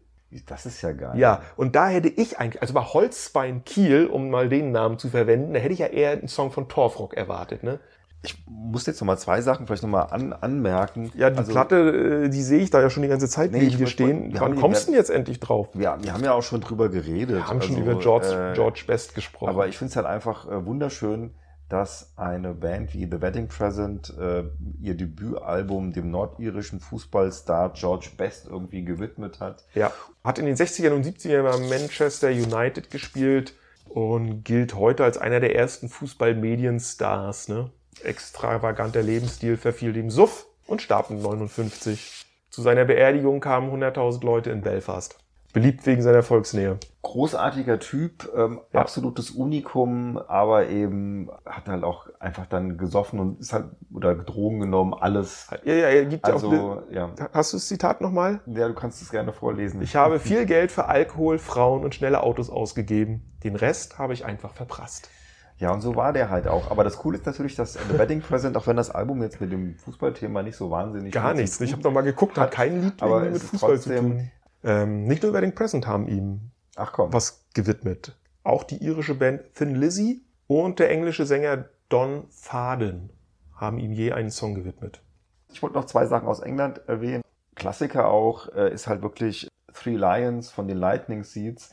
Das 0.47 0.67
ist 0.67 0.83
ja 0.83 0.93
geil. 0.93 1.19
Ja, 1.19 1.43
und 1.57 1.75
da 1.75 1.89
hätte 1.89 2.09
ich 2.09 2.39
eigentlich, 2.39 2.61
also 2.61 2.75
bei 2.75 2.83
Holzbein 2.83 3.65
Kiel, 3.65 4.07
um 4.07 4.29
mal 4.29 4.49
den 4.49 4.73
Namen 4.73 4.99
zu 4.99 5.09
verwenden, 5.09 5.55
da 5.55 5.61
hätte 5.61 5.73
ich 5.73 5.79
ja 5.79 5.87
eher 5.87 6.11
einen 6.13 6.29
Song 6.29 6.51
von 6.51 6.69
Torfrock 6.69 7.15
erwartet, 7.15 7.63
ne? 7.63 7.81
Ich 8.23 8.37
muss 8.47 8.85
jetzt 8.87 9.01
noch 9.01 9.07
mal 9.07 9.17
zwei 9.17 9.41
Sachen 9.43 9.67
vielleicht 9.67 9.85
noch 9.85 9.91
mal 9.91 10.03
an, 10.03 10.33
anmerken. 10.33 11.13
Ja, 11.15 11.31
die 11.31 11.39
Also, 11.39 11.53
Platte, 11.53 12.25
äh, 12.25 12.29
die 12.29 12.43
sehe 12.43 12.59
ich 12.61 12.71
da 12.71 12.81
ja 12.81 12.91
schon 12.91 13.05
die 13.05 13.09
ganze 13.09 13.29
Zeit 13.29 13.53
Nee, 13.53 13.59
neben 13.59 13.69
ich 13.71 13.77
dir 13.77 13.83
möchte- 13.85 14.03
stehen. 14.05 14.35
Wann 14.39 14.57
kommst 14.57 14.83
du 14.83 14.91
denn 14.91 14.99
jetzt 14.99 15.11
endlich 15.11 15.39
drauf? 15.39 15.69
Wir, 15.75 15.97
wir 16.01 16.13
haben 16.13 16.25
ja 16.25 16.33
auch 16.33 16.43
schon 16.43 16.61
drüber 16.61 16.89
geredet. 16.89 17.37
Wir 17.37 17.47
haben 17.49 17.63
schon 17.63 17.77
Also, 17.77 17.89
über 17.91 18.01
George, 18.01 18.51
äh, 18.51 18.55
George 18.55 18.83
Best 18.87 19.15
gesprochen. 19.15 19.51
Aber 19.51 19.69
ich 19.69 19.79
finde 19.79 19.91
es 19.91 19.97
halt 19.97 20.07
einfach 20.07 20.49
äh, 20.51 20.67
wunderschön, 20.67 21.31
dass 21.69 22.13
eine 22.17 22.55
Band 22.55 22.93
wie 22.95 23.05
The 23.05 23.21
Wedding 23.21 23.47
Present 23.49 24.13
äh, 24.19 24.45
ihr 24.81 24.95
Debütalbum 24.97 25.93
dem 25.93 26.11
nordirischen 26.11 26.81
Fußballstar 26.81 27.75
George 27.75 28.09
Best 28.17 28.47
irgendwie 28.49 28.85
gewidmet 28.85 29.39
hat. 29.39 29.65
Ja, 29.75 29.93
hat 30.25 30.39
in 30.41 30.47
den 30.47 30.57
60ern 30.57 30.91
und 30.93 31.05
70ern 31.07 31.43
bei 31.43 31.59
Manchester 31.69 32.29
United 32.31 32.91
gespielt 32.91 33.55
und 33.89 34.45
gilt 34.45 34.75
heute 34.75 35.05
als 35.05 35.19
einer 35.19 35.41
der 35.41 35.55
ersten 35.55 35.89
Fußball-Medienstars. 35.89 37.49
Ne? 37.49 37.71
Extravaganter 38.05 39.03
Lebensstil 39.03 39.57
verfiel 39.57 39.93
dem 39.93 40.11
Suff 40.11 40.47
und 40.67 40.83
starb 40.83 41.11
mit 41.11 41.21
59. 41.23 42.25
Zu 42.51 42.63
seiner 42.63 42.85
Beerdigung 42.85 43.41
kamen 43.41 43.71
100.000 43.71 44.25
Leute 44.25 44.51
in 44.51 44.61
Belfast. 44.63 45.19
Beliebt 45.55 45.87
wegen 45.87 46.03
seiner 46.03 46.23
Volksnähe. 46.23 46.79
großartiger 47.01 47.79
Typ, 47.79 48.29
ähm, 48.37 48.61
Ja. 48.75 48.81
absolutes 48.81 49.31
Unikum, 49.31 50.19
aber 50.19 50.69
eben 50.69 51.31
hat 51.47 51.67
halt 51.67 51.83
auch 51.83 52.07
einfach 52.21 52.45
dann 52.45 52.77
gesoffen 52.77 53.19
und 53.19 53.41
ist 53.41 53.55
halt 53.55 53.65
oder 53.95 54.15
Drogen 54.15 54.61
genommen, 54.61 54.93
alles. 54.93 55.47
Ja, 55.65 55.73
ja, 55.73 55.87
er 55.89 56.05
gibt 56.05 56.27
ja 56.29 56.35
auch. 56.35 56.43
Also, 56.43 56.83
ja. 56.91 57.15
Hast 57.33 57.55
du 57.55 57.57
das 57.57 57.67
Zitat 57.67 58.03
nochmal? 58.03 58.41
Ja, 58.45 58.69
du 58.69 58.75
kannst 58.75 59.01
es 59.01 59.11
gerne 59.11 59.33
vorlesen. 59.33 59.81
Ich 59.81 59.97
habe 59.97 60.19
viel 60.21 60.45
Geld 60.45 60.71
für 60.71 60.85
Alkohol, 60.85 61.39
Frauen 61.39 61.83
und 61.83 61.95
schnelle 61.95 62.23
Autos 62.23 62.51
ausgegeben. 62.51 63.23
Den 63.43 63.57
Rest 63.57 63.99
habe 63.99 64.13
ich 64.13 64.27
einfach 64.27 64.53
verprasst. 64.53 65.09
Ja, 65.59 65.73
und 65.73 65.81
so 65.81 65.97
war 65.97 66.13
der 66.13 66.31
halt 66.31 66.47
auch. 66.47 66.71
Aber 66.71 66.85
das 66.85 66.99
Coole 66.99 67.19
ist 67.19 67.27
natürlich, 67.27 67.57
dass 67.57 67.73
The 67.75 67.99
Wedding 67.99 68.21
Present, 68.21 68.57
auch 68.57 68.67
wenn 68.69 68.77
das 68.77 68.91
Album 68.91 69.23
jetzt 69.23 69.41
mit 69.41 69.51
dem 69.51 69.75
Fußballthema 69.77 70.43
nicht 70.43 70.57
so 70.57 70.71
wahnsinnig 70.71 71.13
Gar 71.13 71.35
nichts. 71.35 71.59
zu 71.59 71.65
Ich 71.65 71.73
habe 71.73 71.83
noch 71.83 71.91
mal 71.93 72.03
geguckt, 72.03 72.39
hat 72.39 72.53
kein 72.53 72.81
Lied 72.83 73.03
Aber 73.03 73.21
mit 73.23 73.43
Fußball 73.43 73.79
zu 73.81 73.89
trotzdem- 73.91 74.11
tun. 74.19 74.31
Ähm, 74.65 75.05
nicht 75.05 75.23
nur 75.23 75.33
Wedding 75.33 75.55
Present 75.55 75.87
haben 75.87 76.09
ihm 76.09 76.51
Ach 76.77 76.93
komm. 76.93 77.13
was 77.13 77.45
gewidmet. 77.55 78.17
Auch 78.45 78.65
die 78.65 78.77
irische 78.83 79.15
Band 79.15 79.55
Thin 79.55 79.75
Lizzy 79.75 80.23
und 80.47 80.79
der 80.79 80.91
englische 80.91 81.27
Sänger 81.27 81.67
Don 81.89 82.25
Faden 82.31 83.11
haben 83.55 83.79
ihm 83.79 83.93
je 83.93 84.13
einen 84.13 84.31
Song 84.31 84.55
gewidmet. 84.55 85.03
Ich 85.53 85.63
wollte 85.63 85.77
noch 85.77 85.87
zwei 85.87 86.07
Sachen 86.07 86.29
aus 86.29 86.41
England 86.41 86.81
erwähnen. 86.89 87.23
Klassiker 87.55 88.09
auch 88.09 88.49
äh, 88.55 88.73
ist 88.73 88.87
halt 88.87 89.03
wirklich 89.03 89.49
Three 89.75 89.97
Lions 89.97 90.51
von 90.51 90.69
den 90.69 90.77
Lightning 90.77 91.25
Seeds. 91.25 91.71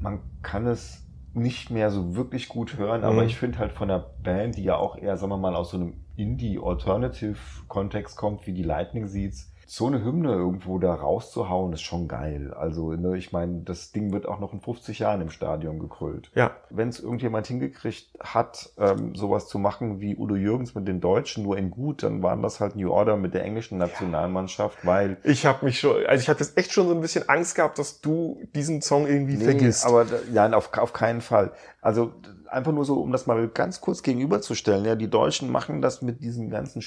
Man 0.00 0.20
kann 0.42 0.66
es 0.66 1.02
nicht 1.32 1.70
mehr 1.70 1.90
so 1.90 2.16
wirklich 2.16 2.48
gut 2.48 2.76
hören, 2.76 3.04
aber 3.04 3.22
Mhm. 3.22 3.28
ich 3.28 3.36
finde 3.36 3.58
halt 3.58 3.72
von 3.72 3.88
der 3.88 4.14
Band, 4.22 4.56
die 4.56 4.64
ja 4.64 4.76
auch 4.76 4.96
eher, 4.96 5.16
sagen 5.16 5.32
wir 5.32 5.36
mal, 5.38 5.54
aus 5.54 5.70
so 5.70 5.76
einem 5.76 6.04
Indie-Alternative-Kontext 6.16 8.16
kommt, 8.16 8.46
wie 8.46 8.52
die 8.52 8.62
Lightning 8.62 9.06
Seeds, 9.06 9.52
so 9.72 9.86
eine 9.86 10.02
Hymne 10.02 10.32
irgendwo 10.32 10.80
da 10.80 10.92
rauszuhauen, 10.92 11.72
ist 11.72 11.82
schon 11.82 12.08
geil. 12.08 12.52
Also, 12.52 12.90
ne, 12.94 13.16
ich 13.16 13.30
meine, 13.30 13.60
das 13.60 13.92
Ding 13.92 14.12
wird 14.12 14.26
auch 14.26 14.40
noch 14.40 14.52
in 14.52 14.60
50 14.60 14.98
Jahren 14.98 15.20
im 15.20 15.30
Stadion 15.30 15.78
gekrölt. 15.78 16.28
Ja, 16.34 16.50
Wenn 16.70 16.88
es 16.88 16.98
irgendjemand 16.98 17.46
hingekriegt 17.46 18.08
hat, 18.18 18.70
ähm, 18.78 19.14
sowas 19.14 19.46
zu 19.46 19.60
machen 19.60 20.00
wie 20.00 20.16
Udo 20.16 20.34
Jürgens 20.34 20.74
mit 20.74 20.88
den 20.88 21.00
Deutschen, 21.00 21.44
nur 21.44 21.56
in 21.56 21.70
gut, 21.70 22.02
dann 22.02 22.20
waren 22.20 22.42
das 22.42 22.58
halt 22.58 22.74
New 22.74 22.90
Order 22.90 23.16
mit 23.16 23.32
der 23.32 23.44
englischen 23.44 23.78
Nationalmannschaft, 23.78 24.84
weil 24.84 25.18
ich 25.22 25.46
habe 25.46 25.64
mich 25.64 25.78
schon, 25.78 26.04
also 26.04 26.20
ich 26.20 26.28
habe 26.28 26.40
jetzt 26.40 26.58
echt 26.58 26.72
schon 26.72 26.88
so 26.88 26.94
ein 26.94 27.00
bisschen 27.00 27.28
Angst 27.28 27.54
gehabt, 27.54 27.78
dass 27.78 28.00
du 28.00 28.42
diesen 28.56 28.82
Song 28.82 29.06
irgendwie 29.06 29.36
Nee, 29.36 29.44
vergisst. 29.44 29.86
aber 29.86 30.04
ja, 30.32 30.52
auf, 30.52 30.76
auf 30.76 30.92
keinen 30.92 31.20
Fall. 31.20 31.52
Also 31.80 32.12
einfach 32.48 32.72
nur 32.72 32.84
so, 32.84 33.00
um 33.00 33.12
das 33.12 33.28
mal 33.28 33.46
ganz 33.46 33.80
kurz 33.80 34.02
gegenüberzustellen. 34.02 34.84
Ja, 34.84 34.96
die 34.96 35.08
Deutschen 35.08 35.52
machen 35.52 35.80
das 35.80 36.02
mit 36.02 36.22
diesen 36.22 36.50
ganzen 36.50 36.82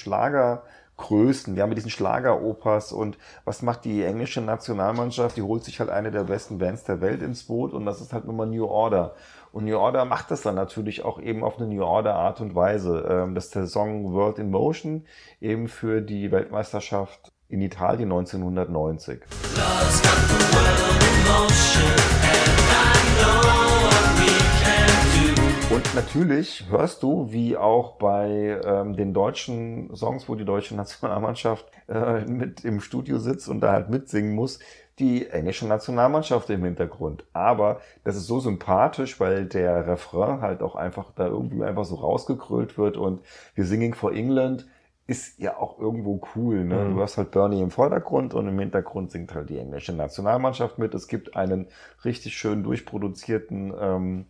Schlagergrößen, 0.96 1.56
ja, 1.56 1.66
mit 1.66 1.76
diesen 1.76 1.90
Schlageropas 1.90 2.92
und 2.92 3.18
was 3.44 3.62
macht 3.62 3.84
die 3.84 4.02
englische 4.04 4.40
Nationalmannschaft? 4.40 5.36
Die 5.36 5.42
holt 5.42 5.64
sich 5.64 5.80
halt 5.80 5.90
eine 5.90 6.10
der 6.10 6.24
besten 6.24 6.58
Bands 6.58 6.84
der 6.84 7.00
Welt 7.00 7.22
ins 7.22 7.44
Boot 7.44 7.72
und 7.72 7.84
das 7.84 8.00
ist 8.00 8.12
halt 8.12 8.26
nun 8.26 8.36
mal 8.36 8.46
New 8.46 8.64
Order. 8.64 9.14
Und 9.52 9.64
New 9.64 9.76
Order 9.76 10.04
macht 10.04 10.30
das 10.30 10.42
dann 10.42 10.54
natürlich 10.54 11.04
auch 11.04 11.20
eben 11.20 11.44
auf 11.44 11.58
eine 11.58 11.66
New 11.68 11.82
Order 11.84 12.14
Art 12.14 12.40
und 12.40 12.54
Weise. 12.54 13.06
Ähm, 13.08 13.34
Das 13.34 13.46
ist 13.46 13.54
der 13.54 13.66
Song 13.66 14.12
World 14.12 14.38
in 14.38 14.50
Motion 14.50 15.04
eben 15.40 15.68
für 15.68 16.00
die 16.00 16.30
Weltmeisterschaft 16.30 17.32
in 17.48 17.60
Italien 17.60 18.10
1990. 18.10 19.20
Und 25.74 25.92
natürlich 25.96 26.66
hörst 26.70 27.02
du, 27.02 27.32
wie 27.32 27.56
auch 27.56 27.96
bei 27.96 28.60
ähm, 28.64 28.94
den 28.94 29.12
deutschen 29.12 29.92
Songs, 29.96 30.28
wo 30.28 30.36
die 30.36 30.44
deutsche 30.44 30.76
Nationalmannschaft 30.76 31.66
äh, 31.88 32.24
mit 32.26 32.64
im 32.64 32.78
Studio 32.78 33.18
sitzt 33.18 33.48
und 33.48 33.60
da 33.60 33.72
halt 33.72 33.90
mitsingen 33.90 34.36
muss, 34.36 34.60
die 35.00 35.28
englische 35.28 35.66
Nationalmannschaft 35.66 36.48
im 36.50 36.62
Hintergrund. 36.62 37.24
Aber 37.32 37.80
das 38.04 38.14
ist 38.14 38.28
so 38.28 38.38
sympathisch, 38.38 39.18
weil 39.18 39.46
der 39.46 39.88
Refrain 39.88 40.42
halt 40.42 40.62
auch 40.62 40.76
einfach 40.76 41.10
da 41.10 41.26
irgendwie 41.26 41.64
einfach 41.64 41.84
so 41.84 41.96
rausgekrölt 41.96 42.78
wird 42.78 42.96
und 42.96 43.22
wir 43.56 43.66
singen 43.66 43.94
for 43.94 44.12
England 44.12 44.68
ist 45.08 45.40
ja 45.40 45.56
auch 45.56 45.80
irgendwo 45.80 46.20
cool. 46.36 46.64
Ne? 46.64 46.84
Mhm. 46.84 46.94
Du 46.94 47.02
hast 47.02 47.18
halt 47.18 47.32
Bernie 47.32 47.60
im 47.60 47.72
Vordergrund 47.72 48.32
und 48.32 48.46
im 48.46 48.58
Hintergrund 48.60 49.10
singt 49.10 49.34
halt 49.34 49.50
die 49.50 49.58
englische 49.58 49.92
Nationalmannschaft 49.92 50.78
mit. 50.78 50.94
Es 50.94 51.08
gibt 51.08 51.34
einen 51.34 51.66
richtig 52.04 52.36
schön 52.36 52.62
durchproduzierten 52.62 53.74
ähm, 53.78 54.26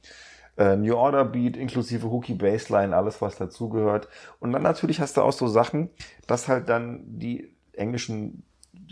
äh, 0.56 0.76
New 0.76 0.94
Order 0.94 1.24
Beat 1.24 1.56
inklusive 1.56 2.10
Hooky 2.10 2.34
Bassline, 2.34 2.94
alles 2.94 3.20
was 3.20 3.36
dazugehört. 3.36 4.08
Und 4.40 4.52
dann 4.52 4.62
natürlich 4.62 5.00
hast 5.00 5.16
du 5.16 5.22
auch 5.22 5.32
so 5.32 5.48
Sachen, 5.48 5.90
dass 6.26 6.48
halt 6.48 6.68
dann 6.68 7.02
die 7.06 7.54
englischen 7.72 8.44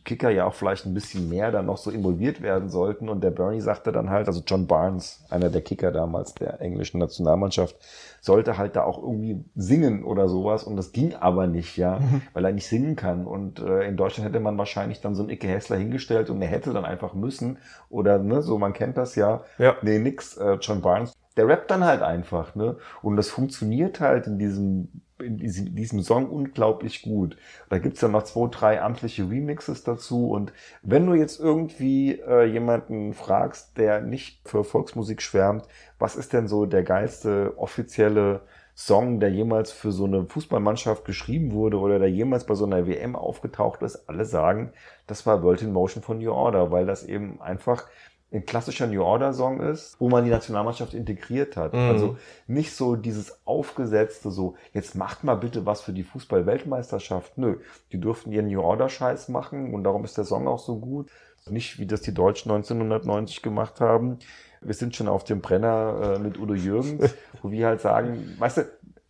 Kicker 0.04 0.30
ja 0.30 0.46
auch 0.46 0.54
vielleicht 0.54 0.84
ein 0.84 0.94
bisschen 0.94 1.28
mehr 1.28 1.52
dann 1.52 1.66
noch 1.66 1.76
so 1.76 1.90
involviert 1.90 2.42
werden 2.42 2.68
sollten. 2.68 3.08
Und 3.08 3.22
der 3.22 3.30
Bernie 3.30 3.60
sagte 3.60 3.92
dann 3.92 4.10
halt, 4.10 4.26
also 4.26 4.42
John 4.44 4.66
Barnes, 4.66 5.24
einer 5.30 5.48
der 5.48 5.62
Kicker 5.62 5.92
damals 5.92 6.34
der 6.34 6.60
englischen 6.60 6.98
Nationalmannschaft, 6.98 7.76
sollte 8.20 8.58
halt 8.58 8.74
da 8.74 8.82
auch 8.82 9.00
irgendwie 9.00 9.44
singen 9.54 10.04
oder 10.04 10.28
sowas. 10.28 10.64
Und 10.64 10.76
das 10.76 10.92
ging 10.92 11.14
aber 11.14 11.46
nicht, 11.46 11.76
ja, 11.76 12.00
weil 12.32 12.44
er 12.44 12.52
nicht 12.52 12.66
singen 12.66 12.96
kann. 12.96 13.26
Und 13.26 13.60
äh, 13.60 13.86
in 13.86 13.96
Deutschland 13.96 14.28
hätte 14.28 14.40
man 14.40 14.58
wahrscheinlich 14.58 15.00
dann 15.00 15.14
so 15.14 15.22
einen 15.22 15.30
Icke 15.30 15.46
Hessler 15.46 15.76
hingestellt 15.76 16.30
und 16.30 16.42
er 16.42 16.48
hätte 16.48 16.72
dann 16.72 16.84
einfach 16.84 17.14
müssen. 17.14 17.58
Oder, 17.88 18.18
ne, 18.18 18.42
so, 18.42 18.58
man 18.58 18.72
kennt 18.72 18.96
das 18.96 19.14
ja. 19.14 19.44
Ja. 19.58 19.76
Nee, 19.82 19.98
nix, 19.98 20.36
äh, 20.36 20.58
John 20.60 20.80
Barnes. 20.80 21.12
Der 21.36 21.48
rappt 21.48 21.70
dann 21.70 21.84
halt 21.84 22.02
einfach, 22.02 22.54
ne? 22.54 22.76
Und 23.02 23.16
das 23.16 23.30
funktioniert 23.30 24.00
halt 24.00 24.26
in 24.26 24.38
diesem, 24.38 25.02
in 25.18 25.38
diesem, 25.38 26.02
Song 26.02 26.28
unglaublich 26.28 27.02
gut. 27.02 27.36
Da 27.70 27.78
gibt's 27.78 28.00
dann 28.00 28.12
noch 28.12 28.24
zwei, 28.24 28.48
drei 28.48 28.82
amtliche 28.82 29.28
Remixes 29.28 29.84
dazu. 29.84 30.30
Und 30.30 30.52
wenn 30.82 31.06
du 31.06 31.14
jetzt 31.14 31.40
irgendwie 31.40 32.20
äh, 32.20 32.44
jemanden 32.44 33.14
fragst, 33.14 33.78
der 33.78 34.00
nicht 34.00 34.46
für 34.46 34.64
Volksmusik 34.64 35.22
schwärmt, 35.22 35.64
was 35.98 36.16
ist 36.16 36.32
denn 36.32 36.48
so 36.48 36.66
der 36.66 36.82
geilste 36.82 37.54
offizielle 37.56 38.42
Song, 38.74 39.20
der 39.20 39.30
jemals 39.30 39.70
für 39.70 39.92
so 39.92 40.06
eine 40.06 40.24
Fußballmannschaft 40.24 41.04
geschrieben 41.04 41.52
wurde 41.52 41.78
oder 41.78 41.98
der 41.98 42.10
jemals 42.10 42.46
bei 42.46 42.54
so 42.54 42.64
einer 42.64 42.86
WM 42.86 43.16
aufgetaucht 43.16 43.82
ist, 43.82 44.08
alle 44.08 44.24
sagen, 44.24 44.72
das 45.06 45.26
war 45.26 45.42
World 45.42 45.62
in 45.62 45.72
Motion 45.72 46.02
von 46.02 46.18
New 46.18 46.32
Order, 46.32 46.70
weil 46.70 46.86
das 46.86 47.04
eben 47.04 47.40
einfach 47.42 47.86
ein 48.32 48.46
klassischer 48.46 48.86
New 48.86 49.02
Order 49.02 49.32
Song 49.32 49.60
ist, 49.60 49.96
wo 49.98 50.08
man 50.08 50.24
die 50.24 50.30
Nationalmannschaft 50.30 50.94
integriert 50.94 51.56
hat. 51.56 51.74
Mhm. 51.74 51.80
Also 51.80 52.16
nicht 52.46 52.74
so 52.74 52.96
dieses 52.96 53.38
aufgesetzte, 53.44 54.30
so 54.30 54.54
jetzt 54.72 54.94
macht 54.94 55.24
mal 55.24 55.34
bitte 55.34 55.66
was 55.66 55.82
für 55.82 55.92
die 55.92 56.02
Fußball-Weltmeisterschaft. 56.02 57.36
Nö, 57.36 57.58
die 57.92 58.00
durften 58.00 58.32
ihren 58.32 58.46
New 58.46 58.60
Order 58.60 58.88
Scheiß 58.88 59.28
machen 59.28 59.74
und 59.74 59.84
darum 59.84 60.04
ist 60.04 60.16
der 60.16 60.24
Song 60.24 60.48
auch 60.48 60.58
so 60.58 60.78
gut. 60.78 61.10
Nicht 61.50 61.78
wie 61.78 61.86
das 61.86 62.02
die 62.02 62.14
Deutschen 62.14 62.52
1990 62.52 63.42
gemacht 63.42 63.80
haben. 63.80 64.18
Wir 64.60 64.74
sind 64.74 64.94
schon 64.94 65.08
auf 65.08 65.24
dem 65.24 65.40
Brenner 65.40 66.16
äh, 66.16 66.18
mit 66.20 66.38
Udo 66.38 66.54
Jürgens, 66.54 67.14
wo 67.42 67.50
wir 67.50 67.66
halt 67.66 67.80
sagen, 67.80 68.36
weißt 68.38 68.58
du, 68.58 68.64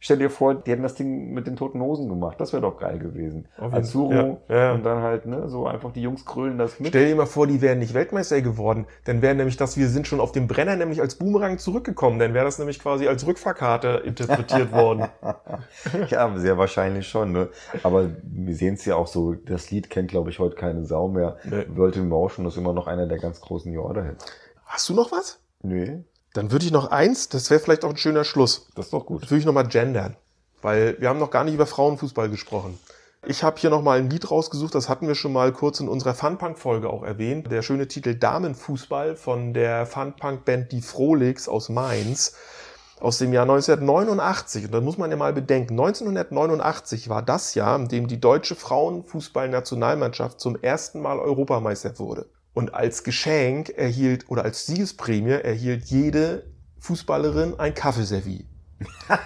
stell 0.05 0.19
dir 0.19 0.31
vor, 0.31 0.55
die 0.57 0.73
hätten 0.73 0.83
das 0.83 0.97
Ding 0.97 1.33
mit 1.33 1.47
den 1.47 1.55
toten 1.55 1.81
Hosen 1.81 2.09
gemacht. 2.09 2.41
Das 2.41 2.53
wäre 2.53 2.61
doch 2.61 2.77
geil 2.79 2.99
gewesen. 2.99 3.47
Auf 3.57 3.67
jeden- 3.67 3.75
Azuro 3.77 4.41
ja, 4.49 4.57
ja. 4.57 4.73
und 4.73 4.83
dann 4.85 5.01
halt, 5.01 5.27
ne, 5.27 5.49
so 5.49 5.67
einfach 5.67 5.93
die 5.93 6.03
Jungs 6.03 6.27
krölen 6.27 6.59
das 6.59 6.81
mit. 6.81 6.89
Stell 6.89 7.07
dir 7.07 7.15
mal 7.15 7.27
vor, 7.27 7.47
die 7.47 7.61
wären 7.63 7.79
nicht 7.79 7.95
Weltmeister 7.95 8.43
geworden. 8.43 8.87
Dann 9.05 9.23
wäre 9.23 9.35
nämlich 9.37 9.57
das, 9.57 9.77
wir 9.77 9.89
sind 9.89 10.09
schon 10.09 10.21
auf 10.21 10.33
dem 10.33 10.49
Brenner 10.49 10.75
nämlich 10.75 11.01
als 11.01 11.15
Boomerang 11.15 11.59
zurückgekommen. 11.59 12.19
Dann 12.19 12.35
wäre 12.35 12.45
das 12.45 12.59
nämlich 12.59 12.81
quasi 12.81 13.07
als 13.07 13.25
Rückfahrkarte 13.27 14.03
interpretiert 14.05 14.73
worden. 14.73 15.07
Ja, 16.09 16.37
sehr 16.37 16.59
wahrscheinlich 16.59 17.07
schon, 17.07 17.31
ne? 17.33 17.49
Aber 17.85 18.11
wir 18.25 18.55
sehen 18.57 18.75
es 18.75 18.85
ja 18.85 18.97
auch 18.97 19.07
so, 19.07 19.35
das 19.35 19.71
Lied 19.71 19.89
kennt, 19.89 20.09
glaube 20.09 20.31
ich, 20.31 20.41
heute 20.41 20.57
keine 20.57 20.85
Sau 20.85 21.07
mehr. 21.09 21.37
Nee. 21.45 21.65
World 21.77 21.97
in 21.97 22.09
Motion 22.09 22.45
ist 22.47 22.57
immer 22.57 22.73
noch 22.73 22.89
einer 22.89 23.07
der 23.07 23.19
ganz 23.19 23.41
großen 23.41 23.73
New 23.73 23.81
Order-Hits. 23.83 24.27
Hast 24.65 24.89
du 24.89 24.95
noch 24.95 25.13
was? 25.13 25.39
Nee, 25.63 26.03
Dann 26.35 26.51
würde 26.51 26.65
ich 26.65 26.73
noch 26.73 26.91
eins, 26.91 27.29
das 27.29 27.51
wäre 27.51 27.61
vielleicht 27.61 27.85
auch 27.85 27.91
ein 27.91 27.97
schöner 27.97 28.25
Schluss. 28.25 28.69
das 28.75 28.87
ist 28.87 28.93
doch 28.93 29.05
gut. 29.05 29.23
Das 29.23 29.31
würde 29.31 29.41
ich 29.41 29.47
nochmal 29.47 29.67
gendern, 29.67 30.17
weil 30.63 30.97
wir 30.99 31.09
haben 31.09 31.19
noch 31.19 31.31
gar 31.31 31.45
nicht 31.45 31.55
über 31.55 31.67
Frauenfußball 31.67 32.31
gesprochen. 32.31 32.79
Ich 33.25 33.45
habe 33.45 33.61
hier 33.61 33.71
nochmal 33.71 33.99
ein 33.99 34.11
Lied 34.11 34.31
rausgesucht, 34.31 34.75
das 34.75 34.89
hatten 34.89 35.07
wir 35.07 35.15
schon 35.15 35.33
mal 35.33 35.53
kurz 35.53 35.79
in 35.79 35.89
unserer 35.89 36.15
Funpunk-Folge 36.15 36.91
auch 36.91 37.05
erwähnt. 37.05 37.53
Der 37.53 37.63
schöne 37.63 37.87
Titel 37.87 38.17
Damenfußball 38.17 39.15
von 39.15 39.55
der 39.55 39.87
Funpunk-Band 39.87 40.73
Die 40.73 40.83
Frolix 40.83 41.49
aus 41.49 41.69
Mainz 41.69 42.35
aus 42.99 43.19
dem 43.19 43.33
Jahr 43.33 43.43
1989. 43.43 44.65
Und 44.65 44.73
da 44.73 44.81
muss 44.81 44.99
man 44.99 45.11
ja 45.11 45.17
mal 45.17 45.33
bedenken, 45.33 45.75
1989 45.75 47.09
war 47.09 47.23
das 47.23 47.55
Jahr, 47.55 47.77
in 47.79 47.89
dem 47.89 48.09
die 48.09 48.21
deutsche 48.21 48.55
Frauenfußballnationalmannschaft 48.55 50.41
zum 50.41 50.61
ersten 50.61 51.01
Mal 51.01 51.19
Europameister 51.19 51.99
wurde. 51.99 52.27
Und 52.55 52.75
als 52.75 53.03
Geschenk 53.05 53.71
erhielt 53.71 54.29
oder 54.29 54.45
als 54.45 54.67
Siegesprämie 54.67 55.31
erhielt 55.31 55.85
jede 55.87 56.45
Fußballerin 56.81 57.59
ein 57.59 57.75
Kaffeeservie. 57.75 58.47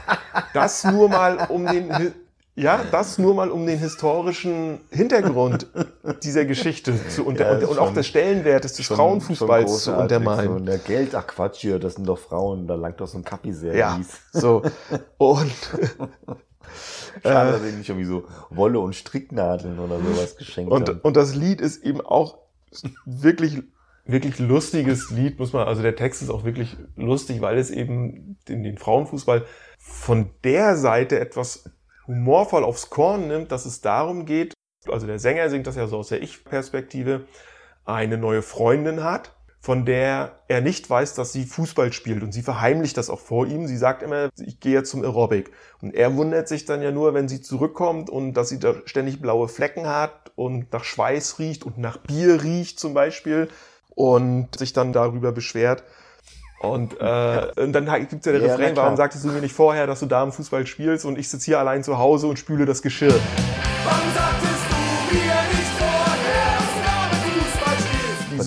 Das 0.52 0.84
nur 0.84 1.08
mal 1.08 1.46
um 1.50 1.66
den, 1.66 2.12
ja, 2.54 2.80
das 2.90 3.18
nur 3.18 3.34
mal 3.34 3.50
um 3.50 3.66
den 3.66 3.78
historischen 3.78 4.80
Hintergrund 4.90 5.66
dieser 6.22 6.44
Geschichte 6.44 6.94
zu 7.08 7.24
unter 7.26 7.46
Ja, 7.46 7.58
und, 7.58 7.64
und 7.64 7.78
auch 7.78 7.86
schon- 7.86 7.94
des 7.94 8.06
Stellenwertes 8.06 8.74
des 8.74 8.86
Frauenfußballs 8.86 9.84
zu 9.84 9.94
untermalen. 9.94 10.58
So, 10.58 10.58
der 10.64 10.78
Geld, 10.78 11.14
ach 11.14 11.26
Quatsch 11.26 11.58
hier, 11.60 11.78
das 11.78 11.94
sind 11.94 12.06
doch 12.06 12.18
Frauen, 12.18 12.66
da 12.66 12.74
langt 12.74 13.00
doch 13.00 13.06
so 13.08 13.18
ein 13.18 13.24
Kappi-Service. 13.24 13.78
Ja, 13.78 14.00
so. 14.32 14.62
Und 15.18 15.52
Schade, 17.22 17.52
dass 17.52 17.62
ich 17.64 17.74
nicht 17.76 17.88
irgendwie 17.88 18.06
so 18.06 18.24
Wolle 18.50 18.78
und 18.80 18.94
Stricknadeln 18.94 19.78
oder 19.78 19.98
sowas 19.98 20.36
geschenkt 20.38 20.70
Und, 20.72 20.88
haben. 20.88 21.00
und 21.02 21.16
das 21.16 21.34
Lied 21.34 21.60
ist 21.60 21.82
eben 21.82 22.00
auch 22.00 22.38
wirklich 23.04 23.62
wirklich 24.06 24.38
lustiges 24.38 25.10
Lied, 25.10 25.38
muss 25.38 25.52
man, 25.52 25.66
also 25.66 25.82
der 25.82 25.96
Text 25.96 26.22
ist 26.22 26.30
auch 26.30 26.44
wirklich 26.44 26.76
lustig, 26.96 27.40
weil 27.40 27.58
es 27.58 27.70
eben 27.70 28.38
in 28.48 28.62
den 28.62 28.78
Frauenfußball 28.78 29.44
von 29.78 30.30
der 30.44 30.76
Seite 30.76 31.18
etwas 31.18 31.70
humorvoll 32.06 32.64
aufs 32.64 32.88
Korn 32.88 33.28
nimmt, 33.28 33.50
dass 33.50 33.66
es 33.66 33.80
darum 33.80 34.24
geht, 34.24 34.54
also 34.88 35.06
der 35.06 35.18
Sänger 35.18 35.50
singt 35.50 35.66
das 35.66 35.76
ja 35.76 35.88
so 35.88 35.98
aus 35.98 36.08
der 36.08 36.22
Ich-Perspektive, 36.22 37.26
eine 37.84 38.18
neue 38.18 38.42
Freundin 38.42 39.02
hat, 39.02 39.35
von 39.66 39.84
der 39.84 40.38
er 40.46 40.60
nicht 40.60 40.88
weiß, 40.88 41.14
dass 41.14 41.32
sie 41.32 41.44
Fußball 41.44 41.92
spielt 41.92 42.22
und 42.22 42.30
sie 42.30 42.42
verheimlicht 42.42 42.96
das 42.96 43.10
auch 43.10 43.18
vor 43.18 43.48
ihm. 43.48 43.66
Sie 43.66 43.76
sagt 43.76 44.04
immer, 44.04 44.28
ich 44.38 44.60
gehe 44.60 44.74
jetzt 44.74 44.92
zum 44.92 45.02
Aerobic. 45.02 45.50
Und 45.82 45.92
er 45.92 46.14
wundert 46.14 46.46
sich 46.46 46.66
dann 46.66 46.82
ja 46.82 46.92
nur, 46.92 47.14
wenn 47.14 47.26
sie 47.26 47.42
zurückkommt 47.42 48.08
und 48.08 48.34
dass 48.34 48.48
sie 48.48 48.60
da 48.60 48.74
ständig 48.84 49.20
blaue 49.20 49.48
Flecken 49.48 49.88
hat 49.88 50.30
und 50.36 50.72
nach 50.72 50.84
Schweiß 50.84 51.40
riecht 51.40 51.66
und 51.66 51.78
nach 51.78 51.96
Bier 51.96 52.44
riecht 52.44 52.78
zum 52.78 52.94
Beispiel 52.94 53.48
und 53.90 54.56
sich 54.56 54.72
dann 54.72 54.92
darüber 54.92 55.32
beschwert. 55.32 55.82
Und, 56.60 57.00
äh, 57.00 57.48
und 57.56 57.72
dann 57.72 57.86
gibt 58.08 58.20
es 58.20 58.24
ja 58.24 58.38
den 58.38 58.42
Ja, 58.42 58.54
Refrain, 58.54 58.76
warum 58.76 58.96
sagtest 58.96 59.24
du 59.24 59.30
mir 59.30 59.40
nicht 59.40 59.52
vorher, 59.52 59.88
dass 59.88 59.98
du 59.98 60.06
da 60.06 60.22
im 60.22 60.30
Fußball 60.30 60.64
spielst 60.68 61.04
und 61.04 61.18
ich 61.18 61.28
sitze 61.28 61.46
hier 61.46 61.58
allein 61.58 61.82
zu 61.82 61.98
Hause 61.98 62.28
und 62.28 62.38
spüle 62.38 62.66
das 62.66 62.82
Geschirr. 62.82 63.18
Warum 63.84 64.14
sagtest 64.14 64.45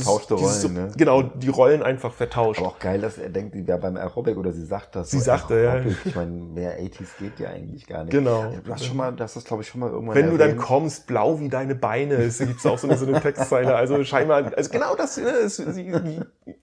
Vertauschte 0.03 0.35
dieses 0.35 0.63
Rollen, 0.63 0.73
ne? 0.75 0.91
Genau, 0.97 1.21
die 1.21 1.49
Rollen 1.49 1.83
einfach 1.83 2.13
vertauscht. 2.13 2.59
Aber 2.59 2.69
auch 2.69 2.79
geil, 2.79 2.99
dass 3.01 3.17
er 3.17 3.29
denkt, 3.29 3.55
die 3.55 3.67
wäre 3.67 3.77
beim 3.77 3.97
Aerobic 3.97 4.37
oder 4.37 4.51
sie 4.51 4.65
sagt 4.65 4.95
das. 4.95 5.11
Sie 5.11 5.19
so, 5.19 5.25
sagte, 5.25 5.61
ja. 5.61 5.79
Ich 6.05 6.15
meine, 6.15 6.31
mehr 6.31 6.79
80s 6.79 7.07
geht 7.19 7.39
ja 7.39 7.49
eigentlich 7.49 7.87
gar 7.87 8.03
nicht. 8.03 8.11
Genau. 8.11 8.51
Du 8.63 8.71
hast 8.71 8.85
schon 8.85 8.97
mal, 8.97 9.11
das 9.13 9.43
glaube 9.43 9.63
ich 9.63 9.69
schon 9.69 9.81
mal 9.81 9.89
irgendwann 9.89 10.15
Wenn 10.15 10.29
du 10.29 10.37
dann 10.37 10.49
erwähnt. 10.49 10.65
kommst, 10.65 11.07
blau 11.07 11.39
wie 11.39 11.49
deine 11.49 11.75
Beine, 11.75 12.15
es 12.15 12.39
gibt 12.39 12.65
auch 12.65 12.77
so 12.77 12.87
eine, 12.87 12.97
so 12.97 13.05
eine 13.05 13.21
Textzeile. 13.21 13.75
Also 13.75 14.03
scheinbar, 14.03 14.51
also 14.55 14.69
genau 14.69 14.95
das, 14.95 15.17
ne, 15.17 15.29
es, 15.29 15.57
sie, 15.57 15.91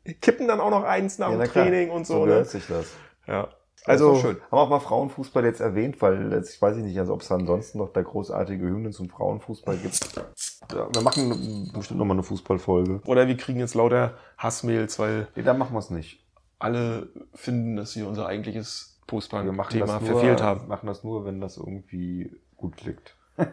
die 0.07 0.14
kippen 0.14 0.49
dann 0.49 0.61
auch 0.61 0.70
noch 0.70 0.84
eins 0.84 1.18
nach 1.18 1.30
Ja, 1.30 1.37
dem 1.39 1.51
klar. 1.51 1.64
Training 1.64 1.91
und 1.91 2.07
so. 2.07 2.14
So 2.14 2.20
ne? 2.20 2.26
gehört 2.26 2.49
sich 2.51 2.66
das. 2.66 2.87
Ja. 3.26 3.49
Also 3.87 4.11
Also, 4.11 4.20
schön. 4.20 4.37
Haben 4.37 4.53
wir 4.53 4.59
auch 4.59 4.68
mal 4.68 4.80
Frauenfußball 4.80 5.45
jetzt 5.45 5.61
erwähnt, 5.61 6.01
weil 6.03 6.32
jetzt, 6.32 6.55
ich 6.55 6.61
weiß 6.62 6.76
nicht, 6.76 6.99
also 6.99 7.14
ob 7.14 7.22
es 7.22 7.30
ansonsten 7.32 7.78
noch 7.78 7.93
da 7.93 8.03
großartige 8.03 8.64
Hymnen 8.66 8.93
zum 8.93 9.09
Frauenfußball 9.09 9.76
gibt. 9.76 10.01
Ja, 10.72 10.89
wir 10.93 11.03
machen 11.03 11.70
bestimmt 11.72 11.99
noch 11.99 12.07
mal 12.07 12.14
eine 12.14 12.22
Fußballfolge. 12.22 13.01
oder 13.07 13.28
wir 13.28 13.37
kriegen 13.37 13.61
jetzt 13.61 13.74
lauter 13.74 14.14
Hassmails, 14.39 14.99
weil 14.99 15.28
Nee, 15.37 15.43
dann 15.43 15.59
machen 15.59 15.74
wir 15.74 15.78
es 15.78 15.91
nicht. 15.91 16.24
alle 16.59 17.09
finden, 17.34 17.76
dass 17.76 17.95
wir 17.97 18.09
unser 18.09 18.26
eigentliches 18.26 18.99
Wir 19.45 19.53
das 20.01 20.01
nur, 20.11 20.18
verfehlt 20.20 20.43
haben. 20.43 20.66
machen 20.68 20.87
das 20.89 21.05
nur, 21.05 21.24
wenn 21.24 21.41
das 21.41 21.57
irgendwie 21.57 22.30
gut 22.57 22.76
klickt. 22.76 23.14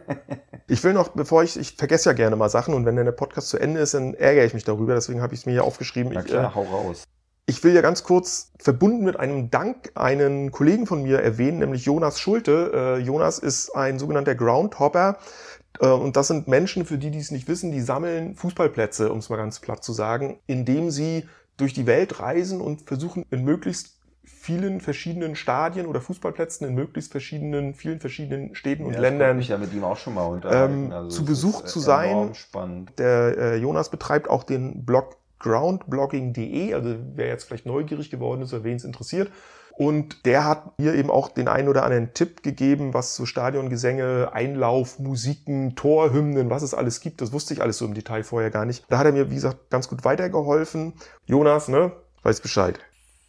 Ich 0.66 0.82
will 0.82 0.94
noch, 0.94 1.08
bevor 1.08 1.42
ich, 1.42 1.58
ich 1.58 1.72
vergesse 1.76 2.08
ja 2.08 2.14
gerne 2.14 2.36
mal 2.36 2.48
Sachen 2.48 2.72
und 2.72 2.86
wenn 2.86 2.96
dann 2.96 3.04
der 3.04 3.12
Podcast 3.12 3.50
zu 3.50 3.58
Ende 3.58 3.80
ist, 3.80 3.92
dann 3.92 4.14
ärgere 4.14 4.46
ich 4.46 4.54
mich 4.54 4.64
darüber, 4.64 4.94
deswegen 4.94 5.20
habe 5.20 5.34
ich 5.34 5.40
es 5.40 5.46
mir 5.46 5.52
hier 5.52 5.64
aufgeschrieben. 5.64 6.10
Na 6.14 6.20
Ich, 6.20 6.26
klar, 6.26 6.50
äh, 6.50 6.54
hau 6.54 6.62
raus. 6.62 7.04
Ich 7.46 7.62
will 7.62 7.74
ja 7.74 7.82
ganz 7.82 8.04
kurz 8.04 8.52
verbunden 8.58 9.04
mit 9.04 9.20
einem 9.20 9.50
Dank 9.50 9.92
einen 9.94 10.50
Kollegen 10.50 10.86
von 10.86 11.02
mir 11.02 11.20
erwähnen, 11.20 11.58
nämlich 11.58 11.84
Jonas 11.84 12.18
Schulte. 12.18 12.72
Äh, 12.74 12.98
Jonas 13.02 13.38
ist 13.38 13.76
ein 13.76 13.98
sogenannter 13.98 14.34
Groundhopper. 14.34 15.18
Äh, 15.78 15.88
und 15.88 16.16
das 16.16 16.28
sind 16.28 16.48
Menschen, 16.48 16.86
für 16.86 16.96
die, 16.96 17.10
die 17.10 17.18
es 17.18 17.30
nicht 17.30 17.46
wissen, 17.46 17.70
die 17.70 17.82
sammeln 17.82 18.34
Fußballplätze, 18.34 19.12
um 19.12 19.18
es 19.18 19.28
mal 19.28 19.36
ganz 19.36 19.60
platt 19.60 19.84
zu 19.84 19.92
sagen, 19.92 20.38
indem 20.46 20.90
sie 20.90 21.28
durch 21.58 21.74
die 21.74 21.86
Welt 21.86 22.18
reisen 22.18 22.62
und 22.62 22.82
versuchen, 22.82 23.26
in 23.30 23.44
möglichst 23.44 23.98
vielen 24.24 24.80
verschiedenen 24.80 25.36
Stadien 25.36 25.86
oder 25.86 26.00
Fußballplätzen 26.00 26.66
in 26.66 26.74
möglichst 26.74 27.12
verschiedenen, 27.12 27.74
vielen 27.74 28.00
verschiedenen 28.00 28.54
Städten 28.54 28.84
und 28.84 28.94
Ja, 28.94 29.00
Ländern 29.00 29.36
mich 29.36 29.48
ja 29.48 29.58
mit 29.58 29.72
ihm 29.72 29.84
auch 29.84 29.96
schon 29.96 30.14
mal 30.14 30.24
unterhalten. 30.24 30.86
ähm, 30.86 30.92
Also 30.92 31.08
zu 31.10 31.22
es 31.22 31.28
Besuch 31.28 31.62
zu 31.64 31.78
sein. 31.78 32.34
Spannend. 32.34 32.98
Der 32.98 33.36
äh, 33.36 33.56
Jonas 33.56 33.90
betreibt 33.90 34.28
auch 34.28 34.44
den 34.44 34.84
Blog 34.84 35.16
groundblogging.de, 35.44 36.72
also 36.72 36.96
wer 37.14 37.28
jetzt 37.28 37.44
vielleicht 37.44 37.66
neugierig 37.66 38.10
geworden 38.10 38.42
ist 38.42 38.54
oder 38.54 38.64
wen 38.64 38.76
es 38.76 38.84
interessiert. 38.84 39.30
Und 39.76 40.24
der 40.24 40.44
hat 40.44 40.78
mir 40.78 40.94
eben 40.94 41.10
auch 41.10 41.28
den 41.28 41.48
einen 41.48 41.68
oder 41.68 41.82
anderen 41.82 42.14
Tipp 42.14 42.42
gegeben, 42.42 42.94
was 42.94 43.16
so 43.16 43.26
Stadiongesänge, 43.26 44.30
Einlauf, 44.32 44.98
Musiken, 45.00 45.74
Torhymnen, 45.74 46.48
was 46.48 46.62
es 46.62 46.74
alles 46.74 47.00
gibt. 47.00 47.20
Das 47.20 47.32
wusste 47.32 47.54
ich 47.54 47.60
alles 47.60 47.78
so 47.78 47.84
im 47.84 47.92
Detail 47.92 48.22
vorher 48.22 48.50
gar 48.50 48.64
nicht. 48.64 48.84
Da 48.88 48.98
hat 48.98 49.06
er 49.06 49.12
mir, 49.12 49.30
wie 49.30 49.34
gesagt, 49.34 49.70
ganz 49.70 49.88
gut 49.88 50.04
weitergeholfen. 50.04 50.94
Jonas, 51.26 51.68
ne, 51.68 51.92
weiß 52.22 52.40
Bescheid. 52.40 52.78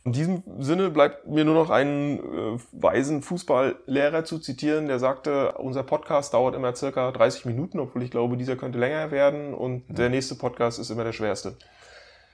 In 0.05 0.11
diesem 0.11 0.43
Sinne 0.59 0.91
bleibt 0.91 1.27
mir 1.27 1.45
nur 1.45 1.55
noch 1.55 1.71
einen 1.71 2.19
äh, 2.19 2.59
weisen 2.73 3.23
Fußballlehrer 3.23 4.23
zu 4.23 4.37
zitieren, 4.37 4.87
der 4.87 4.99
sagte, 4.99 5.53
unser 5.53 5.81
Podcast 5.81 6.35
dauert 6.35 6.53
immer 6.53 6.75
circa 6.75 7.11
30 7.11 7.45
Minuten, 7.45 7.79
obwohl 7.79 8.03
ich 8.03 8.11
glaube, 8.11 8.37
dieser 8.37 8.55
könnte 8.55 8.77
länger 8.77 9.09
werden 9.09 9.55
und 9.55 9.83
der 9.89 10.09
nächste 10.09 10.35
Podcast 10.35 10.77
ist 10.77 10.91
immer 10.91 11.03
der 11.03 11.11
schwerste. 11.11 11.57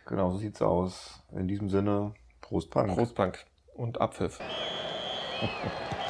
Genau, 0.06 0.32
so 0.32 0.38
sieht's 0.38 0.62
aus. 0.62 1.22
In 1.32 1.47
diesem 1.47 1.70
Sinne, 1.70 2.14
Prost 2.41 2.70
Punk. 2.70 2.95
Großpunk 2.95 3.45
und 3.76 4.02
Abpfiff. 4.02 4.39